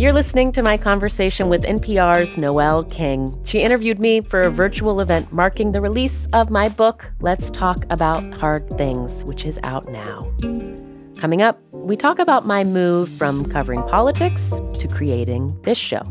You're 0.00 0.14
listening 0.14 0.50
to 0.52 0.62
my 0.62 0.78
conversation 0.78 1.50
with 1.50 1.62
NPR's 1.64 2.38
Noel 2.38 2.84
King. 2.84 3.38
She 3.44 3.60
interviewed 3.60 3.98
me 3.98 4.22
for 4.22 4.40
a 4.40 4.50
virtual 4.50 5.02
event 5.02 5.30
marking 5.30 5.72
the 5.72 5.82
release 5.82 6.26
of 6.32 6.48
my 6.48 6.70
book, 6.70 7.12
Let's 7.20 7.50
Talk 7.50 7.84
About 7.90 8.32
Hard 8.32 8.66
Things, 8.78 9.22
which 9.24 9.44
is 9.44 9.60
out 9.62 9.90
now. 9.92 10.32
Coming 11.18 11.42
up, 11.42 11.60
we 11.70 11.98
talk 11.98 12.18
about 12.18 12.46
my 12.46 12.64
move 12.64 13.10
from 13.10 13.44
covering 13.44 13.82
politics 13.88 14.52
to 14.78 14.88
creating 14.88 15.54
this 15.64 15.76
show. 15.76 16.10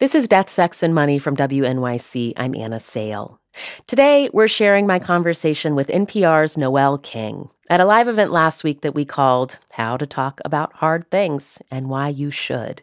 This 0.00 0.14
is 0.14 0.26
Death, 0.26 0.48
Sex, 0.48 0.82
and 0.82 0.94
Money 0.94 1.18
from 1.18 1.36
WNYC. 1.36 2.32
I'm 2.38 2.54
Anna 2.54 2.80
Sale. 2.80 3.38
Today, 3.86 4.30
we're 4.32 4.48
sharing 4.48 4.86
my 4.86 4.98
conversation 4.98 5.74
with 5.74 5.88
NPR's 5.88 6.56
Noel 6.56 6.96
King 6.96 7.50
at 7.68 7.82
a 7.82 7.84
live 7.84 8.08
event 8.08 8.32
last 8.32 8.64
week 8.64 8.80
that 8.80 8.94
we 8.94 9.04
called 9.04 9.58
How 9.72 9.98
to 9.98 10.06
Talk 10.06 10.40
About 10.42 10.72
Hard 10.72 11.10
Things 11.10 11.58
and 11.70 11.90
Why 11.90 12.08
You 12.08 12.30
Should. 12.30 12.80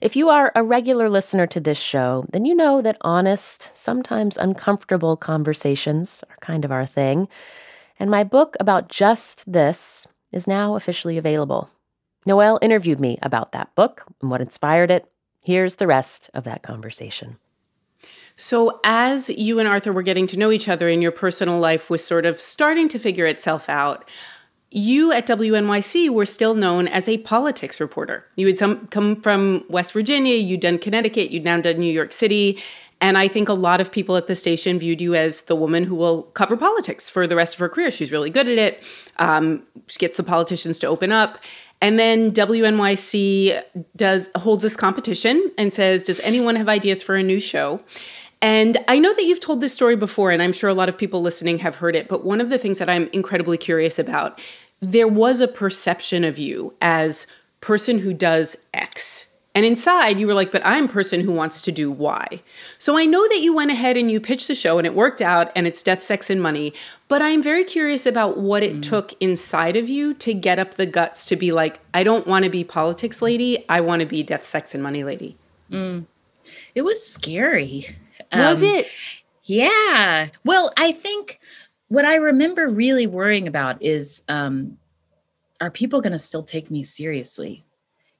If 0.00 0.14
you 0.14 0.28
are 0.28 0.52
a 0.54 0.62
regular 0.62 1.10
listener 1.10 1.48
to 1.48 1.58
this 1.58 1.78
show, 1.78 2.24
then 2.30 2.44
you 2.44 2.54
know 2.54 2.80
that 2.80 2.98
honest, 3.00 3.72
sometimes 3.74 4.36
uncomfortable 4.36 5.16
conversations 5.16 6.22
are 6.30 6.36
kind 6.40 6.64
of 6.64 6.70
our 6.70 6.86
thing. 6.86 7.26
And 7.98 8.08
my 8.08 8.22
book 8.22 8.56
about 8.60 8.88
just 8.88 9.52
this 9.52 10.06
is 10.32 10.46
now 10.46 10.76
officially 10.76 11.18
available. 11.18 11.70
Noel 12.24 12.60
interviewed 12.62 13.00
me 13.00 13.18
about 13.20 13.50
that 13.50 13.74
book 13.74 14.04
and 14.22 14.30
what 14.30 14.40
inspired 14.40 14.92
it 14.92 15.10
Here's 15.46 15.76
the 15.76 15.86
rest 15.86 16.28
of 16.34 16.42
that 16.42 16.64
conversation. 16.64 17.36
So, 18.34 18.80
as 18.82 19.30
you 19.30 19.60
and 19.60 19.68
Arthur 19.68 19.92
were 19.92 20.02
getting 20.02 20.26
to 20.26 20.36
know 20.36 20.50
each 20.50 20.68
other 20.68 20.88
and 20.88 21.00
your 21.00 21.12
personal 21.12 21.60
life 21.60 21.88
was 21.88 22.04
sort 22.04 22.26
of 22.26 22.40
starting 22.40 22.88
to 22.88 22.98
figure 22.98 23.26
itself 23.26 23.68
out, 23.68 24.10
you 24.72 25.12
at 25.12 25.24
WNYC 25.28 26.10
were 26.10 26.26
still 26.26 26.56
known 26.56 26.88
as 26.88 27.08
a 27.08 27.18
politics 27.18 27.80
reporter. 27.80 28.26
You 28.34 28.48
had 28.48 28.58
some, 28.58 28.88
come 28.88 29.22
from 29.22 29.64
West 29.70 29.92
Virginia, 29.92 30.34
you'd 30.34 30.62
done 30.62 30.78
Connecticut, 30.78 31.30
you'd 31.30 31.44
now 31.44 31.60
done 31.60 31.78
New 31.78 31.92
York 31.92 32.12
City. 32.12 32.60
And 33.00 33.18
I 33.18 33.28
think 33.28 33.48
a 33.48 33.54
lot 33.54 33.80
of 33.80 33.92
people 33.92 34.16
at 34.16 34.26
the 34.26 34.34
station 34.34 34.78
viewed 34.78 35.00
you 35.00 35.14
as 35.14 35.42
the 35.42 35.54
woman 35.54 35.84
who 35.84 35.94
will 35.94 36.22
cover 36.22 36.56
politics 36.56 37.10
for 37.10 37.26
the 37.26 37.36
rest 37.36 37.54
of 37.54 37.60
her 37.60 37.68
career. 37.68 37.90
She's 37.90 38.10
really 38.10 38.30
good 38.30 38.48
at 38.48 38.58
it. 38.58 38.82
Um, 39.18 39.62
she 39.86 39.98
gets 39.98 40.16
the 40.16 40.22
politicians 40.22 40.78
to 40.78 40.86
open 40.86 41.12
up. 41.12 41.38
And 41.82 41.98
then 41.98 42.32
WNYC 42.32 43.62
does 43.96 44.30
holds 44.34 44.62
this 44.62 44.76
competition 44.76 45.52
and 45.58 45.74
says, 45.74 46.04
"Does 46.04 46.20
anyone 46.20 46.56
have 46.56 46.68
ideas 46.68 47.02
for 47.02 47.16
a 47.16 47.22
new 47.22 47.38
show?" 47.38 47.80
And 48.40 48.78
I 48.88 48.98
know 48.98 49.14
that 49.14 49.24
you've 49.24 49.40
told 49.40 49.60
this 49.60 49.74
story 49.74 49.96
before, 49.96 50.30
and 50.30 50.42
I'm 50.42 50.52
sure 50.52 50.70
a 50.70 50.74
lot 50.74 50.88
of 50.88 50.96
people 50.96 51.20
listening 51.20 51.58
have 51.58 51.76
heard 51.76 51.96
it. 51.96 52.08
But 52.08 52.24
one 52.24 52.40
of 52.40 52.48
the 52.48 52.58
things 52.58 52.78
that 52.78 52.88
I'm 52.88 53.08
incredibly 53.12 53.58
curious 53.58 53.98
about, 53.98 54.40
there 54.80 55.08
was 55.08 55.40
a 55.40 55.48
perception 55.48 56.24
of 56.24 56.38
you 56.38 56.74
as 56.80 57.26
person 57.60 57.98
who 57.98 58.14
does 58.14 58.56
X 58.72 59.25
and 59.56 59.64
inside, 59.64 60.20
you 60.20 60.26
were 60.26 60.34
like, 60.34 60.52
but 60.52 60.60
I'm 60.66 60.86
person 60.86 61.22
who 61.22 61.32
wants 61.32 61.62
to 61.62 61.72
do 61.72 61.90
Y. 61.90 62.42
So 62.76 62.98
I 62.98 63.06
know 63.06 63.26
that 63.28 63.40
you 63.40 63.54
went 63.54 63.70
ahead 63.70 63.96
and 63.96 64.10
you 64.10 64.20
pitched 64.20 64.48
the 64.48 64.54
show 64.54 64.76
and 64.76 64.86
it 64.86 64.94
worked 64.94 65.22
out 65.22 65.50
and 65.56 65.66
it's 65.66 65.82
death, 65.82 66.02
sex, 66.02 66.28
and 66.28 66.42
money. 66.42 66.74
But 67.08 67.22
I'm 67.22 67.42
very 67.42 67.64
curious 67.64 68.04
about 68.04 68.36
what 68.36 68.62
it 68.62 68.74
mm. 68.74 68.82
took 68.82 69.14
inside 69.18 69.74
of 69.74 69.88
you 69.88 70.12
to 70.12 70.34
get 70.34 70.58
up 70.58 70.74
the 70.74 70.84
guts 70.84 71.24
to 71.28 71.36
be 71.36 71.52
like, 71.52 71.80
I 71.94 72.02
don't 72.02 72.26
want 72.26 72.44
to 72.44 72.50
be 72.50 72.64
politics 72.64 73.22
lady. 73.22 73.64
I 73.66 73.80
want 73.80 74.00
to 74.00 74.06
be 74.06 74.22
death, 74.22 74.44
sex, 74.44 74.74
and 74.74 74.82
money 74.82 75.04
lady. 75.04 75.38
Mm. 75.70 76.04
It 76.74 76.82
was 76.82 77.02
scary. 77.02 77.96
Was 78.34 78.62
um, 78.62 78.68
it? 78.68 78.88
Yeah. 79.44 80.28
Well, 80.44 80.70
I 80.76 80.92
think 80.92 81.40
what 81.88 82.04
I 82.04 82.16
remember 82.16 82.68
really 82.68 83.06
worrying 83.06 83.48
about 83.48 83.82
is 83.82 84.22
um, 84.28 84.76
are 85.62 85.70
people 85.70 86.02
going 86.02 86.12
to 86.12 86.18
still 86.18 86.42
take 86.42 86.70
me 86.70 86.82
seriously? 86.82 87.64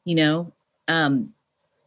You 0.05 0.15
know, 0.15 0.53
um, 0.89 1.33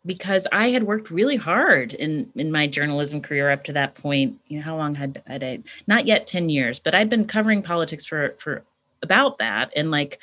because 0.06 0.48
I 0.52 0.70
had 0.70 0.84
worked 0.84 1.12
really 1.12 1.36
hard 1.36 1.94
in 1.94 2.32
in 2.36 2.52
my 2.52 2.68
journalism 2.68 3.22
career 3.22 3.50
up 3.50 3.64
to 3.66 3.74
that 3.74 3.96
point. 3.96 4.40
You 4.48 4.60
know, 4.60 4.66
how 4.66 4.78
long 4.78 4.96
had, 4.96 5.22
had 5.28 5.44
I? 5.44 5.60
Not 5.88 6.06
yet 6.06 6.28
ten 6.28 6.50
years, 6.50 6.80
but 6.80 6.96
I'd 6.96 7.10
been 7.10 7.26
covering 7.26 7.62
politics 7.62 8.06
for 8.06 8.36
for 8.40 8.64
about 9.02 9.38
that, 9.40 9.72
and 9.76 9.92
like 9.92 10.20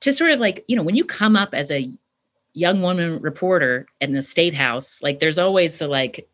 to 0.00 0.12
sort 0.12 0.30
of 0.30 0.40
like 0.40 0.64
you 0.68 0.76
know 0.76 0.82
when 0.82 0.96
you 0.96 1.04
come 1.04 1.36
up 1.36 1.54
as 1.54 1.70
a 1.70 1.88
young 2.54 2.82
woman 2.82 3.20
reporter 3.20 3.86
in 4.00 4.12
the 4.12 4.22
state 4.22 4.54
house, 4.54 5.02
like 5.02 5.20
there's 5.20 5.38
always 5.38 5.78
the 5.78 5.88
like 5.88 6.28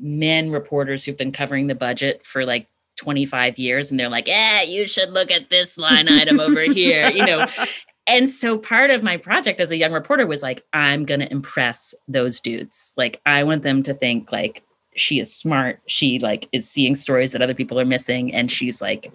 men 0.00 0.50
reporters 0.50 1.04
who've 1.04 1.16
been 1.16 1.32
covering 1.32 1.66
the 1.66 1.74
budget 1.74 2.24
for 2.24 2.44
like 2.44 2.68
25 2.96 3.58
years 3.58 3.90
and 3.90 3.98
they're 3.98 4.08
like, 4.08 4.28
"Eh, 4.28 4.62
you 4.62 4.86
should 4.86 5.10
look 5.10 5.30
at 5.30 5.50
this 5.50 5.76
line 5.78 6.08
item 6.08 6.38
over 6.38 6.62
here," 6.62 7.10
you 7.10 7.24
know. 7.24 7.46
And 8.10 8.28
so 8.28 8.58
part 8.58 8.90
of 8.90 9.04
my 9.04 9.16
project 9.16 9.60
as 9.60 9.70
a 9.70 9.76
young 9.76 9.92
reporter 9.92 10.26
was 10.26 10.42
like, 10.42 10.66
I'm 10.72 11.04
going 11.04 11.20
to 11.20 11.30
impress 11.30 11.94
those 12.08 12.40
dudes. 12.40 12.92
Like, 12.96 13.20
I 13.24 13.44
want 13.44 13.62
them 13.62 13.84
to 13.84 13.94
think 13.94 14.32
like 14.32 14.64
she 14.96 15.20
is 15.20 15.32
smart. 15.32 15.80
She 15.86 16.18
like 16.18 16.48
is 16.50 16.68
seeing 16.68 16.96
stories 16.96 17.30
that 17.30 17.40
other 17.40 17.54
people 17.54 17.78
are 17.78 17.84
missing. 17.84 18.34
And 18.34 18.50
she's 18.50 18.82
like, 18.82 19.12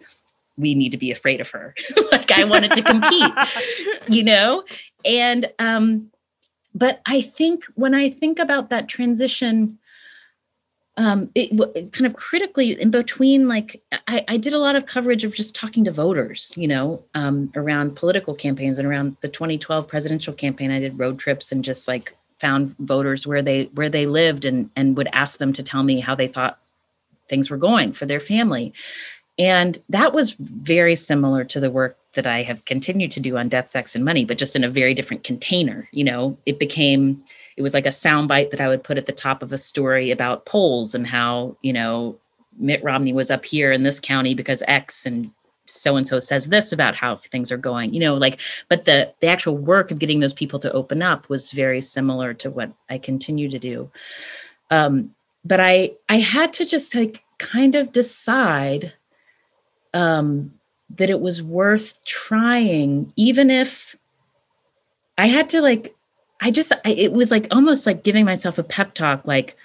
we 0.55 0.75
need 0.75 0.91
to 0.91 0.97
be 0.97 1.11
afraid 1.11 1.41
of 1.41 1.49
her. 1.49 1.75
like 2.11 2.31
I 2.31 2.45
wanted 2.45 2.71
to 2.71 2.81
compete, 2.81 3.33
you 4.07 4.23
know? 4.23 4.63
And, 5.03 5.51
um, 5.59 6.09
but 6.73 7.01
I 7.05 7.19
think 7.19 7.65
when 7.75 7.93
I 7.93 8.09
think 8.09 8.39
about 8.39 8.69
that 8.69 8.87
transition, 8.87 9.77
um, 10.97 11.29
it, 11.35 11.49
it, 11.75 11.91
kind 11.91 12.05
of 12.05 12.15
critically 12.15 12.79
in 12.79 12.89
between 12.89 13.47
like 13.47 13.81
I, 14.07 14.23
I, 14.27 14.37
did 14.37 14.53
a 14.53 14.59
lot 14.59 14.77
of 14.77 14.85
coverage 14.85 15.25
of 15.25 15.35
just 15.35 15.53
talking 15.53 15.83
to 15.85 15.91
voters 15.91 16.53
you 16.55 16.67
know 16.67 17.03
um, 17.13 17.51
around 17.55 17.95
political 17.95 18.33
campaigns 18.33 18.77
and 18.77 18.87
around 18.87 19.17
the 19.21 19.27
2012 19.27 19.87
presidential 19.87 20.33
campaign. 20.33 20.71
I 20.71 20.79
did 20.79 20.97
road 20.97 21.19
trips 21.19 21.51
and 21.51 21.63
just 21.63 21.87
like 21.87 22.15
found 22.39 22.75
voters 22.79 23.27
where 23.27 23.41
they 23.41 23.65
where 23.73 23.89
they 23.89 24.05
lived 24.05 24.45
and 24.45 24.69
and 24.75 24.95
would 24.95 25.09
ask 25.11 25.37
them 25.37 25.51
to 25.53 25.63
tell 25.63 25.83
me 25.83 25.99
how 25.99 26.15
they 26.15 26.27
thought 26.27 26.59
things 27.27 27.49
were 27.49 27.57
going 27.57 27.91
for 27.91 28.05
their 28.05 28.19
family. 28.19 28.73
And 29.37 29.77
that 29.89 30.13
was 30.13 30.31
very 30.39 30.95
similar 30.95 31.43
to 31.43 31.59
the 31.59 31.69
work 31.69 31.97
that 32.13 32.25
i 32.25 32.43
have 32.43 32.63
continued 32.63 33.11
to 33.11 33.19
do 33.19 33.35
on 33.35 33.49
death 33.49 33.67
sex 33.67 33.93
and 33.93 34.05
money 34.05 34.23
but 34.23 34.37
just 34.37 34.55
in 34.55 34.63
a 34.63 34.69
very 34.69 34.93
different 34.93 35.25
container 35.25 35.89
you 35.91 36.05
know? 36.05 36.37
It 36.45 36.59
became 36.59 37.21
it 37.57 37.61
was 37.61 37.73
like 37.73 37.85
a 37.85 37.89
soundbite 37.89 38.51
that 38.51 38.61
I 38.61 38.67
would 38.67 38.83
put 38.83 38.97
at 38.97 39.05
the 39.05 39.11
top 39.11 39.41
of 39.41 39.53
a 39.53 39.57
story 39.57 40.11
about 40.11 40.45
polls 40.45 40.93
and 40.93 41.07
how, 41.07 41.57
you 41.61 41.73
know, 41.73 42.17
Mitt 42.57 42.83
Romney 42.83 43.13
was 43.13 43.31
up 43.31 43.45
here 43.45 43.71
in 43.71 43.83
this 43.83 43.99
county 43.99 44.33
because 44.33 44.63
X 44.67 45.05
and 45.05 45.31
so 45.65 45.95
and 45.95 46.07
so 46.07 46.19
says 46.19 46.49
this 46.49 46.71
about 46.71 46.93
how 46.93 47.15
things 47.15 47.51
are 47.51 47.57
going 47.57 47.91
you 47.91 47.99
know 47.99 48.13
like 48.13 48.39
but 48.69 48.85
the 48.85 49.11
the 49.19 49.25
actual 49.25 49.57
work 49.57 49.89
of 49.89 49.97
getting 49.97 50.19
those 50.19 50.31
people 50.31 50.59
to 50.59 50.71
open 50.73 51.01
up 51.01 51.27
was 51.27 51.49
very 51.49 51.81
similar 51.81 52.35
to 52.35 52.51
what 52.51 52.71
i 52.87 52.99
continue 52.99 53.49
to 53.49 53.57
do. 53.57 53.89
Um 54.69 55.15
but 55.43 55.59
i 55.59 55.93
i 56.07 56.19
had 56.19 56.53
to 56.53 56.65
just 56.65 56.93
like 56.93 57.23
kind 57.39 57.73
of 57.73 57.91
decide 57.91 58.93
um 59.95 60.53
that 60.89 61.09
it 61.09 61.19
was 61.19 61.41
worth 61.41 62.03
trying, 62.05 63.11
even 63.15 63.49
if 63.49 63.95
I 65.17 65.27
had 65.27 65.49
to 65.49 65.61
like, 65.61 65.94
I 66.45 66.51
just, 66.51 66.71
I, 66.85 66.91
it 66.91 67.11
was 67.11 67.31
like 67.31 67.47
almost 67.49 67.87
like 67.87 68.03
giving 68.03 68.23
myself 68.23 68.59
a 68.59 68.63
pep 68.63 68.93
talk, 68.93 69.25
like, 69.25 69.57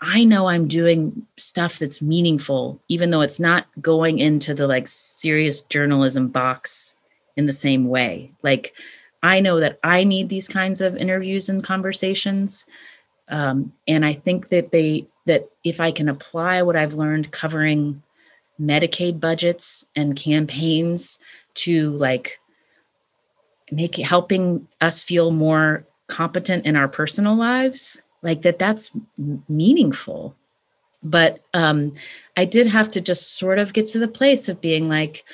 I 0.00 0.22
know 0.22 0.46
I'm 0.46 0.68
doing 0.68 1.26
stuff 1.36 1.80
that's 1.80 2.00
meaningful, 2.00 2.80
even 2.86 3.10
though 3.10 3.22
it's 3.22 3.40
not 3.40 3.66
going 3.82 4.20
into 4.20 4.54
the 4.54 4.68
like 4.68 4.86
serious 4.86 5.58
journalism 5.62 6.28
box 6.28 6.94
in 7.36 7.46
the 7.46 7.52
same 7.52 7.88
way. 7.88 8.30
Like, 8.44 8.74
I 9.24 9.40
know 9.40 9.58
that 9.58 9.80
I 9.82 10.04
need 10.04 10.28
these 10.28 10.46
kinds 10.46 10.80
of 10.80 10.96
interviews 10.96 11.48
and 11.48 11.64
conversations. 11.64 12.64
Um, 13.28 13.72
and 13.88 14.06
I 14.06 14.12
think 14.12 14.50
that 14.50 14.70
they, 14.70 15.08
that 15.26 15.50
if 15.64 15.80
I 15.80 15.90
can 15.90 16.08
apply 16.08 16.62
what 16.62 16.76
I've 16.76 16.94
learned 16.94 17.32
covering 17.32 18.04
Medicaid 18.60 19.18
budgets 19.18 19.84
and 19.96 20.14
campaigns 20.14 21.18
to 21.54 21.90
like 21.96 22.38
make 23.72 23.96
helping 23.96 24.68
us 24.80 25.02
feel 25.02 25.32
more 25.32 25.86
competent 26.10 26.66
in 26.66 26.76
our 26.76 26.88
personal 26.88 27.34
lives, 27.34 28.02
like 28.22 28.42
that 28.42 28.58
that's 28.58 28.90
meaningful. 29.48 30.36
But 31.02 31.42
um 31.54 31.94
i 32.36 32.44
did 32.44 32.66
have 32.66 32.90
to 32.90 33.00
just 33.00 33.38
sort 33.38 33.58
of 33.58 33.72
get 33.72 33.86
to 33.86 33.98
the 33.98 34.08
place 34.08 34.50
of 34.50 34.60
being 34.60 34.86
like 34.86 35.24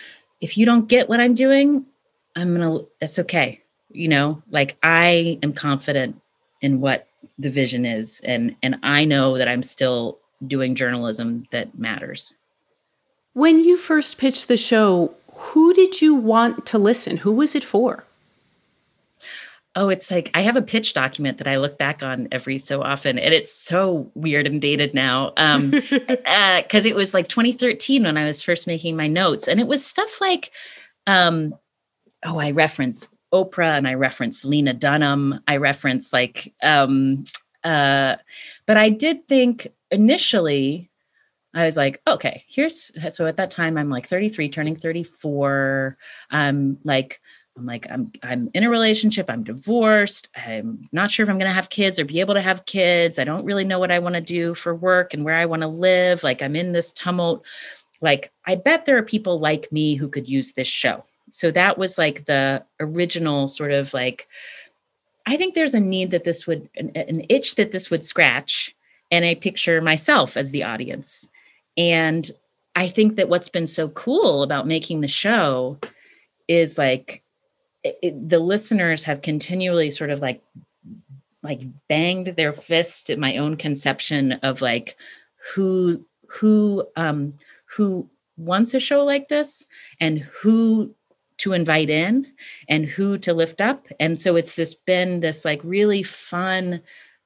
if 0.40 0.56
you 0.56 0.64
don't 0.64 0.88
get 0.88 1.08
what 1.08 1.18
i'm 1.18 1.34
doing 1.34 1.84
i'm 2.36 2.54
gonna 2.54 2.82
it's 3.00 3.18
okay. 3.18 3.60
You 3.90 4.06
know 4.06 4.42
like 4.50 4.76
i 4.84 5.38
am 5.42 5.52
confident 5.52 6.20
in 6.60 6.80
what 6.80 7.08
the 7.38 7.50
vision 7.50 7.84
is 7.84 8.20
and 8.24 8.54
and 8.62 8.76
i 8.84 9.04
know 9.04 9.38
that 9.38 9.48
i'm 9.48 9.64
still 9.64 10.18
doing 10.46 10.76
journalism 10.76 11.46
that 11.50 11.76
matters. 11.76 12.32
When 13.32 13.58
you 13.58 13.76
first 13.76 14.18
pitched 14.18 14.46
the 14.46 14.56
show 14.56 15.14
who 15.36 15.74
did 15.74 16.00
you 16.00 16.14
want 16.14 16.64
to 16.66 16.78
listen? 16.78 17.18
Who 17.18 17.32
was 17.32 17.54
it 17.54 17.64
for 17.64 18.05
oh, 19.76 19.90
it's 19.90 20.10
like 20.10 20.30
I 20.34 20.40
have 20.40 20.56
a 20.56 20.62
pitch 20.62 20.94
document 20.94 21.38
that 21.38 21.46
I 21.46 21.58
look 21.58 21.78
back 21.78 22.02
on 22.02 22.26
every 22.32 22.58
so 22.58 22.82
often, 22.82 23.18
and 23.18 23.32
it's 23.32 23.52
so 23.52 24.10
weird 24.14 24.46
and 24.46 24.60
dated 24.60 24.94
now. 24.94 25.32
Um, 25.36 25.70
because 25.70 25.90
uh, 26.86 26.88
it 26.88 26.96
was 26.96 27.14
like 27.14 27.28
2013 27.28 28.02
when 28.02 28.16
I 28.16 28.24
was 28.24 28.42
first 28.42 28.66
making 28.66 28.96
my 28.96 29.06
notes, 29.06 29.46
and 29.46 29.60
it 29.60 29.68
was 29.68 29.84
stuff 29.84 30.20
like, 30.20 30.50
um, 31.06 31.54
oh, 32.24 32.38
I 32.38 32.50
reference 32.50 33.08
Oprah 33.32 33.76
and 33.76 33.86
I 33.86 33.94
reference 33.94 34.44
Lena 34.44 34.72
Dunham. 34.72 35.40
I 35.46 35.58
reference 35.58 36.12
like, 36.12 36.54
um, 36.62 37.24
uh, 37.62 38.16
but 38.66 38.76
I 38.76 38.88
did 38.88 39.28
think 39.28 39.68
initially. 39.90 40.90
I 41.54 41.64
was 41.64 41.76
like, 41.76 42.02
okay, 42.06 42.44
here's 42.48 42.92
so 43.14 43.24
at 43.24 43.38
that 43.38 43.50
time 43.50 43.78
I'm 43.78 43.88
like 43.88 44.06
33, 44.06 44.50
turning 44.50 44.76
34. 44.76 45.96
I'm 46.30 46.76
like, 46.84 47.22
I'm 47.56 47.66
like, 47.66 47.86
I'm 47.90 48.12
I'm 48.22 48.50
in 48.52 48.64
a 48.64 48.70
relationship, 48.70 49.30
I'm 49.30 49.42
divorced, 49.42 50.28
I'm 50.36 50.88
not 50.92 51.10
sure 51.10 51.24
if 51.24 51.30
I'm 51.30 51.38
gonna 51.38 51.52
have 51.52 51.70
kids 51.70 51.98
or 51.98 52.04
be 52.04 52.20
able 52.20 52.34
to 52.34 52.42
have 52.42 52.66
kids. 52.66 53.18
I 53.18 53.24
don't 53.24 53.44
really 53.44 53.64
know 53.64 53.78
what 53.78 53.90
I 53.90 53.98
want 53.98 54.14
to 54.14 54.20
do 54.20 54.54
for 54.54 54.74
work 54.74 55.14
and 55.14 55.24
where 55.24 55.36
I 55.36 55.46
want 55.46 55.62
to 55.62 55.68
live. 55.68 56.22
Like 56.22 56.42
I'm 56.42 56.54
in 56.54 56.72
this 56.72 56.92
tumult. 56.92 57.44
Like, 58.00 58.30
I 58.46 58.56
bet 58.56 58.84
there 58.84 58.98
are 58.98 59.02
people 59.02 59.40
like 59.40 59.72
me 59.72 59.94
who 59.94 60.08
could 60.08 60.28
use 60.28 60.52
this 60.52 60.68
show. 60.68 61.04
So 61.30 61.50
that 61.52 61.78
was 61.78 61.98
like 61.98 62.26
the 62.26 62.64
original 62.78 63.48
sort 63.48 63.72
of 63.72 63.92
like, 63.94 64.28
I 65.26 65.36
think 65.36 65.54
there's 65.54 65.74
a 65.74 65.80
need 65.80 66.10
that 66.10 66.24
this 66.24 66.46
would 66.46 66.68
an, 66.76 66.90
an 66.94 67.24
itch 67.28 67.56
that 67.56 67.72
this 67.72 67.90
would 67.90 68.04
scratch. 68.04 68.74
And 69.10 69.24
I 69.24 69.34
picture 69.34 69.80
myself 69.80 70.36
as 70.36 70.50
the 70.50 70.64
audience. 70.64 71.28
And 71.76 72.30
I 72.74 72.88
think 72.88 73.16
that 73.16 73.28
what's 73.28 73.48
been 73.48 73.66
so 73.66 73.88
cool 73.88 74.42
about 74.42 74.66
making 74.66 75.00
the 75.00 75.08
show 75.08 75.78
is 76.48 76.76
like 76.76 77.22
it, 78.02 78.28
the 78.28 78.38
listeners 78.38 79.02
have 79.04 79.22
continually 79.22 79.90
sort 79.90 80.10
of 80.10 80.20
like 80.20 80.42
like 81.42 81.60
banged 81.88 82.34
their 82.36 82.52
fist 82.52 83.08
at 83.10 83.18
my 83.18 83.36
own 83.36 83.56
conception 83.56 84.32
of 84.32 84.60
like 84.60 84.96
who 85.54 86.04
who 86.28 86.86
um 86.96 87.34
who 87.66 88.08
wants 88.36 88.74
a 88.74 88.80
show 88.80 89.04
like 89.04 89.28
this 89.28 89.66
and 90.00 90.18
who 90.18 90.94
to 91.38 91.52
invite 91.52 91.90
in 91.90 92.26
and 92.68 92.86
who 92.86 93.18
to 93.18 93.34
lift 93.34 93.60
up. 93.60 93.86
And 94.00 94.18
so 94.20 94.36
it's 94.36 94.54
this 94.54 94.74
been 94.74 95.20
this 95.20 95.44
like 95.44 95.60
really 95.62 96.02
fun 96.02 96.82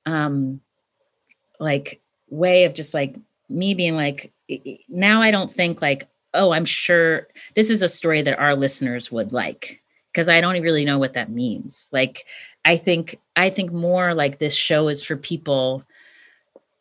um 0.07 0.61
like 1.59 2.01
way 2.29 2.65
of 2.65 2.75
just 2.75 2.95
like 2.95 3.17
me 3.49 3.75
being 3.75 3.95
like 3.95 4.33
now 4.89 5.21
i 5.21 5.31
don't 5.31 5.53
think 5.53 5.83
like 5.83 6.09
oh 6.35 6.53
i'm 6.53 6.65
sure 6.65 7.29
this 7.55 7.69
is 7.69 7.83
a 7.83 7.89
story 7.89 8.23
that 8.23 8.39
our 8.39 8.55
listeners 8.55 9.13
would 9.13 9.33
like 9.33 9.80
because 10.13 10.29
I 10.29 10.41
don't 10.41 10.61
really 10.63 10.85
know 10.85 10.99
what 10.99 11.15
that 11.15 11.31
means. 11.31 11.89
Like 11.93 12.27
I 12.65 12.77
think 12.77 13.19
I 13.37 13.51
think 13.51 13.73
more 13.73 14.15
like 14.15 14.39
this 14.39 14.55
show 14.55 14.89
is 14.89 15.03
for 15.03 15.17
people 15.17 15.85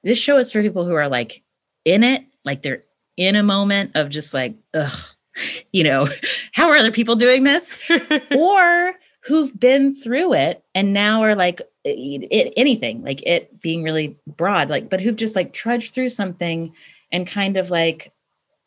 this 0.03 0.17
show 0.17 0.37
is 0.37 0.51
for 0.51 0.61
people 0.61 0.85
who 0.85 0.95
are 0.95 1.09
like 1.09 1.43
in 1.85 2.03
it, 2.03 2.23
like 2.45 2.61
they're 2.61 2.83
in 3.17 3.35
a 3.35 3.43
moment 3.43 3.91
of 3.95 4.09
just 4.09 4.33
like 4.33 4.55
ugh, 4.73 4.99
you 5.71 5.83
know, 5.83 6.07
how 6.53 6.69
are 6.69 6.77
other 6.77 6.91
people 6.91 7.15
doing 7.15 7.43
this? 7.43 7.77
or 8.35 8.95
who've 9.21 9.57
been 9.59 9.93
through 9.93 10.33
it 10.33 10.63
and 10.73 10.93
now 10.93 11.21
are 11.23 11.35
like 11.35 11.61
it, 11.83 12.53
anything, 12.55 13.03
like 13.03 13.25
it 13.25 13.61
being 13.61 13.83
really 13.83 14.17
broad, 14.27 14.69
like 14.69 14.89
but 14.89 15.01
who've 15.01 15.15
just 15.15 15.35
like 15.35 15.53
trudged 15.53 15.93
through 15.93 16.09
something 16.09 16.73
and 17.11 17.27
kind 17.27 17.57
of 17.57 17.71
like 17.71 18.11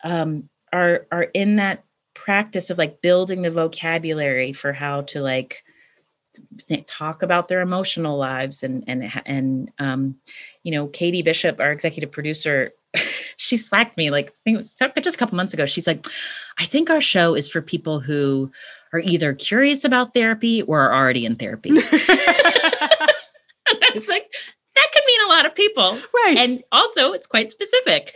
um 0.05 0.49
are 0.73 1.07
are 1.13 1.25
in 1.35 1.57
that 1.57 1.85
practice 2.15 2.71
of 2.71 2.79
like 2.79 3.03
building 3.03 3.43
the 3.43 3.51
vocabulary 3.51 4.53
for 4.53 4.73
how 4.73 5.03
to 5.03 5.21
like 5.21 5.65
th- 6.69 6.87
talk 6.87 7.23
about 7.23 7.49
their 7.49 7.61
emotional 7.61 8.19
lives 8.19 8.63
and 8.63 8.85
and 8.87 9.11
and 9.27 9.71
um 9.79 10.17
you 10.63 10.73
know 10.73 10.87
katie 10.89 11.23
bishop 11.23 11.61
our 11.61 11.73
executive 11.73 12.11
producer 12.11 12.73
she 13.37 13.57
slacked 13.57 13.97
me 13.97 14.11
like 14.11 14.35
just 14.47 14.81
a 14.83 15.19
couple 15.19 15.37
months 15.37 15.55
ago. 15.55 15.67
She's 15.67 15.87
like 15.87 16.07
i 16.59 16.65
think 16.65 16.91
our 16.91 17.01
show 17.01 17.35
is 17.35 17.49
for 17.49 17.63
people 17.63 18.01
who 18.01 18.51
are 18.93 19.01
either 19.01 19.35
curious 19.35 19.85
about 19.85 20.13
therapy 20.13 20.63
or 20.63 20.81
are 20.81 20.95
already 20.95 21.25
in 21.25 21.37
therapy. 21.37 21.71
I 21.73 23.09
was 23.95 24.09
like 24.09 24.31
that 24.75 24.89
could 24.93 25.03
mean 25.07 25.21
a 25.27 25.29
lot 25.29 25.47
of 25.47 25.55
people. 25.55 25.99
Right. 26.15 26.37
And 26.39 26.63
also 26.73 27.13
it's 27.13 27.27
quite 27.27 27.51
specific 27.51 28.15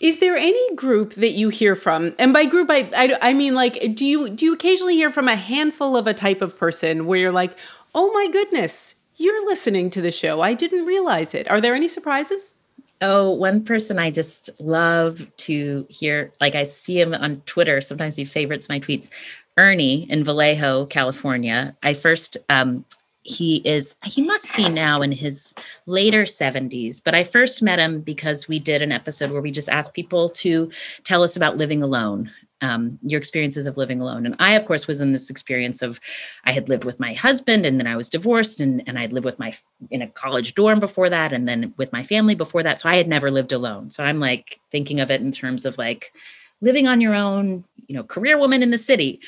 is 0.00 0.18
there 0.18 0.36
any 0.36 0.74
group 0.74 1.14
that 1.14 1.32
you 1.32 1.48
hear 1.48 1.74
from 1.76 2.14
and 2.18 2.32
by 2.32 2.44
group 2.44 2.70
I, 2.70 2.88
I, 2.94 3.18
I 3.30 3.32
mean 3.34 3.54
like 3.54 3.94
do 3.94 4.04
you 4.04 4.28
do 4.30 4.46
you 4.46 4.54
occasionally 4.54 4.96
hear 4.96 5.10
from 5.10 5.28
a 5.28 5.36
handful 5.36 5.96
of 5.96 6.06
a 6.06 6.14
type 6.14 6.42
of 6.42 6.56
person 6.56 7.06
where 7.06 7.18
you're 7.18 7.32
like 7.32 7.56
oh 7.94 8.12
my 8.12 8.28
goodness 8.32 8.94
you're 9.16 9.46
listening 9.46 9.90
to 9.90 10.00
the 10.00 10.10
show. 10.10 10.40
I 10.40 10.54
didn't 10.54 10.86
realize 10.86 11.34
it. 11.34 11.50
Are 11.50 11.60
there 11.60 11.74
any 11.74 11.88
surprises? 11.88 12.54
Oh 13.00 13.30
one 13.30 13.64
person 13.64 13.98
i 13.98 14.10
just 14.10 14.48
love 14.60 15.28
to 15.36 15.84
hear 15.88 16.32
like 16.40 16.54
i 16.54 16.62
see 16.62 17.00
him 17.00 17.12
on 17.14 17.42
twitter. 17.46 17.80
Sometimes 17.80 18.14
he 18.14 18.24
favorites 18.24 18.68
my 18.68 18.78
tweets. 18.78 19.10
Ernie 19.56 20.08
in 20.08 20.24
vallejo 20.24 20.86
california. 20.86 21.76
I 21.82 21.94
first 21.94 22.36
um, 22.48 22.84
he 23.22 23.56
is 23.58 23.94
he 24.04 24.22
must 24.22 24.54
be 24.56 24.68
now 24.68 25.00
in 25.00 25.12
his 25.12 25.54
later 25.86 26.24
70s 26.24 27.02
but 27.02 27.14
i 27.14 27.22
first 27.22 27.62
met 27.62 27.78
him 27.78 28.00
because 28.00 28.48
we 28.48 28.58
did 28.58 28.82
an 28.82 28.90
episode 28.92 29.30
where 29.30 29.42
we 29.42 29.50
just 29.50 29.68
asked 29.68 29.94
people 29.94 30.28
to 30.28 30.70
tell 31.04 31.22
us 31.22 31.36
about 31.36 31.56
living 31.56 31.82
alone 31.82 32.30
um, 32.62 33.00
your 33.02 33.18
experiences 33.18 33.66
of 33.66 33.76
living 33.76 34.00
alone. 34.00 34.24
And 34.24 34.36
i 34.38 34.52
of 34.52 34.64
course 34.64 34.86
was 34.86 35.00
in 35.00 35.12
this 35.12 35.30
experience 35.30 35.82
of 35.82 36.00
i 36.44 36.52
had 36.52 36.68
lived 36.68 36.84
with 36.84 37.00
my 37.00 37.12
husband 37.14 37.66
and 37.66 37.78
then 37.78 37.86
i 37.86 37.96
was 37.96 38.08
divorced 38.08 38.60
and, 38.60 38.82
and 38.86 38.98
i'd 38.98 39.12
lived 39.12 39.26
with 39.26 39.38
my 39.38 39.52
in 39.90 40.02
a 40.02 40.08
college 40.08 40.54
dorm 40.54 40.80
before 40.80 41.10
that 41.10 41.32
and 41.32 41.46
then 41.48 41.74
with 41.76 41.92
my 41.92 42.02
family 42.02 42.34
before 42.34 42.62
that. 42.62 42.80
So 42.80 42.88
i 42.88 42.96
had 42.96 43.08
never 43.08 43.30
lived 43.30 43.52
alone. 43.52 43.90
So 43.90 44.04
i'm 44.04 44.20
like 44.20 44.60
thinking 44.70 45.00
of 45.00 45.10
it 45.10 45.20
in 45.20 45.32
terms 45.32 45.64
of 45.64 45.78
like 45.78 46.12
living 46.60 46.86
on 46.86 47.00
your 47.00 47.14
own 47.14 47.64
you 47.88 47.96
know 47.96 48.04
career 48.04 48.38
woman 48.38 48.62
in 48.62 48.70
the 48.70 48.78
city 48.78 49.20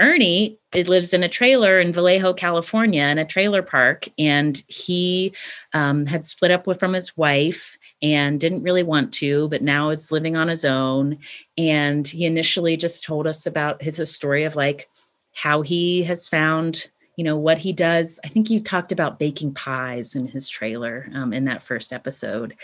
Ernie 0.00 0.58
it 0.74 0.88
lives 0.88 1.12
in 1.12 1.22
a 1.22 1.28
trailer 1.28 1.78
in 1.78 1.92
Vallejo, 1.92 2.32
California, 2.32 3.04
in 3.04 3.18
a 3.18 3.26
trailer 3.26 3.62
park, 3.62 4.08
and 4.18 4.62
he 4.68 5.34
um, 5.74 6.06
had 6.06 6.24
split 6.24 6.50
up 6.50 6.66
with, 6.66 6.78
from 6.78 6.94
his 6.94 7.16
wife 7.16 7.76
and 8.00 8.40
didn't 8.40 8.62
really 8.62 8.82
want 8.82 9.12
to, 9.14 9.48
but 9.48 9.62
now 9.62 9.90
is 9.90 10.10
living 10.10 10.34
on 10.34 10.48
his 10.48 10.64
own. 10.64 11.18
And 11.58 12.06
he 12.08 12.24
initially 12.24 12.76
just 12.76 13.04
told 13.04 13.26
us 13.26 13.46
about 13.46 13.82
his 13.82 14.00
story 14.10 14.44
of 14.44 14.56
like 14.56 14.88
how 15.34 15.60
he 15.62 16.02
has 16.04 16.26
found, 16.26 16.88
you 17.16 17.24
know, 17.24 17.36
what 17.36 17.58
he 17.58 17.72
does. 17.72 18.18
I 18.24 18.28
think 18.28 18.48
you 18.48 18.60
talked 18.60 18.92
about 18.92 19.18
baking 19.18 19.54
pies 19.54 20.14
in 20.14 20.26
his 20.26 20.48
trailer 20.48 21.08
um, 21.14 21.32
in 21.32 21.44
that 21.44 21.62
first 21.62 21.92
episode, 21.92 22.54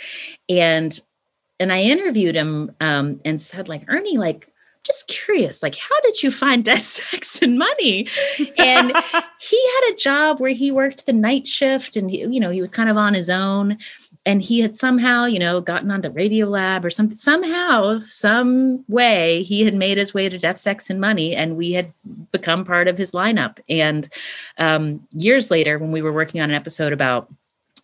and 0.49 0.99
and 1.61 1.73
I 1.73 1.83
interviewed 1.83 2.37
him 2.37 2.71
um, 2.81 3.21
and 3.25 3.43
said 3.43 3.69
like 3.69 3.85
Ernie, 3.89 4.17
like 4.17 4.51
just 4.89 5.07
curious, 5.07 5.63
like, 5.63 5.77
how 5.77 6.01
did 6.03 6.23
you 6.23 6.31
find 6.31 6.65
death, 6.65 6.83
sex, 6.99 7.43
and 7.43 7.59
money? 7.59 8.09
And 8.57 8.93
he 9.41 9.71
had 9.75 9.93
a 9.93 9.97
job 9.97 10.41
where 10.41 10.51
he 10.51 10.73
worked 10.73 11.07
the 11.07 11.13
night 11.13 11.47
shift 11.47 11.95
and, 11.95 12.11
he, 12.11 12.21
you 12.27 12.41
know, 12.41 12.51
he 12.51 12.61
was 12.61 12.73
kind 12.73 12.89
of 12.89 12.97
on 12.97 13.15
his 13.15 13.31
own. 13.31 13.79
and 14.27 14.43
he 14.43 14.61
had 14.61 14.75
somehow, 14.77 15.25
you 15.25 15.39
know, 15.39 15.61
gotten 15.61 15.91
onto 15.91 16.11
Radiolab 16.11 16.85
or 16.85 16.91
something. 16.91 17.17
Somehow, 17.17 17.99
some 18.01 18.85
way, 18.89 19.43
he 19.43 19.65
had 19.65 19.75
made 19.75 19.97
his 19.97 20.13
way 20.13 20.29
to 20.29 20.37
Death, 20.37 20.59
Sex, 20.59 20.91
and 20.91 21.01
Money, 21.01 21.35
and 21.35 21.57
we 21.57 21.73
had 21.73 21.93
become 22.33 22.65
part 22.65 22.89
of 22.89 22.99
his 22.99 23.13
lineup. 23.13 23.59
And 23.69 24.09
um, 24.59 25.07
years 25.13 25.51
later, 25.51 25.79
when 25.79 25.93
we 25.93 26.03
were 26.03 26.13
working 26.13 26.41
on 26.41 26.51
an 26.51 26.57
episode 26.57 26.93
about 26.93 27.33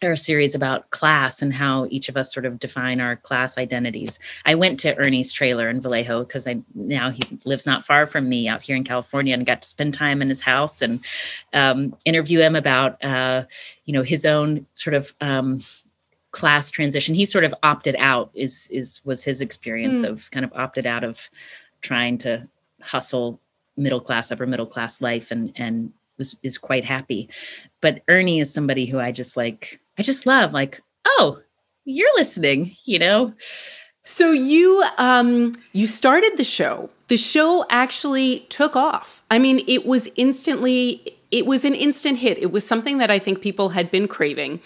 a 0.03 0.17
series 0.17 0.55
about 0.55 0.91
class 0.91 1.43
and 1.43 1.53
how 1.53 1.87
each 1.91 2.09
of 2.09 2.17
us 2.17 2.33
sort 2.33 2.47
of 2.47 2.59
define 2.59 3.01
our 3.01 3.17
class 3.17 3.59
identities. 3.59 4.19
I 4.45 4.55
went 4.55 4.81
to 4.81 4.97
Ernie's 4.97 5.33
trailer 5.33 5.69
in 5.69 5.81
Vallejo 5.81 6.25
because 6.25 6.47
I 6.47 6.63
now 6.75 7.11
he 7.11 7.23
lives 7.45 7.67
not 7.67 7.85
far 7.85 8.07
from 8.07 8.29
me 8.29 8.49
out 8.49 8.63
here 8.63 8.77
in 8.77 8.85
California 8.85 9.35
and 9.35 9.47
got 9.47 9.63
to 9.63 9.69
spend 9.69 9.95
time 9.95 10.23
in 10.23 10.29
his 10.29 10.41
house 10.41 10.83
and 10.83 11.05
um, 11.53 11.97
interview 12.05 12.41
him 12.41 12.57
about 12.57 13.03
uh, 13.05 13.45
you 13.85 13.93
know 13.93 14.03
his 14.03 14.25
own 14.25 14.67
sort 14.75 14.95
of 14.95 15.15
um, 15.21 15.61
class 16.31 16.71
transition. 16.71 17.15
He 17.15 17.25
sort 17.25 17.45
of 17.45 17.55
opted 17.63 17.97
out 17.99 18.31
is 18.35 18.69
is 18.71 19.01
was 19.05 19.25
his 19.25 19.41
experience 19.41 20.03
mm. 20.03 20.09
of 20.11 20.31
kind 20.31 20.45
of 20.45 20.53
opted 20.55 20.87
out 20.87 21.05
of 21.05 21.31
trying 21.81 22.19
to 22.19 22.49
hustle 22.81 23.41
middle 23.77 24.01
class 24.01 24.31
upper 24.31 24.47
middle 24.47 24.67
class 24.67 25.01
life 25.01 25.31
and 25.31 25.53
and 25.57 25.93
was 26.19 26.37
is 26.43 26.59
quite 26.59 26.85
happy. 26.85 27.29
But 27.81 28.03
Ernie 28.09 28.41
is 28.41 28.53
somebody 28.53 28.87
who 28.87 28.99
I 28.99 29.13
just 29.13 29.37
like 29.37 29.81
I 29.99 30.03
just 30.03 30.27
love 30.27 30.53
like, 30.53 30.83
oh, 31.05 31.41
you're 31.85 32.15
listening, 32.17 32.77
you 32.85 32.99
know? 32.99 33.35
So 34.05 34.33
you 34.33 34.85
um 34.99 35.55
you 35.73 35.87
started 35.87 36.33
the 36.37 36.45
show. 36.45 36.91
The 37.09 37.17
show 37.17 37.65
actually 37.71 38.41
took 38.51 38.77
off. 38.77 39.23
I 39.31 39.39
mean, 39.39 39.65
it 39.67 39.87
was 39.87 40.09
instantly 40.17 41.17
it 41.31 41.47
was 41.47 41.65
an 41.65 41.75
instant 41.75 42.19
hit. 42.19 42.39
It 42.39 42.53
was 42.53 42.67
something 42.67 42.99
that 42.99 43.11
I 43.11 43.19
think 43.19 43.41
people 43.41 43.71
had 43.71 43.91
been 43.91 44.07
craving. 44.07 44.61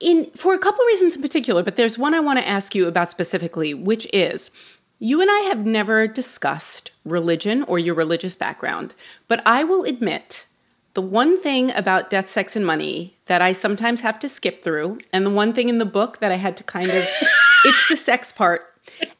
In 0.00 0.30
for 0.36 0.52
a 0.52 0.58
couple 0.58 0.84
reasons 0.86 1.16
in 1.16 1.22
particular, 1.22 1.62
but 1.62 1.76
there's 1.76 1.96
one 1.96 2.14
I 2.14 2.20
want 2.20 2.38
to 2.38 2.46
ask 2.46 2.74
you 2.74 2.88
about 2.88 3.10
specifically, 3.10 3.72
which 3.72 4.06
is 4.12 4.50
you 4.98 5.20
and 5.20 5.30
I 5.30 5.40
have 5.48 5.64
never 5.64 6.06
discussed 6.06 6.90
religion 7.04 7.62
or 7.64 7.78
your 7.78 7.94
religious 7.94 8.36
background, 8.36 8.94
but 9.28 9.42
I 9.46 9.64
will 9.64 9.84
admit 9.84 10.46
the 10.94 11.02
one 11.02 11.40
thing 11.40 11.70
about 11.72 12.08
death, 12.08 12.30
sex, 12.30 12.56
and 12.56 12.64
money 12.64 13.16
that 13.26 13.42
I 13.42 13.52
sometimes 13.52 14.00
have 14.00 14.18
to 14.20 14.28
skip 14.28 14.62
through, 14.62 14.98
and 15.12 15.26
the 15.26 15.30
one 15.30 15.52
thing 15.52 15.68
in 15.68 15.78
the 15.78 15.84
book 15.84 16.20
that 16.20 16.32
I 16.32 16.36
had 16.36 16.56
to 16.58 16.64
kind 16.64 16.88
of, 16.88 17.06
it's 17.64 17.88
the 17.88 17.96
sex 17.96 18.32
part. 18.32 18.70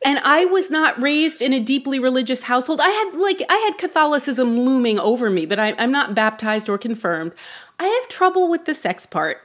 And 0.05 0.19
I 0.21 0.45
was 0.45 0.71
not 0.71 1.01
raised 1.01 1.41
in 1.41 1.55
a 1.55 1.59
deeply 1.59 1.99
religious 1.99 2.43
household. 2.43 2.81
I 2.83 2.89
had 2.89 3.19
like 3.19 3.43
I 3.49 3.57
had 3.57 3.79
Catholicism 3.79 4.59
looming 4.59 4.99
over 4.99 5.31
me, 5.31 5.47
but 5.47 5.59
I, 5.59 5.75
I'm 5.79 5.91
not 5.91 6.15
baptized 6.15 6.69
or 6.69 6.77
confirmed. 6.77 7.33
I 7.79 7.87
have 7.87 8.09
trouble 8.09 8.49
with 8.49 8.67
the 8.67 8.75
sex 8.75 9.07
part. 9.07 9.39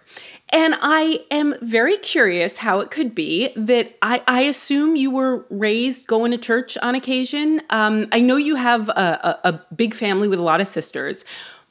And 0.51 0.75
I 0.81 1.25
am 1.31 1.55
very 1.61 1.97
curious 1.97 2.57
how 2.57 2.79
it 2.79 2.91
could 2.91 3.15
be 3.15 3.51
that 3.55 3.95
I, 4.01 4.21
I 4.27 4.41
assume 4.41 4.95
you 4.95 5.09
were 5.09 5.45
raised 5.49 6.07
going 6.07 6.31
to 6.31 6.37
church 6.37 6.77
on 6.81 6.95
occasion. 6.95 7.61
Um, 7.69 8.07
I 8.11 8.19
know 8.19 8.35
you 8.35 8.55
have 8.55 8.89
a, 8.89 9.39
a, 9.43 9.49
a 9.49 9.65
big 9.73 9.93
family 9.93 10.27
with 10.27 10.39
a 10.39 10.43
lot 10.43 10.61
of 10.61 10.67
sisters. 10.67 11.23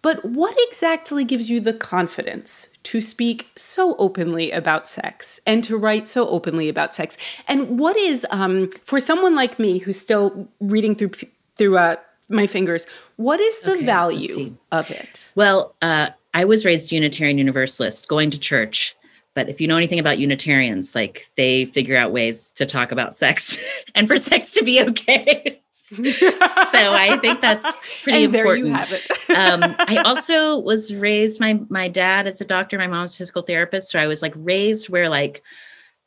But 0.09 0.25
what 0.25 0.57
exactly 0.71 1.23
gives 1.23 1.51
you 1.51 1.61
the 1.61 1.75
confidence 1.75 2.71
to 2.85 3.03
speak 3.03 3.51
so 3.57 3.95
openly 3.99 4.51
about 4.51 4.87
sex 4.87 5.39
and 5.45 5.63
to 5.65 5.77
write 5.77 6.09
so 6.09 6.27
openly 6.31 6.71
about 6.71 6.95
sex? 6.95 7.19
And 7.47 7.79
what 7.79 7.95
is, 7.99 8.27
um, 8.31 8.71
for 8.87 9.01
someone 9.01 9.35
like 9.35 9.59
me 9.59 9.77
who's 9.77 10.01
still 10.01 10.49
reading 10.61 10.95
through 10.95 11.11
through 11.57 11.77
uh, 11.77 11.97
my 12.31 12.47
fingers, 12.47 12.87
what 13.17 13.39
is 13.39 13.61
the 13.61 13.73
okay, 13.73 13.85
value 13.85 14.57
of 14.73 14.91
it? 14.91 15.31
Well, 15.35 15.75
uh, 15.83 16.09
I 16.33 16.47
was 16.47 16.65
raised 16.65 16.91
Unitarian 16.91 17.37
Universalist, 17.37 18.09
going 18.09 18.31
to 18.31 18.41
church. 18.41 18.97
But 19.35 19.51
if 19.51 19.61
you 19.61 19.69
know 19.69 19.77
anything 19.77 19.99
about 19.99 20.19
Unitarians, 20.19 20.95
like 20.95 21.29
they 21.37 21.67
figure 21.67 21.99
out 21.99 22.13
ways 22.13 22.51
to 22.53 22.65
talk 22.65 22.93
about 22.93 23.15
sex 23.15 23.85
and 23.95 24.09
for 24.09 24.17
sex 24.17 24.53
to 24.53 24.65
be 24.65 24.81
okay. 24.81 25.61
so 26.71 26.93
I 26.93 27.19
think 27.21 27.41
that's 27.41 27.67
pretty 28.03 28.25
important. 28.25 28.75
um, 29.35 29.75
I 29.79 30.03
also 30.05 30.59
was 30.59 30.95
raised. 30.95 31.41
My 31.41 31.61
my 31.69 31.89
dad 31.89 32.27
is 32.27 32.41
a 32.41 32.45
doctor. 32.45 32.79
My 32.79 32.87
mom's 32.87 33.15
a 33.15 33.17
physical 33.17 33.43
therapist. 33.43 33.91
So 33.91 33.99
I 33.99 34.07
was 34.07 34.23
like 34.23 34.35
raised 34.37 34.89
where 34.89 35.09
like 35.09 35.43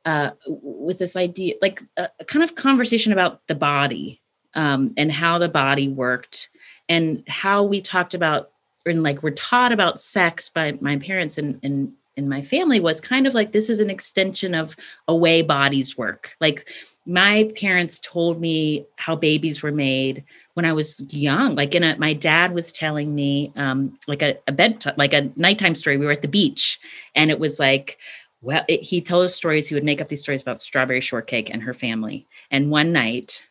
uh, 0.06 0.32
with 0.48 1.00
this 1.00 1.16
idea, 1.16 1.56
like 1.62 1.82
a, 1.98 2.10
a 2.20 2.26
kind 2.26 2.44
of 2.44 2.56
conversation 2.56 3.12
about 3.12 3.46
the 3.48 3.56
body 3.56 4.22
um, 4.54 4.94
and 4.98 5.12
how 5.12 5.38
the 5.38 5.50
body 5.50 5.88
worked 5.88 6.50
and 6.88 7.24
how 7.28 7.64
we 7.64 7.82
talked 7.82 8.14
about 8.14 8.52
and 8.86 9.04
like 9.04 9.24
we're 9.24 9.32
taught 9.32 9.72
about 9.72 10.00
sex 10.00 10.50
by 10.50 10.78
my 10.82 10.98
parents 10.98 11.38
and 11.38 11.60
and 11.64 11.94
in 12.18 12.28
my 12.30 12.42
family 12.42 12.80
was 12.80 13.02
kind 13.02 13.26
of 13.26 13.34
like 13.34 13.52
this 13.52 13.70
is 13.70 13.80
an 13.80 13.90
extension 13.90 14.54
of 14.54 14.76
a 15.08 15.16
way 15.16 15.42
bodies 15.42 15.98
work. 15.98 16.36
Like 16.40 16.70
my 17.06 17.52
parents 17.56 18.00
told 18.00 18.40
me 18.40 18.86
how 18.98 19.16
babies 19.16 19.64
were 19.64 19.72
made 19.72 20.24
when 20.54 20.66
I 20.66 20.74
was 20.74 21.02
young. 21.14 21.56
Like 21.56 21.74
in 21.74 21.84
a, 21.84 21.98
my 21.98 22.14
dad 22.14 22.54
was 22.54 22.72
telling 22.72 23.16
me 23.16 23.52
um, 23.56 23.98
like 24.08 24.22
a, 24.22 24.38
a 24.48 24.94
like 24.98 25.14
a 25.14 25.32
nighttime 25.36 25.76
story. 25.76 25.98
We 25.98 26.06
were 26.06 26.12
at 26.12 26.22
the 26.22 26.28
beach 26.28 26.80
and 27.16 27.32
it 27.32 27.40
was 27.40 27.60
like, 27.60 27.98
well, 28.42 28.64
it, 28.68 28.82
he 28.82 29.02
told 29.02 29.26
us 29.26 29.36
stories. 29.36 29.68
He 29.68 29.76
would 29.76 29.84
make 29.84 30.02
up 30.02 30.10
these 30.10 30.22
stories 30.22 30.42
about 30.42 30.60
strawberry 30.60 31.02
shortcake 31.02 31.50
and 31.50 31.64
her 31.64 31.74
family. 31.74 32.28
And 32.50 32.72
one 32.72 32.92
night, 32.92 33.44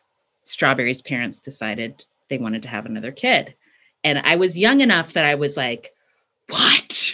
Strawberry's 0.43 1.01
parents 1.01 1.39
decided 1.39 2.03
they 2.29 2.37
wanted 2.37 2.63
to 2.63 2.67
have 2.67 2.85
another 2.85 3.11
kid. 3.11 3.55
And 4.03 4.19
I 4.19 4.35
was 4.35 4.57
young 4.57 4.81
enough 4.81 5.13
that 5.13 5.25
I 5.25 5.35
was 5.35 5.55
like, 5.55 5.93
what? 6.49 7.10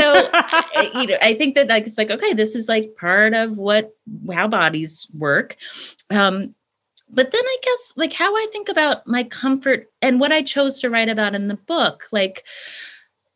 So 0.00 0.30
you 0.94 1.06
know 1.06 1.18
i 1.22 1.34
think 1.36 1.54
that 1.54 1.68
like 1.68 1.86
it's 1.86 1.98
like 1.98 2.10
okay 2.10 2.32
this 2.32 2.54
is 2.54 2.68
like 2.68 2.94
part 2.96 3.34
of 3.34 3.58
what 3.58 3.94
how 4.32 4.48
bodies 4.48 5.06
work. 5.18 5.56
Um 6.10 6.54
but 7.12 7.32
then 7.32 7.42
i 7.44 7.56
guess 7.62 7.94
like 7.96 8.12
how 8.12 8.34
i 8.36 8.46
think 8.52 8.68
about 8.68 9.06
my 9.06 9.24
comfort 9.24 9.90
and 10.00 10.20
what 10.20 10.32
i 10.32 10.42
chose 10.42 10.78
to 10.78 10.90
write 10.90 11.08
about 11.08 11.34
in 11.34 11.48
the 11.48 11.56
book 11.56 12.04
like 12.12 12.46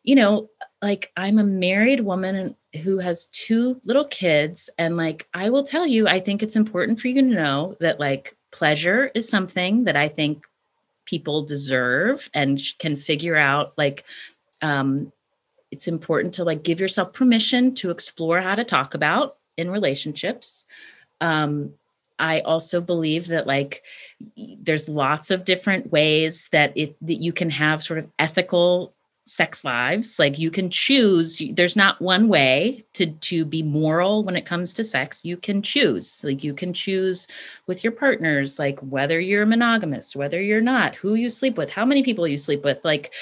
you 0.04 0.14
know 0.14 0.48
like 0.80 1.10
i'm 1.16 1.38
a 1.38 1.44
married 1.44 2.00
woman 2.00 2.54
who 2.82 2.98
has 2.98 3.26
two 3.26 3.80
little 3.84 4.04
kids 4.04 4.70
and 4.78 4.96
like 4.96 5.26
i 5.34 5.50
will 5.50 5.64
tell 5.64 5.86
you 5.86 6.06
i 6.06 6.20
think 6.20 6.42
it's 6.42 6.56
important 6.56 7.00
for 7.00 7.08
you 7.08 7.14
to 7.14 7.22
know 7.22 7.76
that 7.80 7.98
like 7.98 8.36
pleasure 8.52 9.10
is 9.14 9.28
something 9.28 9.84
that 9.84 9.96
i 9.96 10.08
think 10.08 10.46
people 11.04 11.44
deserve 11.44 12.30
and 12.32 12.60
can 12.78 12.96
figure 12.96 13.36
out 13.36 13.72
like 13.76 14.04
um 14.62 15.12
it's 15.70 15.88
important 15.88 16.34
to 16.34 16.44
like 16.44 16.62
give 16.62 16.80
yourself 16.80 17.12
permission 17.12 17.74
to 17.76 17.90
explore 17.90 18.40
how 18.40 18.54
to 18.54 18.64
talk 18.64 18.94
about 18.94 19.36
in 19.56 19.70
relationships. 19.70 20.64
Um 21.20 21.74
i 22.16 22.38
also 22.42 22.80
believe 22.80 23.26
that 23.26 23.44
like 23.44 23.82
there's 24.36 24.88
lots 24.88 25.32
of 25.32 25.44
different 25.44 25.90
ways 25.90 26.48
that 26.52 26.72
if 26.76 26.92
that 27.00 27.14
you 27.14 27.32
can 27.32 27.50
have 27.50 27.82
sort 27.82 27.98
of 27.98 28.08
ethical 28.20 28.94
sex 29.26 29.64
lives. 29.64 30.18
Like 30.18 30.38
you 30.38 30.50
can 30.50 30.70
choose 30.70 31.40
there's 31.52 31.76
not 31.76 32.00
one 32.00 32.28
way 32.28 32.84
to 32.94 33.06
to 33.12 33.44
be 33.44 33.62
moral 33.62 34.22
when 34.22 34.36
it 34.36 34.44
comes 34.44 34.72
to 34.74 34.84
sex. 34.84 35.24
You 35.24 35.36
can 35.36 35.62
choose. 35.62 36.22
Like 36.22 36.44
you 36.44 36.52
can 36.54 36.72
choose 36.72 37.26
with 37.66 37.82
your 37.82 37.92
partners 37.92 38.58
like 38.58 38.78
whether 38.80 39.18
you're 39.18 39.46
monogamous 39.46 40.14
whether 40.14 40.40
you're 40.40 40.60
not 40.60 40.94
who 40.94 41.14
you 41.14 41.28
sleep 41.28 41.56
with 41.56 41.72
how 41.72 41.84
many 41.84 42.02
people 42.02 42.28
you 42.28 42.38
sleep 42.38 42.64
with. 42.64 42.84
Like 42.84 43.12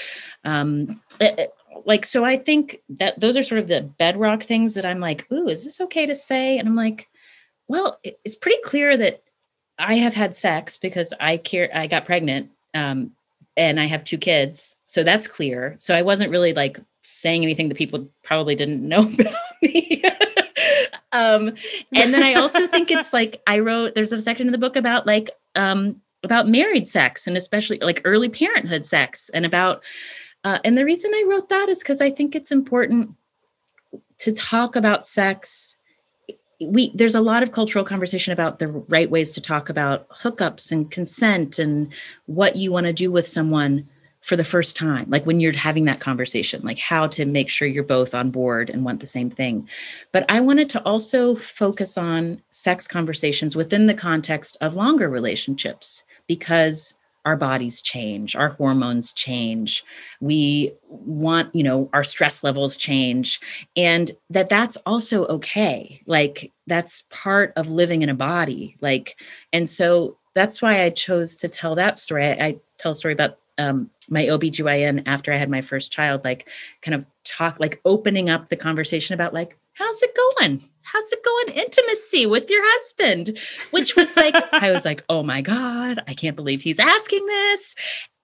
um 0.45 1.01
eh, 1.21 1.35
eh, 1.39 1.47
like 1.85 2.05
so 2.05 2.25
i 2.25 2.37
think 2.37 2.81
that 2.89 3.19
those 3.21 3.37
are 3.37 3.43
sort 3.43 3.59
of 3.59 3.69
the 3.69 3.83
bedrock 3.99 4.43
things 4.43 4.75
that 4.75 4.87
i'm 4.87 5.01
like 5.01 5.31
ooh 5.33 5.49
is 5.49 5.65
this 5.65 5.81
okay 5.81 6.07
to 6.07 6.15
say? 6.15 6.59
And 6.59 6.69
i'm 6.69 6.77
like 6.77 7.09
well 7.69 7.99
it's 8.03 8.35
pretty 8.35 8.61
clear 8.63 8.97
that 8.97 9.23
i 9.79 9.97
have 9.97 10.15
had 10.15 10.35
sex 10.35 10.77
because 10.77 11.13
i 11.21 11.37
care 11.37 11.71
i 11.75 11.87
got 11.87 12.05
pregnant 12.05 12.51
um, 12.75 13.13
and 13.57 13.81
i 13.81 13.87
have 13.87 14.05
two 14.05 14.19
kids 14.19 14.77
so 14.87 15.03
that's 15.03 15.27
clear. 15.27 15.77
So 15.79 15.95
i 15.95 16.03
wasn't 16.03 16.31
really 16.31 16.53
like 16.53 16.79
saying 17.03 17.43
anything 17.43 17.69
that 17.69 17.79
people 17.79 18.09
probably 18.23 18.55
didn't 18.55 18.87
know 18.89 19.03
about 19.03 19.35
me. 19.63 20.03
Um, 21.15 21.49
and 21.95 22.15
then 22.15 22.23
i 22.23 22.33
also 22.35 22.67
think 22.69 22.91
it's 22.91 23.13
like 23.21 23.43
i 23.47 23.59
wrote 23.59 23.95
there's 23.95 24.13
a 24.13 24.21
section 24.23 24.49
in 24.49 24.53
the 24.53 24.57
book 24.57 24.77
about 24.77 25.07
like 25.07 25.31
um, 25.57 26.01
about 26.25 26.49
married 26.49 26.89
sex 26.89 27.27
and 27.27 27.37
especially 27.37 27.79
like 27.81 28.01
early 28.05 28.29
parenthood 28.29 28.85
sex 28.85 29.29
and 29.35 29.45
about 29.45 29.83
uh, 30.45 30.59
and 30.65 30.77
the 30.77 30.85
reason 30.85 31.13
I 31.15 31.25
wrote 31.29 31.49
that 31.49 31.69
is 31.69 31.81
because 31.81 32.01
I 32.01 32.11
think 32.11 32.35
it's 32.35 32.53
important 32.53 33.15
to 34.19 34.33
talk 34.33 34.77
about 34.77 35.07
sex. 35.07 35.77
We 36.61 36.93
there's 36.95 37.15
a 37.15 37.21
lot 37.21 37.43
of 37.43 37.53
cultural 37.53 37.85
conversation 37.85 38.33
about 38.33 38.59
the 38.59 38.69
right 38.69 39.11
ways 39.11 39.33
to 39.33 39.41
talk 39.41 39.69
about 39.69 40.09
hookups 40.11 40.71
and 40.71 40.91
consent 40.91 41.59
and 41.59 41.93
what 42.27 42.57
you 42.57 42.71
want 42.73 42.87
to 42.87 42.93
do 42.93 43.11
with 43.11 43.27
someone 43.27 43.89
for 44.23 44.37
the 44.37 44.45
first 44.45 44.77
time, 44.77 45.11
like 45.11 45.27
when 45.27 45.41
you're 45.41 45.53
having 45.53 45.85
that 45.85 46.01
conversation, 46.01 46.63
like 46.63 46.79
how 46.79 47.09
to 47.09 47.25
make 47.25 47.49
sure 47.49 47.67
you're 47.67 47.83
both 47.83 48.15
on 48.15 48.31
board 48.31 48.71
and 48.71 48.85
want 48.85 49.01
the 49.01 49.07
same 49.07 49.29
thing. 49.29 49.69
But 50.13 50.25
I 50.29 50.41
wanted 50.41 50.71
to 50.71 50.83
also 50.85 51.35
focus 51.35 51.99
on 51.99 52.41
sex 52.53 52.87
conversations 52.87 53.57
within 53.57 53.89
the 53.89 53.95
context 53.95 54.57
of 54.61 54.77
longer 54.77 55.09
relationships 55.09 56.05
because 56.29 56.95
our 57.25 57.37
bodies 57.37 57.81
change, 57.81 58.35
our 58.35 58.49
hormones 58.49 59.13
change. 59.13 59.85
We 60.21 60.73
want, 60.89 61.55
you 61.55 61.63
know, 61.63 61.89
our 61.93 62.05
stress 62.05 62.43
levels 62.43 62.77
change 62.77 63.41
and 63.77 64.11
that 64.31 64.49
that's 64.49 64.77
also 64.87 65.27
okay. 65.27 66.03
Like 66.07 66.53
that's 66.67 67.03
part 67.11 67.53
of 67.57 67.69
living 67.69 68.03
in 68.03 68.09
a 68.09 68.15
body. 68.15 68.77
Like 68.81 69.21
and 69.53 69.69
so 69.69 70.17
that's 70.35 70.63
why 70.63 70.83
I 70.83 70.91
chose 70.91 71.37
to 71.39 71.49
tell 71.49 71.75
that 71.77 71.99
story. 71.99 72.27
I, 72.27 72.47
I 72.47 72.57
tell 72.79 72.93
a 72.93 72.95
story 72.95 73.15
about 73.15 73.39
um, 73.59 73.91
my 74.09 74.25
OBGYN 74.27 75.03
after 75.07 75.33
I 75.33 75.37
had 75.37 75.49
my 75.49 75.61
first 75.61 75.93
child, 75.93 76.25
like 76.25 76.49
kind 76.81 76.95
of 76.95 77.07
talk, 77.25 77.61
like 77.61 77.81
opening 77.85 78.31
up 78.31 78.49
the 78.49 78.57
conversation 78.57 79.15
about 79.15 79.35
like, 79.35 79.57
how's 79.75 80.03
it 80.03 80.17
going? 80.39 80.63
How's 80.83 81.13
it 81.13 81.25
going? 81.25 81.59
Intimacy 81.65 82.27
with 82.27 82.51
your 82.51 82.63
husband, 82.65 83.39
which 83.71 83.97
was 83.97 84.17
like, 84.17 84.35
I 84.53 84.71
was 84.71 84.85
like, 84.85 85.05
oh 85.09 85.23
my 85.23 85.41
God, 85.41 86.01
I 86.07 86.15
can't 86.15 86.37
believe 86.37 86.63
he's 86.63 86.81
asking 86.81 87.25
this. 87.27 87.75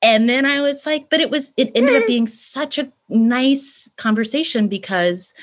And 0.01 0.29
then 0.29 0.45
I 0.45 0.61
was 0.61 0.87
like, 0.87 1.11
but 1.11 1.21
it 1.21 1.31
was, 1.31 1.53
it 1.57 1.73
ended 1.75 1.97
up 1.97 2.07
being 2.07 2.27
such 2.27 2.79
a 2.79 2.93
nice 3.09 3.91
conversation 3.97 4.69
because 4.69 5.35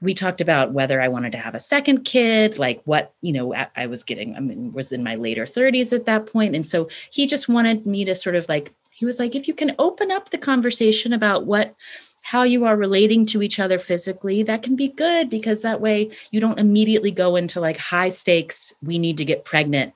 we 0.00 0.14
talked 0.14 0.40
about 0.40 0.72
whether 0.72 1.00
I 1.00 1.08
wanted 1.08 1.32
to 1.32 1.38
have 1.38 1.54
a 1.54 1.60
second 1.60 2.04
kid, 2.04 2.58
like 2.58 2.80
what, 2.84 3.12
you 3.20 3.32
know, 3.32 3.52
I, 3.52 3.66
I 3.74 3.86
was 3.86 4.04
getting, 4.04 4.36
I 4.36 4.40
mean, 4.40 4.72
was 4.72 4.92
in 4.92 5.02
my 5.02 5.16
later 5.16 5.44
30s 5.44 5.92
at 5.92 6.06
that 6.06 6.26
point. 6.26 6.54
And 6.54 6.64
so 6.64 6.88
he 7.10 7.26
just 7.26 7.48
wanted 7.48 7.84
me 7.84 8.04
to 8.04 8.14
sort 8.14 8.36
of 8.36 8.48
like 8.48 8.72
he 8.98 9.06
was 9.06 9.20
like, 9.20 9.36
if 9.36 9.46
you 9.46 9.54
can 9.54 9.76
open 9.78 10.10
up 10.10 10.30
the 10.30 10.38
conversation 10.38 11.12
about 11.12 11.46
what 11.46 11.76
how 12.22 12.42
you 12.42 12.64
are 12.64 12.76
relating 12.76 13.24
to 13.26 13.42
each 13.42 13.60
other 13.60 13.78
physically, 13.78 14.42
that 14.42 14.60
can 14.60 14.74
be 14.74 14.88
good 14.88 15.30
because 15.30 15.62
that 15.62 15.80
way 15.80 16.10
you 16.32 16.40
don't 16.40 16.58
immediately 16.58 17.12
go 17.12 17.36
into 17.36 17.60
like 17.60 17.78
high 17.78 18.08
stakes, 18.08 18.72
we 18.82 18.98
need 18.98 19.16
to 19.18 19.24
get 19.24 19.44
pregnant 19.44 19.94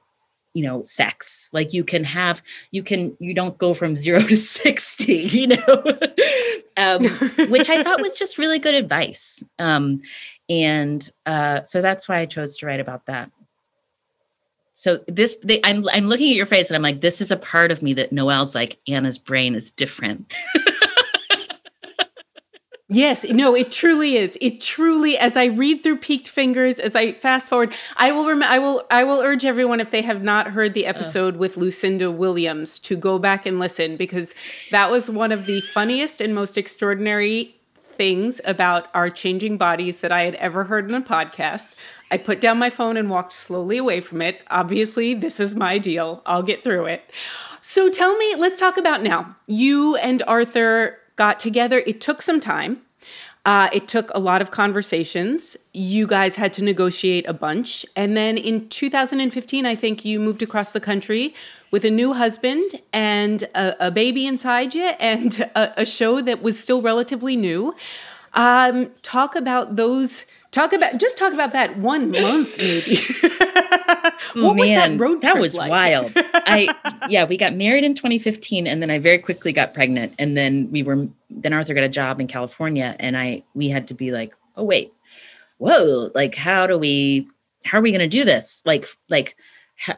you 0.54 0.62
know 0.62 0.84
sex. 0.84 1.50
Like 1.52 1.72
you 1.72 1.82
can 1.82 2.04
have 2.04 2.44
you 2.70 2.84
can 2.84 3.16
you 3.18 3.34
don't 3.34 3.58
go 3.58 3.74
from 3.74 3.96
zero 3.96 4.20
to 4.22 4.36
60 4.36 5.12
you 5.12 5.46
know? 5.48 5.84
Um, 6.74 7.04
which 7.50 7.68
i 7.68 7.82
thought 7.82 8.00
was 8.00 8.14
just 8.14 8.38
really 8.38 8.58
good 8.58 8.74
advice. 8.74 9.44
Um, 9.58 10.00
and 10.48 11.10
uh, 11.26 11.64
so 11.64 11.82
that's 11.82 12.08
why 12.08 12.20
i 12.20 12.26
chose 12.26 12.56
to 12.58 12.66
write 12.66 12.80
about 12.80 13.04
that 13.06 13.30
so 14.74 15.00
this 15.06 15.36
they, 15.42 15.60
I'm 15.64 15.86
I'm 15.92 16.06
looking 16.06 16.30
at 16.30 16.36
your 16.36 16.46
face 16.46 16.70
and 16.70 16.76
I'm 16.76 16.82
like, 16.82 17.00
this 17.00 17.20
is 17.20 17.30
a 17.30 17.36
part 17.36 17.70
of 17.70 17.82
me 17.82 17.94
that 17.94 18.12
Noel's 18.12 18.54
like, 18.54 18.78
Anna's 18.88 19.18
brain 19.18 19.54
is 19.54 19.70
different. 19.70 20.32
Yes, 22.94 23.24
no, 23.24 23.56
it 23.56 23.72
truly 23.72 24.18
is. 24.18 24.36
It 24.42 24.60
truly, 24.60 25.16
as 25.16 25.34
I 25.34 25.46
read 25.46 25.82
through 25.82 25.96
Peaked 25.96 26.28
Fingers, 26.28 26.78
as 26.78 26.94
I 26.94 27.12
fast 27.12 27.48
forward, 27.48 27.72
I 27.96 28.12
will 28.12 28.26
rem- 28.26 28.42
I 28.42 28.58
will 28.58 28.84
I 28.90 29.02
will 29.04 29.20
urge 29.22 29.46
everyone 29.46 29.80
if 29.80 29.90
they 29.90 30.02
have 30.02 30.22
not 30.22 30.48
heard 30.48 30.74
the 30.74 30.84
episode 30.84 31.36
with 31.36 31.56
Lucinda 31.56 32.10
Williams 32.10 32.78
to 32.80 32.94
go 32.94 33.18
back 33.18 33.46
and 33.46 33.58
listen 33.58 33.96
because 33.96 34.34
that 34.72 34.90
was 34.90 35.08
one 35.08 35.32
of 35.32 35.46
the 35.46 35.62
funniest 35.62 36.20
and 36.20 36.34
most 36.34 36.58
extraordinary 36.58 37.56
things 37.94 38.40
about 38.44 38.88
our 38.94 39.10
changing 39.10 39.58
bodies 39.58 39.98
that 39.98 40.12
I 40.12 40.24
had 40.24 40.34
ever 40.36 40.64
heard 40.64 40.88
in 40.88 40.94
a 40.94 41.00
podcast. 41.00 41.70
I 42.10 42.18
put 42.18 42.40
down 42.40 42.58
my 42.58 42.70
phone 42.70 42.96
and 42.96 43.08
walked 43.08 43.32
slowly 43.32 43.78
away 43.78 44.00
from 44.00 44.20
it. 44.20 44.40
Obviously, 44.50 45.14
this 45.14 45.40
is 45.40 45.54
my 45.54 45.78
deal. 45.78 46.22
I'll 46.26 46.42
get 46.42 46.62
through 46.62 46.86
it. 46.86 47.10
So 47.60 47.88
tell 47.88 48.16
me, 48.16 48.34
let's 48.36 48.60
talk 48.60 48.76
about 48.76 49.02
now. 49.02 49.36
You 49.46 49.96
and 49.96 50.22
Arthur 50.26 50.98
got 51.16 51.40
together. 51.40 51.82
It 51.86 52.00
took 52.00 52.20
some 52.20 52.40
time. 52.40 52.82
Uh, 53.44 53.68
it 53.72 53.88
took 53.88 54.08
a 54.14 54.20
lot 54.20 54.40
of 54.40 54.52
conversations. 54.52 55.56
You 55.72 56.06
guys 56.06 56.36
had 56.36 56.52
to 56.54 56.64
negotiate 56.64 57.26
a 57.26 57.32
bunch. 57.32 57.84
And 57.96 58.16
then 58.16 58.38
in 58.38 58.68
2015, 58.68 59.66
I 59.66 59.74
think 59.74 60.04
you 60.04 60.20
moved 60.20 60.42
across 60.42 60.72
the 60.72 60.80
country 60.80 61.34
with 61.72 61.84
a 61.84 61.90
new 61.90 62.12
husband 62.12 62.80
and 62.92 63.42
a, 63.54 63.88
a 63.88 63.90
baby 63.90 64.26
inside 64.26 64.76
you 64.76 64.84
and 65.00 65.40
a, 65.56 65.80
a, 65.82 65.86
show 65.86 66.20
that 66.20 66.40
was 66.40 66.56
still 66.56 66.82
relatively 66.82 67.34
new. 67.34 67.74
Um, 68.34 68.90
talk 69.02 69.34
about 69.34 69.74
those 69.74 70.24
Talk 70.52 70.74
about 70.74 70.98
just 70.98 71.16
talk 71.16 71.32
about 71.32 71.52
that 71.52 71.78
one 71.78 72.10
month, 72.10 72.56
maybe. 72.58 72.96
what 74.34 74.54
Man, 74.54 74.56
was 74.56 74.68
that 74.68 75.00
road 75.00 75.10
trip 75.12 75.22
That 75.22 75.38
was 75.38 75.54
like? 75.54 75.70
wild. 75.70 76.12
I 76.14 77.06
yeah, 77.08 77.24
we 77.24 77.38
got 77.38 77.54
married 77.54 77.84
in 77.84 77.94
2015, 77.94 78.66
and 78.66 78.82
then 78.82 78.90
I 78.90 78.98
very 78.98 79.18
quickly 79.18 79.52
got 79.52 79.72
pregnant, 79.72 80.14
and 80.18 80.36
then 80.36 80.70
we 80.70 80.82
were 80.82 81.08
then 81.30 81.54
Arthur 81.54 81.72
got 81.72 81.84
a 81.84 81.88
job 81.88 82.20
in 82.20 82.26
California, 82.26 82.94
and 83.00 83.16
I 83.16 83.44
we 83.54 83.70
had 83.70 83.88
to 83.88 83.94
be 83.94 84.12
like, 84.12 84.34
oh 84.56 84.64
wait, 84.64 84.92
whoa, 85.56 86.10
like 86.14 86.34
how 86.34 86.66
do 86.66 86.76
we 86.76 87.28
how 87.64 87.78
are 87.78 87.82
we 87.82 87.90
going 87.90 88.00
to 88.00 88.08
do 88.08 88.24
this? 88.24 88.62
Like 88.66 88.86
like 89.08 89.36
how, 89.76 89.96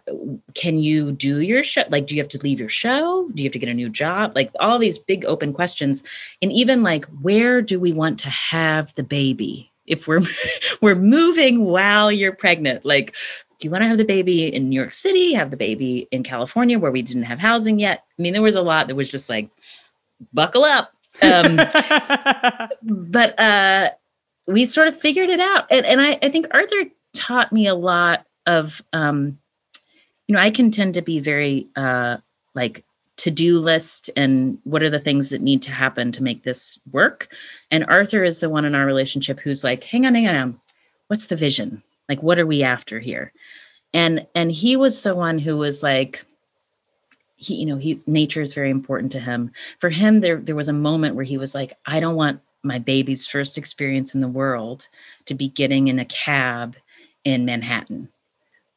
can 0.54 0.78
you 0.78 1.10
do 1.10 1.40
your 1.40 1.64
show 1.64 1.82
like 1.90 2.06
do 2.06 2.14
you 2.14 2.22
have 2.22 2.28
to 2.28 2.38
leave 2.38 2.60
your 2.60 2.68
show 2.68 3.28
do 3.34 3.42
you 3.42 3.48
have 3.48 3.52
to 3.52 3.58
get 3.58 3.68
a 3.68 3.74
new 3.74 3.90
job 3.90 4.32
like 4.34 4.50
all 4.60 4.78
these 4.78 4.98
big 4.98 5.24
open 5.26 5.52
questions 5.52 6.04
and 6.40 6.52
even 6.52 6.82
like 6.82 7.04
where 7.20 7.60
do 7.60 7.78
we 7.80 7.92
want 7.92 8.20
to 8.20 8.30
have 8.30 8.94
the 8.94 9.02
baby 9.02 9.72
if 9.86 10.06
we're 10.06 10.22
we're 10.80 10.94
moving 10.94 11.64
while 11.64 12.10
you're 12.10 12.34
pregnant. 12.34 12.84
Like 12.84 13.14
do 13.58 13.66
you 13.66 13.70
want 13.70 13.82
to 13.82 13.88
have 13.88 13.98
the 13.98 14.04
baby 14.04 14.52
in 14.52 14.68
new 14.68 14.80
york 14.80 14.92
city 14.92 15.32
have 15.32 15.50
the 15.52 15.56
baby 15.56 16.08
in 16.10 16.24
california 16.24 16.76
where 16.76 16.90
we 16.90 17.02
didn't 17.02 17.22
have 17.24 17.38
housing 17.38 17.78
yet? 17.78 18.04
I 18.18 18.22
mean 18.22 18.32
there 18.32 18.42
was 18.42 18.56
a 18.56 18.62
lot 18.62 18.88
that 18.88 18.94
was 18.94 19.10
just 19.10 19.28
like 19.28 19.50
buckle 20.32 20.64
up. 20.64 20.92
Um, 21.22 21.56
but 22.82 23.38
uh, 23.38 23.90
we 24.48 24.64
sort 24.64 24.88
of 24.88 24.98
figured 24.98 25.30
it 25.30 25.38
out. 25.38 25.70
And, 25.70 25.86
and 25.86 26.00
I, 26.00 26.18
I 26.20 26.28
think 26.28 26.48
arthur 26.50 26.84
taught 27.14 27.52
me 27.52 27.68
a 27.68 27.74
lot 27.74 28.26
of 28.46 28.82
um, 28.92 29.38
you 30.26 30.34
know 30.34 30.40
i 30.40 30.50
can 30.50 30.70
tend 30.70 30.94
to 30.94 31.02
be 31.02 31.20
very 31.20 31.66
uh, 31.76 32.18
like 32.54 32.84
to-do 33.16 33.58
list 33.58 34.10
and 34.16 34.58
what 34.64 34.82
are 34.82 34.90
the 34.90 34.98
things 34.98 35.30
that 35.30 35.40
need 35.40 35.62
to 35.62 35.70
happen 35.70 36.10
to 36.12 36.22
make 36.22 36.42
this 36.42 36.78
work. 36.92 37.28
And 37.70 37.84
arthur 37.86 38.24
is 38.24 38.40
the 38.40 38.50
one 38.50 38.64
in 38.64 38.74
our 38.74 38.86
relationship 38.86 39.40
who's 39.40 39.62
like 39.62 39.84
hang 39.84 40.06
on 40.06 40.14
hang 40.14 40.28
on 40.28 40.60
what's 41.08 41.26
the 41.26 41.36
vision? 41.36 41.82
Like 42.08 42.22
what 42.22 42.38
are 42.38 42.46
we 42.46 42.62
after 42.62 43.00
here? 43.00 43.32
And 43.92 44.26
and 44.34 44.50
he 44.50 44.76
was 44.76 45.02
the 45.02 45.14
one 45.14 45.38
who 45.38 45.56
was 45.56 45.82
like 45.82 46.24
he 47.36 47.54
you 47.54 47.66
know 47.66 47.76
he's 47.76 48.08
nature 48.08 48.42
is 48.42 48.54
very 48.54 48.70
important 48.70 49.12
to 49.12 49.20
him. 49.20 49.52
For 49.78 49.90
him 49.90 50.20
there 50.20 50.38
there 50.38 50.56
was 50.56 50.68
a 50.68 50.72
moment 50.72 51.14
where 51.14 51.24
he 51.24 51.38
was 51.38 51.54
like 51.54 51.74
i 51.86 52.00
don't 52.00 52.16
want 52.16 52.40
my 52.62 52.78
baby's 52.78 53.26
first 53.26 53.58
experience 53.58 54.14
in 54.14 54.20
the 54.20 54.28
world 54.28 54.88
to 55.26 55.34
be 55.34 55.48
getting 55.48 55.88
in 55.88 55.98
a 55.98 56.04
cab 56.06 56.76
in 57.24 57.44
manhattan 57.44 58.08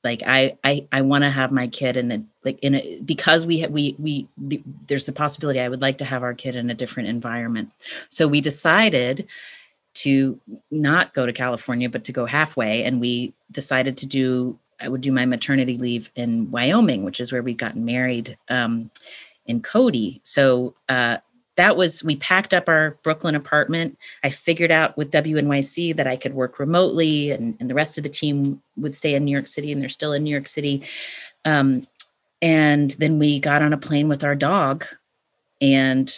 like 0.04 0.24
i 0.26 0.58
i, 0.64 0.88
I 0.92 1.02
want 1.02 1.24
to 1.24 1.30
have 1.30 1.52
my 1.52 1.68
kid 1.68 1.98
in 1.98 2.12
a 2.12 2.24
like 2.44 2.60
in 2.60 2.76
a 2.76 3.00
because 3.02 3.46
we 3.46 3.66
we 3.68 3.96
we 3.98 4.28
there's 4.88 5.08
a 5.08 5.14
possibility 5.14 5.60
i 5.60 5.70
would 5.70 5.82
like 5.82 5.98
to 6.00 6.06
have 6.06 6.24
our 6.24 6.34
kid 6.34 6.56
in 6.56 6.70
a 6.70 6.76
different 6.76 7.10
environment. 7.10 7.72
So 8.10 8.28
we 8.28 8.42
decided 8.42 9.28
to 9.96 10.40
not 10.70 11.14
go 11.14 11.26
to 11.26 11.34
california 11.34 11.90
but 11.90 12.04
to 12.04 12.12
go 12.12 12.26
halfway 12.26 12.84
and 12.84 13.02
we 13.02 13.34
decided 13.52 13.98
to 13.98 14.06
do 14.06 14.58
i 14.80 14.88
would 14.88 15.02
do 15.02 15.12
my 15.12 15.26
maternity 15.26 15.76
leave 15.76 16.12
in 16.16 16.52
wyoming 16.52 17.04
which 17.04 17.20
is 17.20 17.32
where 17.32 17.42
we 17.42 17.54
got 17.54 17.76
married 17.76 18.38
um, 18.50 18.92
in 19.48 19.62
cody. 19.62 20.20
So 20.24 20.76
uh, 20.90 21.18
that 21.58 21.76
was 21.76 22.04
we 22.04 22.16
packed 22.16 22.54
up 22.54 22.70
our 22.70 22.98
brooklyn 23.04 23.36
apartment. 23.36 23.98
I 24.24 24.30
figured 24.30 24.72
out 24.72 24.96
with 24.98 25.12
wnyc 25.12 25.96
that 25.98 26.08
i 26.08 26.16
could 26.16 26.34
work 26.34 26.60
remotely 26.60 27.32
and, 27.32 27.58
and 27.60 27.70
the 27.70 27.76
rest 27.76 27.98
of 27.98 28.04
the 28.04 28.10
team 28.10 28.62
would 28.78 28.96
stay 28.96 29.14
in 29.14 29.26
new 29.26 29.32
york 29.32 29.48
city 29.48 29.72
and 29.72 29.82
they're 29.82 29.90
still 29.90 30.14
in 30.14 30.24
new 30.24 30.32
york 30.32 30.48
city. 30.48 30.84
Um, 31.46 31.86
and 32.42 32.92
then 32.92 33.20
we 33.20 33.40
got 33.40 33.62
on 33.62 33.74
a 33.74 33.78
plane 33.78 34.08
with 34.08 34.24
our 34.24 34.36
dog 34.36 34.86
and 35.60 36.14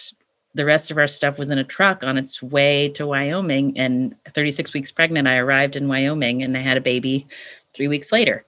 the 0.54 0.66
rest 0.66 0.92
of 0.92 0.98
our 0.98 1.08
stuff 1.08 1.40
was 1.40 1.50
in 1.50 1.58
a 1.58 1.64
truck 1.64 2.04
on 2.04 2.18
its 2.18 2.44
way 2.44 2.90
to 2.90 3.08
wyoming 3.08 3.78
and 3.78 4.16
36 4.34 4.74
weeks 4.74 4.92
pregnant 4.92 5.28
i 5.28 5.38
arrived 5.38 5.76
in 5.76 5.88
wyoming 5.88 6.44
and 6.44 6.56
i 6.58 6.60
had 6.60 6.78
a 6.78 6.82
baby 6.82 7.26
three 7.74 7.88
weeks 7.88 8.12
later 8.12 8.46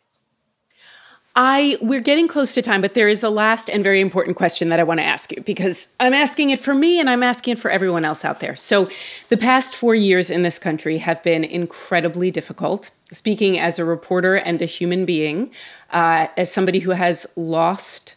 I 1.36 1.78
we're 1.82 2.02
getting 2.02 2.28
close 2.28 2.54
to 2.56 2.62
time, 2.62 2.82
but 2.82 2.94
there 2.94 3.08
is 3.08 3.24
a 3.24 3.30
last 3.30 3.70
and 3.70 3.84
very 3.84 4.02
important 4.02 4.36
question 4.36 4.70
that 4.70 4.80
I 4.80 4.84
want 4.84 5.00
to 5.00 5.06
ask 5.06 5.32
you 5.32 5.42
because 5.44 5.88
I'm 6.00 6.14
asking 6.14 6.50
it 6.50 6.60
for 6.60 6.76
me 6.76 7.00
and 7.00 7.10
I'm 7.10 7.24
asking 7.24 7.54
it 7.54 7.60
for 7.60 7.72
everyone 7.72 8.04
else 8.04 8.26
out 8.26 8.42
there. 8.42 8.56
So, 8.56 8.90
the 9.30 9.38
past 9.38 9.76
4 9.76 9.96
years 9.96 10.30
in 10.30 10.44
this 10.44 10.60
country 10.60 10.98
have 10.98 11.24
been 11.24 11.44
incredibly 11.44 12.32
difficult. 12.32 12.92
Speaking 13.14 13.58
as 13.58 13.80
a 13.80 13.86
reporter 13.86 14.36
and 14.36 14.62
a 14.62 14.66
human 14.66 15.06
being, 15.06 15.52
uh, 15.92 16.28
as 16.36 16.52
somebody 16.52 16.80
who 16.80 16.92
has 16.92 17.26
lost 17.38 18.16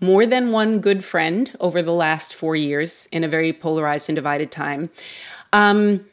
more 0.00 0.26
than 0.26 0.52
one 0.52 0.80
good 0.80 1.04
friend 1.04 1.54
over 1.60 1.82
the 1.82 1.92
last 1.92 2.34
4 2.34 2.56
years 2.56 3.08
in 3.12 3.24
a 3.24 3.28
very 3.28 3.52
polarized 3.52 4.08
and 4.08 4.16
divided 4.16 4.50
time. 4.50 4.88
Um, 5.52 6.06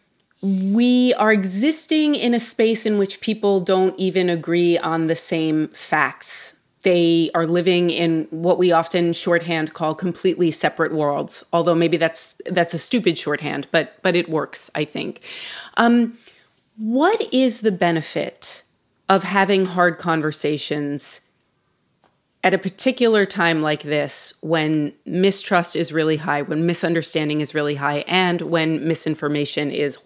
we 0.43 1.13
are 1.13 1.31
existing 1.31 2.15
in 2.15 2.33
a 2.33 2.39
space 2.39 2.85
in 2.85 2.97
which 2.97 3.21
people 3.21 3.61
don't 3.61 3.97
even 3.97 4.29
agree 4.29 4.77
on 4.77 5.07
the 5.07 5.15
same 5.15 5.69
facts. 5.69 6.53
They 6.81 7.31
are 7.33 7.47
living 7.47 7.89
in 7.89 8.27
what 8.29 8.57
we 8.57 8.73
often 8.73 9.13
shorthand 9.13 9.73
call 9.73 9.95
completely 9.95 10.51
separate 10.51 10.93
worlds. 10.93 11.45
Although 11.53 11.75
maybe 11.75 11.95
that's 11.95 12.35
that's 12.47 12.73
a 12.73 12.77
stupid 12.77 13.17
shorthand, 13.17 13.67
but 13.71 13.95
but 14.01 14.17
it 14.17 14.29
works, 14.29 14.69
I 14.75 14.83
think. 14.83 15.21
Um, 15.77 16.17
what 16.75 17.21
is 17.33 17.61
the 17.61 17.71
benefit 17.71 18.63
of 19.07 19.23
having 19.23 19.65
hard 19.65 19.97
conversations 19.97 21.21
at 22.43 22.53
a 22.53 22.57
particular 22.57 23.25
time 23.25 23.61
like 23.61 23.83
this, 23.83 24.33
when 24.41 24.91
mistrust 25.05 25.77
is 25.77 25.93
really 25.93 26.17
high, 26.17 26.41
when 26.41 26.65
misunderstanding 26.65 27.39
is 27.39 27.55
really 27.55 27.75
high, 27.75 27.99
and 27.99 28.41
when 28.41 28.85
misinformation 28.85 29.71
is 29.71 29.97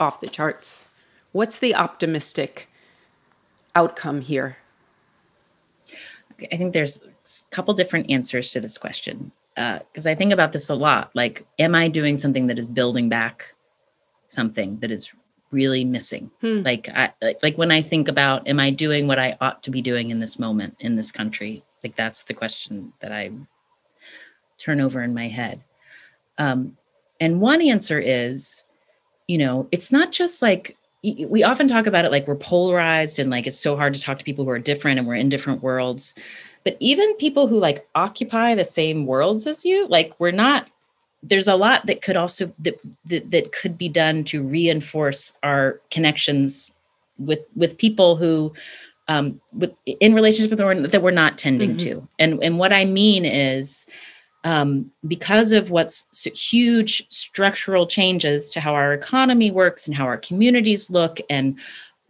off 0.00 0.20
the 0.20 0.28
charts, 0.28 0.88
what's 1.32 1.58
the 1.58 1.74
optimistic 1.74 2.68
outcome 3.74 4.20
here? 4.20 4.58
I 6.52 6.56
think 6.56 6.72
there's 6.72 7.00
a 7.00 7.08
couple 7.50 7.74
different 7.74 8.10
answers 8.10 8.52
to 8.52 8.60
this 8.60 8.78
question 8.78 9.32
because 9.54 10.06
uh, 10.06 10.10
I 10.10 10.14
think 10.14 10.32
about 10.32 10.52
this 10.52 10.68
a 10.68 10.74
lot. 10.74 11.10
Like, 11.14 11.46
am 11.58 11.74
I 11.74 11.88
doing 11.88 12.16
something 12.16 12.46
that 12.46 12.58
is 12.58 12.66
building 12.66 13.08
back 13.08 13.54
something 14.28 14.78
that 14.78 14.90
is 14.90 15.10
really 15.50 15.84
missing? 15.84 16.30
Hmm. 16.40 16.62
Like, 16.62 16.88
I, 16.88 17.12
like 17.42 17.58
when 17.58 17.72
I 17.72 17.82
think 17.82 18.06
about, 18.06 18.46
am 18.46 18.60
I 18.60 18.70
doing 18.70 19.08
what 19.08 19.18
I 19.18 19.36
ought 19.40 19.62
to 19.64 19.70
be 19.70 19.82
doing 19.82 20.10
in 20.10 20.20
this 20.20 20.38
moment 20.38 20.76
in 20.78 20.94
this 20.94 21.10
country? 21.10 21.64
Like 21.82 21.96
that's 21.96 22.22
the 22.22 22.34
question 22.34 22.92
that 23.00 23.10
I 23.10 23.30
turn 24.58 24.80
over 24.80 25.02
in 25.02 25.14
my 25.14 25.28
head. 25.28 25.62
Um, 26.38 26.76
and 27.20 27.40
one 27.40 27.60
answer 27.60 27.98
is, 27.98 28.62
you 29.28 29.38
know, 29.38 29.68
it's 29.70 29.92
not 29.92 30.10
just 30.10 30.42
like 30.42 30.76
we 31.04 31.44
often 31.44 31.68
talk 31.68 31.86
about 31.86 32.04
it 32.04 32.10
like 32.10 32.26
we're 32.26 32.34
polarized 32.34 33.20
and 33.20 33.30
like 33.30 33.46
it's 33.46 33.58
so 33.58 33.76
hard 33.76 33.94
to 33.94 34.00
talk 34.00 34.18
to 34.18 34.24
people 34.24 34.44
who 34.44 34.50
are 34.50 34.58
different 34.58 34.98
and 34.98 35.06
we're 35.06 35.14
in 35.14 35.28
different 35.28 35.62
worlds. 35.62 36.14
But 36.64 36.76
even 36.80 37.14
people 37.16 37.46
who 37.46 37.58
like 37.60 37.86
occupy 37.94 38.54
the 38.54 38.64
same 38.64 39.06
worlds 39.06 39.46
as 39.46 39.64
you, 39.64 39.86
like 39.86 40.12
we're 40.18 40.32
not 40.32 40.66
there's 41.22 41.48
a 41.48 41.56
lot 41.56 41.86
that 41.86 42.02
could 42.02 42.16
also 42.16 42.52
that, 42.58 42.80
that 43.06 43.30
that 43.30 43.52
could 43.52 43.78
be 43.78 43.88
done 43.88 44.24
to 44.24 44.42
reinforce 44.42 45.34
our 45.42 45.80
connections 45.90 46.72
with 47.18 47.44
with 47.54 47.78
people 47.78 48.16
who 48.16 48.52
um, 49.08 49.40
with 49.52 49.72
in 49.86 50.14
relationships 50.14 50.50
with 50.50 50.58
the, 50.58 50.88
that 50.88 51.02
we're 51.02 51.10
not 51.10 51.38
tending 51.38 51.70
mm-hmm. 51.76 52.00
to. 52.00 52.08
And 52.18 52.42
and 52.42 52.58
what 52.58 52.72
I 52.72 52.84
mean 52.84 53.24
is 53.24 53.86
um, 54.44 54.90
because 55.06 55.52
of 55.52 55.70
what's 55.70 56.04
huge 56.24 57.06
structural 57.10 57.86
changes 57.86 58.50
to 58.50 58.60
how 58.60 58.74
our 58.74 58.92
economy 58.92 59.50
works 59.50 59.86
and 59.86 59.96
how 59.96 60.04
our 60.04 60.16
communities 60.16 60.90
look 60.90 61.20
and 61.28 61.58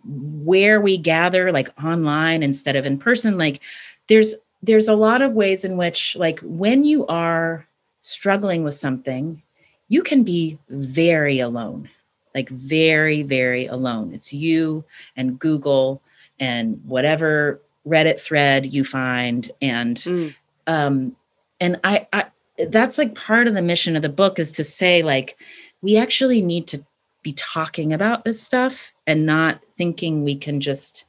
where 0.05 0.81
we 0.81 0.97
gather 0.97 1.51
like 1.53 1.71
online 1.83 2.43
instead 2.43 2.77
of 2.77 2.87
in 2.87 2.99
person 2.99 3.37
like 3.37 3.61
there's 4.07 4.35
there's 4.63 4.89
a 4.89 4.95
lot 4.95 5.21
of 5.21 5.35
ways 5.35 5.65
in 5.65 5.77
which 5.77 6.17
like 6.17 6.41
when 6.41 6.85
you 6.85 7.07
are 7.07 7.67
struggling 8.01 8.63
with 8.63 8.75
something 8.75 9.43
you 9.89 10.03
can 10.03 10.23
be 10.23 10.59
very 10.69 11.41
alone 11.41 11.91
like 12.35 12.49
very 12.51 13.23
very 13.23 13.67
alone 13.67 14.15
it's 14.15 14.33
you 14.33 14.85
and 15.17 15.39
google 15.39 16.01
and 16.39 16.81
whatever 16.85 17.61
Reddit 17.89 18.21
thread 18.21 18.73
you 18.73 18.85
find. 18.85 19.51
And 19.61 19.97
mm. 19.97 20.35
um, 20.67 21.17
and 21.61 21.81
I, 21.85 22.07
I 22.13 22.27
that's 22.69 22.99
like 22.99 23.15
part 23.15 23.47
of 23.47 23.55
the 23.55 23.63
mission 23.63 23.97
of 23.97 24.03
the 24.03 24.09
book 24.09 24.39
is 24.39 24.53
to 24.53 24.65
say 24.65 25.03
like 25.03 25.39
we 25.83 25.97
actually 25.97 26.43
need 26.43 26.67
to 26.69 26.85
be 27.23 27.33
talking 27.35 27.93
about 27.93 28.25
this 28.25 28.43
stuff 28.43 28.93
and 29.07 29.27
not 29.27 29.61
thinking 29.77 30.23
we 30.23 30.37
can 30.37 30.61
just 30.61 31.05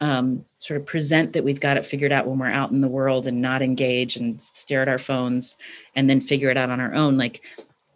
um, 0.00 0.44
sort 0.58 0.80
of 0.80 0.86
present 0.86 1.32
that 1.32 1.44
we've 1.44 1.60
got 1.60 1.76
it 1.76 1.84
figured 1.84 2.12
out 2.12 2.26
when 2.26 2.38
we're 2.38 2.50
out 2.50 2.70
in 2.70 2.80
the 2.80 2.88
world 2.88 3.26
and 3.26 3.42
not 3.42 3.62
engage 3.62 4.16
and 4.16 4.40
stare 4.40 4.82
at 4.82 4.88
our 4.88 4.98
phones 4.98 5.56
and 5.96 6.08
then 6.08 6.20
figure 6.20 6.50
it 6.50 6.56
out 6.56 6.70
on 6.70 6.80
our 6.80 6.94
own. 6.94 7.16
Like 7.16 7.42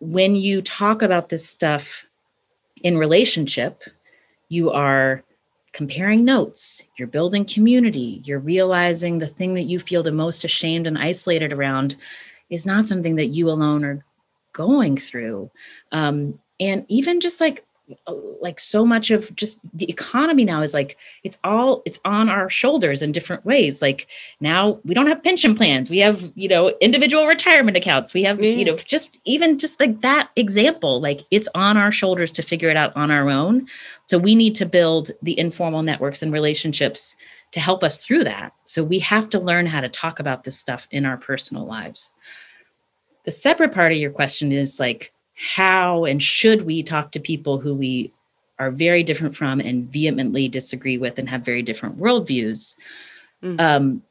when 0.01 0.35
you 0.35 0.63
talk 0.63 1.03
about 1.03 1.29
this 1.29 1.49
stuff 1.49 2.07
in 2.83 2.99
relationship, 2.99 3.85
you 4.49 4.71
are 4.71 5.23
comparing 5.73 6.25
notes, 6.25 6.87
you're 6.99 7.09
building 7.09 7.45
community, 7.45 8.21
you're 8.25 8.39
realizing 8.39 9.19
the 9.19 9.27
thing 9.27 9.55
that 9.55 9.63
you 9.63 9.79
feel 9.79 10.03
the 10.03 10.13
most 10.13 10.45
ashamed 10.45 10.87
and 10.87 10.99
isolated 10.99 11.53
around 11.53 11.97
is 12.51 12.67
not 12.67 12.87
something 12.87 13.17
that 13.17 13.29
you 13.29 13.49
alone 13.49 13.85
are 13.85 14.05
going 14.53 14.97
through. 14.97 15.51
Um, 15.91 16.39
and 16.61 16.85
even 16.89 17.21
just 17.21 17.41
like 17.41 17.65
like 18.41 18.59
so 18.59 18.85
much 18.85 19.11
of 19.11 19.35
just 19.35 19.61
the 19.77 19.89
economy 19.89 20.45
now 20.45 20.63
is 20.63 20.75
like 20.75 20.97
it's 21.25 21.39
all 21.45 21.83
it's 21.85 22.01
on 22.05 22.29
our 22.29 22.49
shoulders 22.49 23.03
in 23.03 23.13
different 23.13 23.45
ways. 23.45 23.83
Like 23.83 24.07
now 24.41 24.81
we 24.85 24.95
don't 24.95 25.07
have 25.07 25.23
pension 25.23 25.55
plans. 25.55 25.91
We 25.91 25.99
have 25.99 26.33
you 26.35 26.49
know 26.49 26.69
individual 26.81 27.27
retirement 27.27 27.77
accounts. 27.77 28.15
We 28.15 28.23
have 28.25 28.43
yeah. 28.43 28.51
you 28.51 28.65
know 28.65 28.75
mm. 28.75 28.85
just 28.85 29.21
even 29.25 29.59
just 29.59 29.79
like 29.81 30.01
that 30.03 30.31
example 30.37 31.01
like 31.01 31.23
it's 31.31 31.49
on 31.55 31.77
our 31.77 31.93
shoulders 31.93 32.33
to 32.33 32.43
figure 32.43 32.71
it 32.71 32.77
out 32.77 32.95
on 32.97 33.11
our 33.11 33.29
own. 33.29 33.67
So 34.07 34.19
we 34.19 34.35
need 34.35 34.55
to 34.57 34.67
build 34.67 35.11
the 35.23 35.39
informal 35.39 35.83
networks 35.83 36.23
and 36.23 36.33
relationships 36.33 37.17
to 37.53 37.61
help 37.61 37.85
us 37.85 38.05
through 38.05 38.25
that. 38.25 38.53
So 38.65 38.83
we 38.83 38.99
have 39.01 39.29
to 39.31 39.39
learn 39.39 39.67
how 39.67 39.81
to 39.81 39.89
talk 39.89 40.19
about 40.19 40.45
this 40.45 40.59
stuff 40.59 40.89
in 40.91 41.05
our 41.05 41.17
personal 41.17 41.67
lives. 41.67 42.11
The 43.25 43.31
separate 43.31 43.73
part 43.73 43.93
of 43.93 43.99
your 43.99 44.11
question 44.11 44.53
is 44.53 44.81
like 44.81 45.13
how 45.35 46.05
and 46.05 46.23
should 46.23 46.63
we 46.63 46.83
talk 46.83 47.13
to 47.13 47.21
people 47.21 47.59
who 47.59 47.75
we 47.75 48.13
are 48.59 48.71
very 48.71 49.03
different 49.03 49.35
from 49.35 49.61
and 49.61 49.91
vehemently 49.91 50.49
disagree 50.49 50.99
with 50.99 51.19
and 51.19 51.29
have 51.29 51.45
very 51.45 51.63
different 51.63 51.99
worldviews? 51.99 52.77
Mm-hmm. 53.43 53.61
Um, 53.61 54.03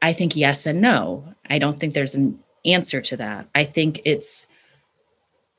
I 0.00 0.12
think 0.12 0.36
yes 0.36 0.66
and 0.66 0.80
no. 0.80 1.34
I 1.48 1.58
don't 1.58 1.78
think 1.78 1.94
there's 1.94 2.14
an 2.14 2.38
answer 2.64 3.00
to 3.00 3.16
that. 3.18 3.48
I 3.54 3.64
think 3.64 4.00
it's 4.04 4.46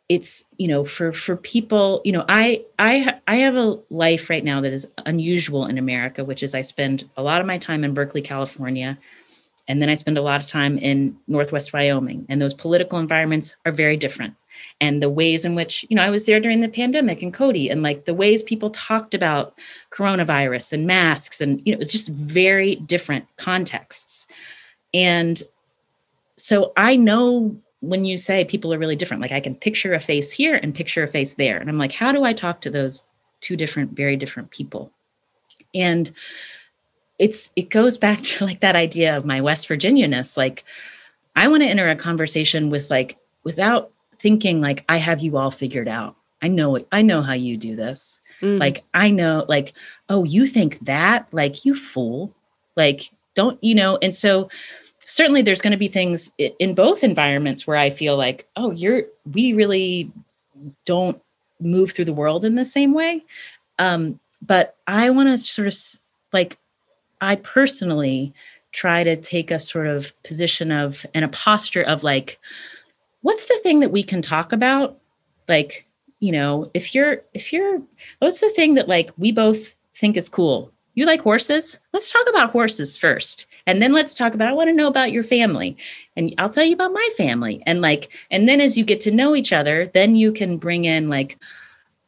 it's 0.09 0.45
you 0.57 0.67
know 0.67 0.85
for 0.85 1.11
for 1.11 1.35
people 1.35 2.01
you 2.05 2.11
know 2.13 2.23
i 2.29 2.63
i 2.79 3.19
i 3.27 3.37
have 3.37 3.57
a 3.57 3.77
life 3.89 4.29
right 4.29 4.43
now 4.43 4.61
that 4.61 4.71
is 4.71 4.87
unusual 5.05 5.65
in 5.65 5.77
america 5.77 6.23
which 6.23 6.43
is 6.43 6.55
i 6.55 6.61
spend 6.61 7.09
a 7.17 7.21
lot 7.21 7.41
of 7.41 7.47
my 7.47 7.57
time 7.57 7.83
in 7.83 7.93
berkeley 7.93 8.21
california 8.21 8.97
and 9.67 9.81
then 9.81 9.89
i 9.89 9.93
spend 9.93 10.17
a 10.17 10.21
lot 10.21 10.41
of 10.41 10.47
time 10.47 10.77
in 10.77 11.17
northwest 11.27 11.73
wyoming 11.73 12.25
and 12.29 12.41
those 12.41 12.53
political 12.53 12.99
environments 12.99 13.55
are 13.65 13.71
very 13.71 13.97
different 13.97 14.33
and 14.79 15.01
the 15.01 15.09
ways 15.09 15.45
in 15.45 15.55
which 15.55 15.85
you 15.89 15.95
know 15.95 16.03
i 16.03 16.09
was 16.09 16.25
there 16.25 16.39
during 16.39 16.61
the 16.61 16.69
pandemic 16.69 17.21
and 17.21 17.33
cody 17.33 17.69
and 17.69 17.83
like 17.83 18.05
the 18.05 18.13
ways 18.13 18.43
people 18.43 18.69
talked 18.69 19.13
about 19.13 19.53
coronavirus 19.91 20.73
and 20.73 20.87
masks 20.87 21.41
and 21.41 21.61
you 21.65 21.71
know 21.71 21.75
it 21.75 21.79
was 21.79 21.91
just 21.91 22.09
very 22.09 22.75
different 22.75 23.25
contexts. 23.37 24.27
And 24.93 25.41
so 26.37 26.71
i 26.77 26.95
know 26.95 27.55
when 27.81 28.05
you 28.05 28.17
say 28.17 28.43
people 28.45 28.73
are 28.73 28.79
really 28.79 28.95
different 28.95 29.21
like 29.21 29.31
i 29.31 29.39
can 29.39 29.55
picture 29.55 29.93
a 29.93 29.99
face 29.99 30.31
here 30.31 30.55
and 30.55 30.73
picture 30.73 31.03
a 31.03 31.07
face 31.07 31.33
there 31.35 31.57
and 31.57 31.69
i'm 31.69 31.77
like 31.77 31.91
how 31.91 32.11
do 32.11 32.23
i 32.23 32.33
talk 32.33 32.61
to 32.61 32.69
those 32.69 33.03
two 33.41 33.55
different 33.55 33.91
very 33.91 34.15
different 34.15 34.51
people? 34.51 34.91
And 35.73 36.11
it's 37.19 37.51
it 37.55 37.69
goes 37.69 37.97
back 37.97 38.19
to 38.21 38.45
like 38.45 38.61
that 38.61 38.75
idea 38.75 39.17
of 39.17 39.25
my 39.25 39.41
west 39.41 39.67
virginia-ness 39.67 40.37
like 40.37 40.63
i 41.35 41.47
want 41.47 41.63
to 41.63 41.69
enter 41.69 41.89
a 41.89 41.95
conversation 41.95 42.69
with 42.69 42.89
like 42.91 43.17
without 43.43 43.91
thinking 44.19 44.61
like 44.61 44.83
I 44.89 44.97
have 44.97 45.21
you 45.21 45.37
all 45.37 45.51
figured 45.51 45.87
out. 45.87 46.15
I 46.41 46.47
know 46.47 46.75
it. 46.75 46.87
I 46.91 47.01
know 47.01 47.21
how 47.21 47.33
you 47.33 47.57
do 47.57 47.75
this. 47.75 48.21
Mm. 48.41 48.59
Like 48.59 48.83
I 48.93 49.09
know 49.09 49.45
like 49.47 49.73
oh 50.09 50.23
you 50.23 50.47
think 50.47 50.79
that 50.85 51.27
like 51.31 51.65
you 51.65 51.75
fool. 51.75 52.33
Like 52.75 53.11
don't 53.33 53.61
you 53.63 53.75
know 53.75 53.97
and 54.01 54.13
so 54.13 54.49
certainly 55.05 55.41
there's 55.41 55.61
going 55.61 55.71
to 55.71 55.77
be 55.77 55.87
things 55.87 56.31
in 56.37 56.75
both 56.75 57.03
environments 57.03 57.65
where 57.65 57.77
I 57.77 57.89
feel 57.89 58.17
like 58.17 58.47
oh 58.55 58.71
you're 58.71 59.03
we 59.33 59.53
really 59.53 60.11
don't 60.85 61.21
move 61.59 61.91
through 61.91 62.05
the 62.05 62.13
world 62.13 62.45
in 62.45 62.55
the 62.55 62.65
same 62.65 62.93
way. 62.93 63.23
Um 63.79 64.19
but 64.41 64.75
I 64.85 65.09
want 65.09 65.29
to 65.29 65.37
sort 65.37 65.67
of 65.67 65.75
like 66.31 66.57
I 67.19 67.37
personally 67.37 68.33
try 68.71 69.03
to 69.03 69.15
take 69.15 69.49
a 69.49 69.59
sort 69.59 69.87
of 69.87 70.13
position 70.23 70.71
of 70.71 71.05
and 71.13 71.25
a 71.25 71.29
posture 71.29 71.81
of 71.81 72.03
like 72.03 72.39
what's 73.27 73.47
the 73.47 73.59
thing 73.61 73.81
that 73.81 73.91
we 73.91 74.03
can 74.03 74.21
talk 74.21 74.53
about? 74.53 74.99
Like 75.49 75.85
you 76.19 76.31
know 76.31 76.71
if 76.73 76.95
you're 76.95 77.23
if 77.33 77.51
you're 77.51 77.81
what's 78.19 78.39
the 78.39 78.49
thing 78.49 78.75
that 78.75 78.87
like 78.87 79.11
we 79.17 79.33
both 79.33 79.75
think 79.95 80.15
is 80.15 80.29
cool? 80.29 80.71
You 80.95 81.05
like 81.05 81.21
horses? 81.21 81.77
Let's 81.91 82.09
talk 82.09 82.27
about 82.29 82.51
horses 82.51 82.97
first 82.97 83.45
and 83.67 83.81
then 83.81 83.91
let's 83.91 84.15
talk 84.15 84.33
about 84.33 84.47
i 84.47 84.53
want 84.53 84.69
to 84.69 84.73
know 84.73 84.87
about 84.87 85.11
your 85.11 85.23
family 85.23 85.77
and 86.15 86.33
i'll 86.39 86.49
tell 86.49 86.63
you 86.63 86.73
about 86.73 86.93
my 86.93 87.09
family 87.17 87.61
and 87.67 87.81
like 87.81 88.11
and 88.31 88.47
then 88.49 88.59
as 88.59 88.77
you 88.77 88.83
get 88.83 89.01
to 89.01 89.11
know 89.11 89.35
each 89.35 89.53
other 89.53 89.91
then 89.93 90.15
you 90.15 90.31
can 90.31 90.57
bring 90.57 90.85
in 90.85 91.07
like 91.07 91.37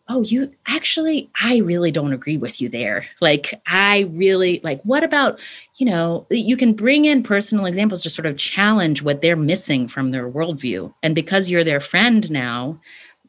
oh 0.10 0.24
you 0.24 0.52
actually 0.68 1.30
i 1.40 1.58
really 1.60 1.92
don't 1.92 2.14
agree 2.14 2.38
with 2.38 2.60
you 2.60 2.68
there. 2.68 3.06
Like 3.22 3.54
i 3.68 4.10
really 4.14 4.60
like 4.64 4.82
what 4.82 5.04
about 5.04 5.40
you 5.78 5.86
know 5.86 6.26
you 6.30 6.58
can 6.58 6.74
bring 6.74 7.06
in 7.06 7.24
personal 7.24 7.66
examples 7.66 8.02
to 8.02 8.10
sort 8.10 8.26
of 8.26 8.36
challenge 8.38 9.04
what 9.04 9.22
they're 9.22 9.36
missing 9.36 9.88
from 9.88 10.12
their 10.12 10.30
worldview. 10.30 10.94
And 11.04 11.16
because 11.16 11.48
you're 11.48 11.64
their 11.64 11.80
friend 11.80 12.30
now 12.30 12.80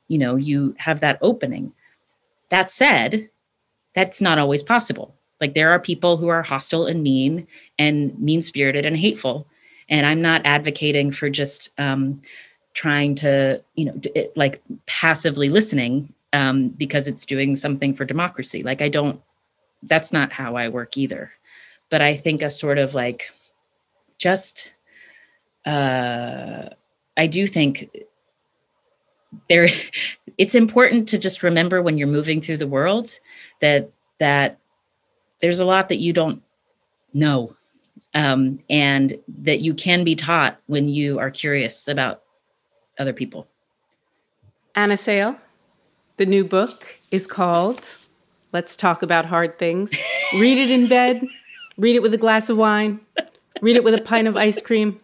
you 0.09 0.19
know 0.19 0.35
you 0.35 0.75
have 0.79 1.01
that 1.01 1.19
opening. 1.23 1.73
That 2.49 2.71
said 2.71 3.29
that's 3.95 4.21
not 4.21 4.39
always 4.39 4.63
possible. 4.63 5.15
Like 5.41 5.55
there 5.55 5.71
are 5.71 5.79
people 5.79 6.17
who 6.17 6.29
are 6.29 6.43
hostile 6.43 6.87
and 6.87 7.03
mean 7.03 7.47
and 7.79 8.19
mean 8.19 8.41
spirited 8.41 8.87
and 8.87 8.97
hateful. 8.97 9.47
And 9.89 10.07
i'm 10.07 10.23
not 10.23 10.43
advocating 10.45 11.11
for 11.13 11.29
just 11.29 11.71
um, 11.79 12.23
trying 12.73 13.15
to 13.17 13.63
you 13.75 13.85
know 13.85 14.01
like 14.37 14.63
passively 14.87 15.49
listening 15.51 16.15
um, 16.33 16.69
because 16.69 17.09
it's 17.09 17.27
doing 17.27 17.57
something 17.57 17.95
for 17.95 18.05
democracy. 18.05 18.63
Like 18.63 18.83
I 18.83 18.89
don't, 18.89 19.21
that's 19.83 20.13
not 20.13 20.33
how 20.33 20.57
I 20.57 20.69
work 20.69 20.97
either. 20.97 21.33
But 21.89 22.03
I 22.03 22.17
think 22.17 22.43
a 22.43 22.51
sort 22.51 22.79
of 22.79 22.95
like 22.95 23.31
just 24.19 24.73
uh, 25.65 26.69
I 27.17 27.27
do 27.27 27.47
think 27.47 27.91
there 29.49 29.69
it's 30.39 30.55
important 30.55 31.09
to 31.09 31.19
just 31.19 31.43
remember 31.43 31.83
when 31.83 31.99
you're 31.99 32.09
moving 32.09 32.41
through 32.41 32.59
the 32.59 32.67
world 32.67 33.11
that 33.61 33.91
that 34.19 34.59
there's 35.41 35.61
a 35.61 35.65
lot 35.65 35.89
that 35.89 35.99
you 35.99 36.13
don't 36.13 36.43
know 37.13 37.57
um, 38.15 38.61
and 38.69 39.19
that 39.29 39.61
you 39.61 39.75
can 39.75 40.05
be 40.05 40.15
taught 40.15 40.61
when 40.67 40.89
you 40.89 41.19
are 41.19 41.31
curious 41.31 41.89
about 41.89 42.23
other 42.99 43.13
people 43.13 43.47
anna 44.75 44.97
sale 44.97 45.37
the 46.21 46.27
new 46.27 46.45
book 46.45 46.87
is 47.11 47.27
called 47.27 47.89
let's 48.53 48.77
talk 48.77 49.03
about 49.03 49.25
hard 49.25 49.59
things 49.59 49.91
read 50.35 50.59
it 50.59 50.71
in 50.71 50.87
bed 50.87 51.21
read 51.77 51.97
it 51.97 52.03
with 52.03 52.15
a 52.15 52.19
glass 52.19 52.49
of 52.49 52.57
wine 52.57 53.01
read 53.63 53.75
it 53.75 53.83
with 53.83 53.95
a 53.95 54.01
pint 54.01 54.29
of 54.29 54.37
ice 54.37 54.61
cream 54.61 55.01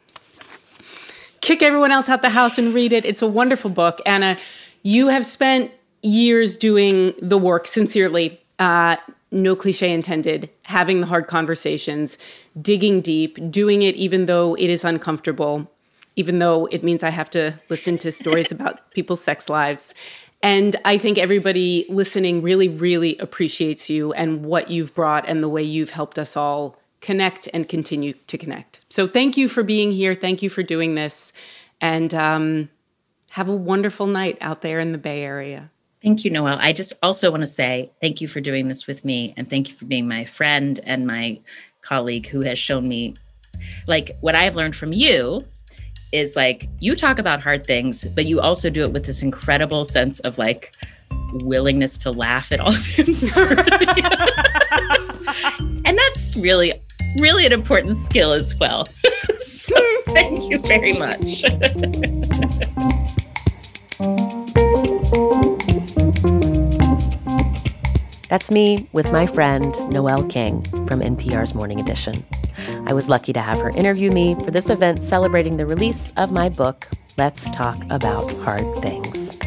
kick 1.46 1.62
everyone 1.62 1.92
else 1.92 2.08
out 2.08 2.22
the 2.22 2.30
house 2.30 2.58
and 2.58 2.74
read 2.74 2.92
it. 2.92 3.04
It's 3.04 3.22
a 3.22 3.26
wonderful 3.28 3.70
book. 3.70 4.00
Anna, 4.04 4.36
you 4.82 5.06
have 5.06 5.24
spent 5.24 5.70
years 6.02 6.56
doing 6.56 7.14
the 7.22 7.38
work 7.38 7.68
sincerely. 7.68 8.40
Uh, 8.58 8.96
no 9.30 9.54
cliche 9.54 9.92
intended, 9.92 10.50
having 10.62 11.00
the 11.00 11.06
hard 11.06 11.28
conversations, 11.28 12.18
digging 12.60 13.00
deep, 13.00 13.38
doing 13.48 13.82
it 13.82 13.94
even 13.94 14.26
though 14.26 14.56
it 14.56 14.68
is 14.68 14.84
uncomfortable, 14.84 15.70
even 16.16 16.40
though 16.40 16.66
it 16.66 16.82
means 16.82 17.04
I 17.04 17.10
have 17.10 17.30
to 17.30 17.54
listen 17.68 17.96
to 17.98 18.10
stories 18.10 18.50
about 18.50 18.90
people's 18.90 19.22
sex 19.22 19.48
lives. 19.48 19.94
And 20.42 20.76
I 20.84 20.98
think 20.98 21.18
everybody 21.18 21.86
listening 21.88 22.42
really, 22.42 22.68
really 22.68 23.16
appreciates 23.18 23.90
you 23.90 24.12
and 24.12 24.44
what 24.44 24.70
you've 24.70 24.94
brought 24.94 25.28
and 25.28 25.42
the 25.42 25.48
way 25.48 25.62
you've 25.62 25.90
helped 25.90 26.18
us 26.18 26.36
all 26.36 26.78
connect 27.00 27.48
and 27.52 27.68
continue 27.68 28.12
to 28.12 28.38
connect. 28.38 28.84
So 28.88 29.06
thank 29.06 29.36
you 29.36 29.48
for 29.48 29.62
being 29.62 29.92
here. 29.92 30.14
Thank 30.14 30.42
you 30.42 30.50
for 30.50 30.62
doing 30.62 30.94
this. 30.94 31.32
And 31.80 32.12
um, 32.14 32.70
have 33.30 33.48
a 33.48 33.56
wonderful 33.56 34.06
night 34.06 34.38
out 34.40 34.62
there 34.62 34.80
in 34.80 34.92
the 34.92 34.98
Bay 34.98 35.22
Area. 35.22 35.70
Thank 36.02 36.24
you, 36.24 36.30
Noel. 36.30 36.58
I 36.60 36.72
just 36.72 36.92
also 37.02 37.30
want 37.30 37.42
to 37.42 37.46
say 37.46 37.90
thank 38.00 38.20
you 38.20 38.28
for 38.28 38.40
doing 38.40 38.68
this 38.68 38.86
with 38.86 39.04
me. 39.04 39.34
And 39.36 39.48
thank 39.48 39.68
you 39.68 39.74
for 39.74 39.86
being 39.86 40.06
my 40.06 40.24
friend 40.24 40.78
and 40.84 41.06
my 41.06 41.40
colleague 41.80 42.28
who 42.28 42.40
has 42.42 42.58
shown 42.58 42.88
me, 42.88 43.14
like, 43.88 44.16
what 44.20 44.34
I've 44.34 44.56
learned 44.56 44.76
from 44.76 44.92
you 44.92 45.42
is 46.12 46.36
like, 46.36 46.68
you 46.80 46.96
talk 46.96 47.18
about 47.18 47.42
hard 47.42 47.66
things, 47.66 48.04
but 48.14 48.26
you 48.26 48.40
also 48.40 48.70
do 48.70 48.84
it 48.84 48.92
with 48.92 49.04
this 49.04 49.22
incredible 49.22 49.84
sense 49.84 50.20
of 50.20 50.38
like, 50.38 50.74
willingness 51.32 51.98
to 51.98 52.10
laugh 52.10 52.52
at 52.52 52.60
all 52.60 52.74
of 52.74 52.98
absurdity. 52.98 54.02
and 55.84 55.98
that's 55.98 56.36
really 56.36 56.72
really 57.18 57.46
an 57.46 57.52
important 57.52 57.96
skill 57.96 58.32
as 58.32 58.54
well. 58.56 58.86
so 59.38 59.74
thank 60.06 60.50
you 60.50 60.58
very 60.58 60.92
much. 60.92 61.44
That's 68.28 68.50
me 68.50 68.88
with 68.92 69.12
my 69.12 69.26
friend, 69.26 69.74
Noel 69.90 70.24
King 70.24 70.62
from 70.86 71.00
NPR's 71.00 71.54
Morning 71.54 71.78
Edition. 71.78 72.24
I 72.86 72.92
was 72.92 73.08
lucky 73.08 73.32
to 73.32 73.40
have 73.40 73.58
her 73.60 73.70
interview 73.70 74.10
me 74.10 74.34
for 74.34 74.50
this 74.50 74.68
event 74.68 75.04
celebrating 75.04 75.56
the 75.56 75.66
release 75.66 76.12
of 76.16 76.32
my 76.32 76.48
book, 76.48 76.88
Let's 77.16 77.44
Talk 77.54 77.78
About 77.88 78.30
Hard 78.38 78.66
Things. 78.82 79.38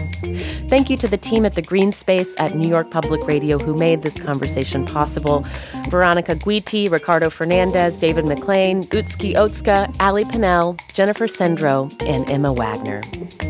Thank 0.69 0.91
you 0.91 0.97
to 0.97 1.07
the 1.07 1.17
team 1.17 1.45
at 1.45 1.55
the 1.55 1.63
Green 1.63 1.91
Space 1.91 2.35
at 2.37 2.53
New 2.53 2.67
York 2.67 2.91
Public 2.91 3.25
Radio 3.25 3.57
who 3.57 3.75
made 3.75 4.03
this 4.03 4.21
conversation 4.21 4.85
possible. 4.85 5.43
Veronica 5.89 6.35
Guiti, 6.35 6.91
Ricardo 6.91 7.31
Fernandez, 7.31 7.97
David 7.97 8.25
McLean, 8.25 8.83
Utski 8.83 9.33
Otska, 9.33 9.91
Ali 9.99 10.25
Pinnell, 10.25 10.79
Jennifer 10.93 11.25
Sendro, 11.25 11.91
and 12.05 12.29
Emma 12.29 12.53
Wagner. 12.53 13.01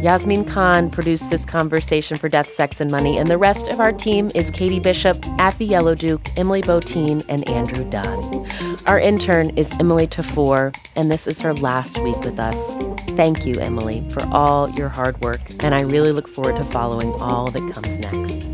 Yasmin 0.01 0.45
Khan 0.45 0.89
produced 0.89 1.29
this 1.29 1.43
conversation 1.43 2.17
for 2.17 2.29
Death, 2.29 2.47
Sex, 2.47 2.79
and 2.79 2.89
Money, 2.89 3.17
and 3.17 3.29
the 3.29 3.37
rest 3.37 3.67
of 3.67 3.81
our 3.81 3.91
team 3.91 4.31
is 4.33 4.49
Katie 4.49 4.79
Bishop, 4.79 5.17
Afi 5.37 5.67
Yellow-Duke, 5.67 6.25
Emily 6.37 6.61
Botein, 6.61 7.25
and 7.27 7.45
Andrew 7.49 7.83
Dunn. 7.89 8.47
Our 8.85 8.97
intern 8.97 9.49
is 9.57 9.69
Emily 9.73 10.07
Tafour, 10.07 10.73
and 10.95 11.11
this 11.11 11.27
is 11.27 11.41
her 11.41 11.53
last 11.53 12.01
week 12.01 12.19
with 12.21 12.39
us. 12.39 12.73
Thank 13.17 13.45
you, 13.45 13.59
Emily, 13.59 14.07
for 14.11 14.23
all 14.27 14.69
your 14.71 14.87
hard 14.87 15.19
work, 15.19 15.41
and 15.59 15.75
I 15.75 15.81
really 15.81 16.13
look 16.13 16.29
forward 16.29 16.55
to 16.55 16.63
following 16.63 17.08
all 17.15 17.51
that 17.51 17.73
comes 17.73 17.97
next. 17.97 18.47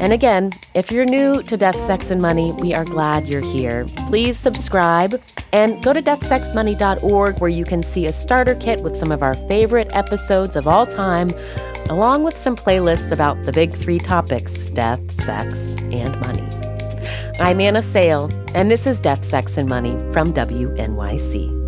And 0.00 0.14
again, 0.14 0.52
if 0.74 0.90
you're 0.90 1.04
new 1.04 1.42
to 1.42 1.56
Death, 1.58 1.78
Sex, 1.78 2.10
and 2.10 2.22
Money, 2.22 2.52
we 2.52 2.72
are 2.72 2.86
glad 2.86 3.28
you're 3.28 3.42
here. 3.42 3.84
Please 4.08 4.38
subscribe 4.38 5.20
and 5.52 5.82
go 5.84 5.92
to 5.92 6.00
deathsexmoney.org 6.00 7.38
where 7.38 7.50
you 7.50 7.66
can 7.66 7.82
see 7.82 8.06
a 8.06 8.12
starter 8.12 8.54
kit 8.54 8.82
with 8.82 8.96
some 8.96 9.12
of 9.12 9.22
our 9.22 9.34
favorite 9.46 9.88
episodes 9.90 10.56
of 10.56 10.66
all 10.66 10.86
time, 10.86 11.30
along 11.90 12.22
with 12.22 12.38
some 12.38 12.56
playlists 12.56 13.12
about 13.12 13.42
the 13.42 13.52
big 13.52 13.74
three 13.74 13.98
topics 13.98 14.70
death, 14.70 15.10
sex, 15.12 15.74
and 15.92 16.18
money. 16.20 16.48
I'm 17.38 17.60
Anna 17.60 17.82
Sale, 17.82 18.30
and 18.54 18.70
this 18.70 18.86
is 18.86 19.00
Death, 19.00 19.24
Sex, 19.24 19.58
and 19.58 19.68
Money 19.68 19.98
from 20.12 20.32
WNYC. 20.32 21.59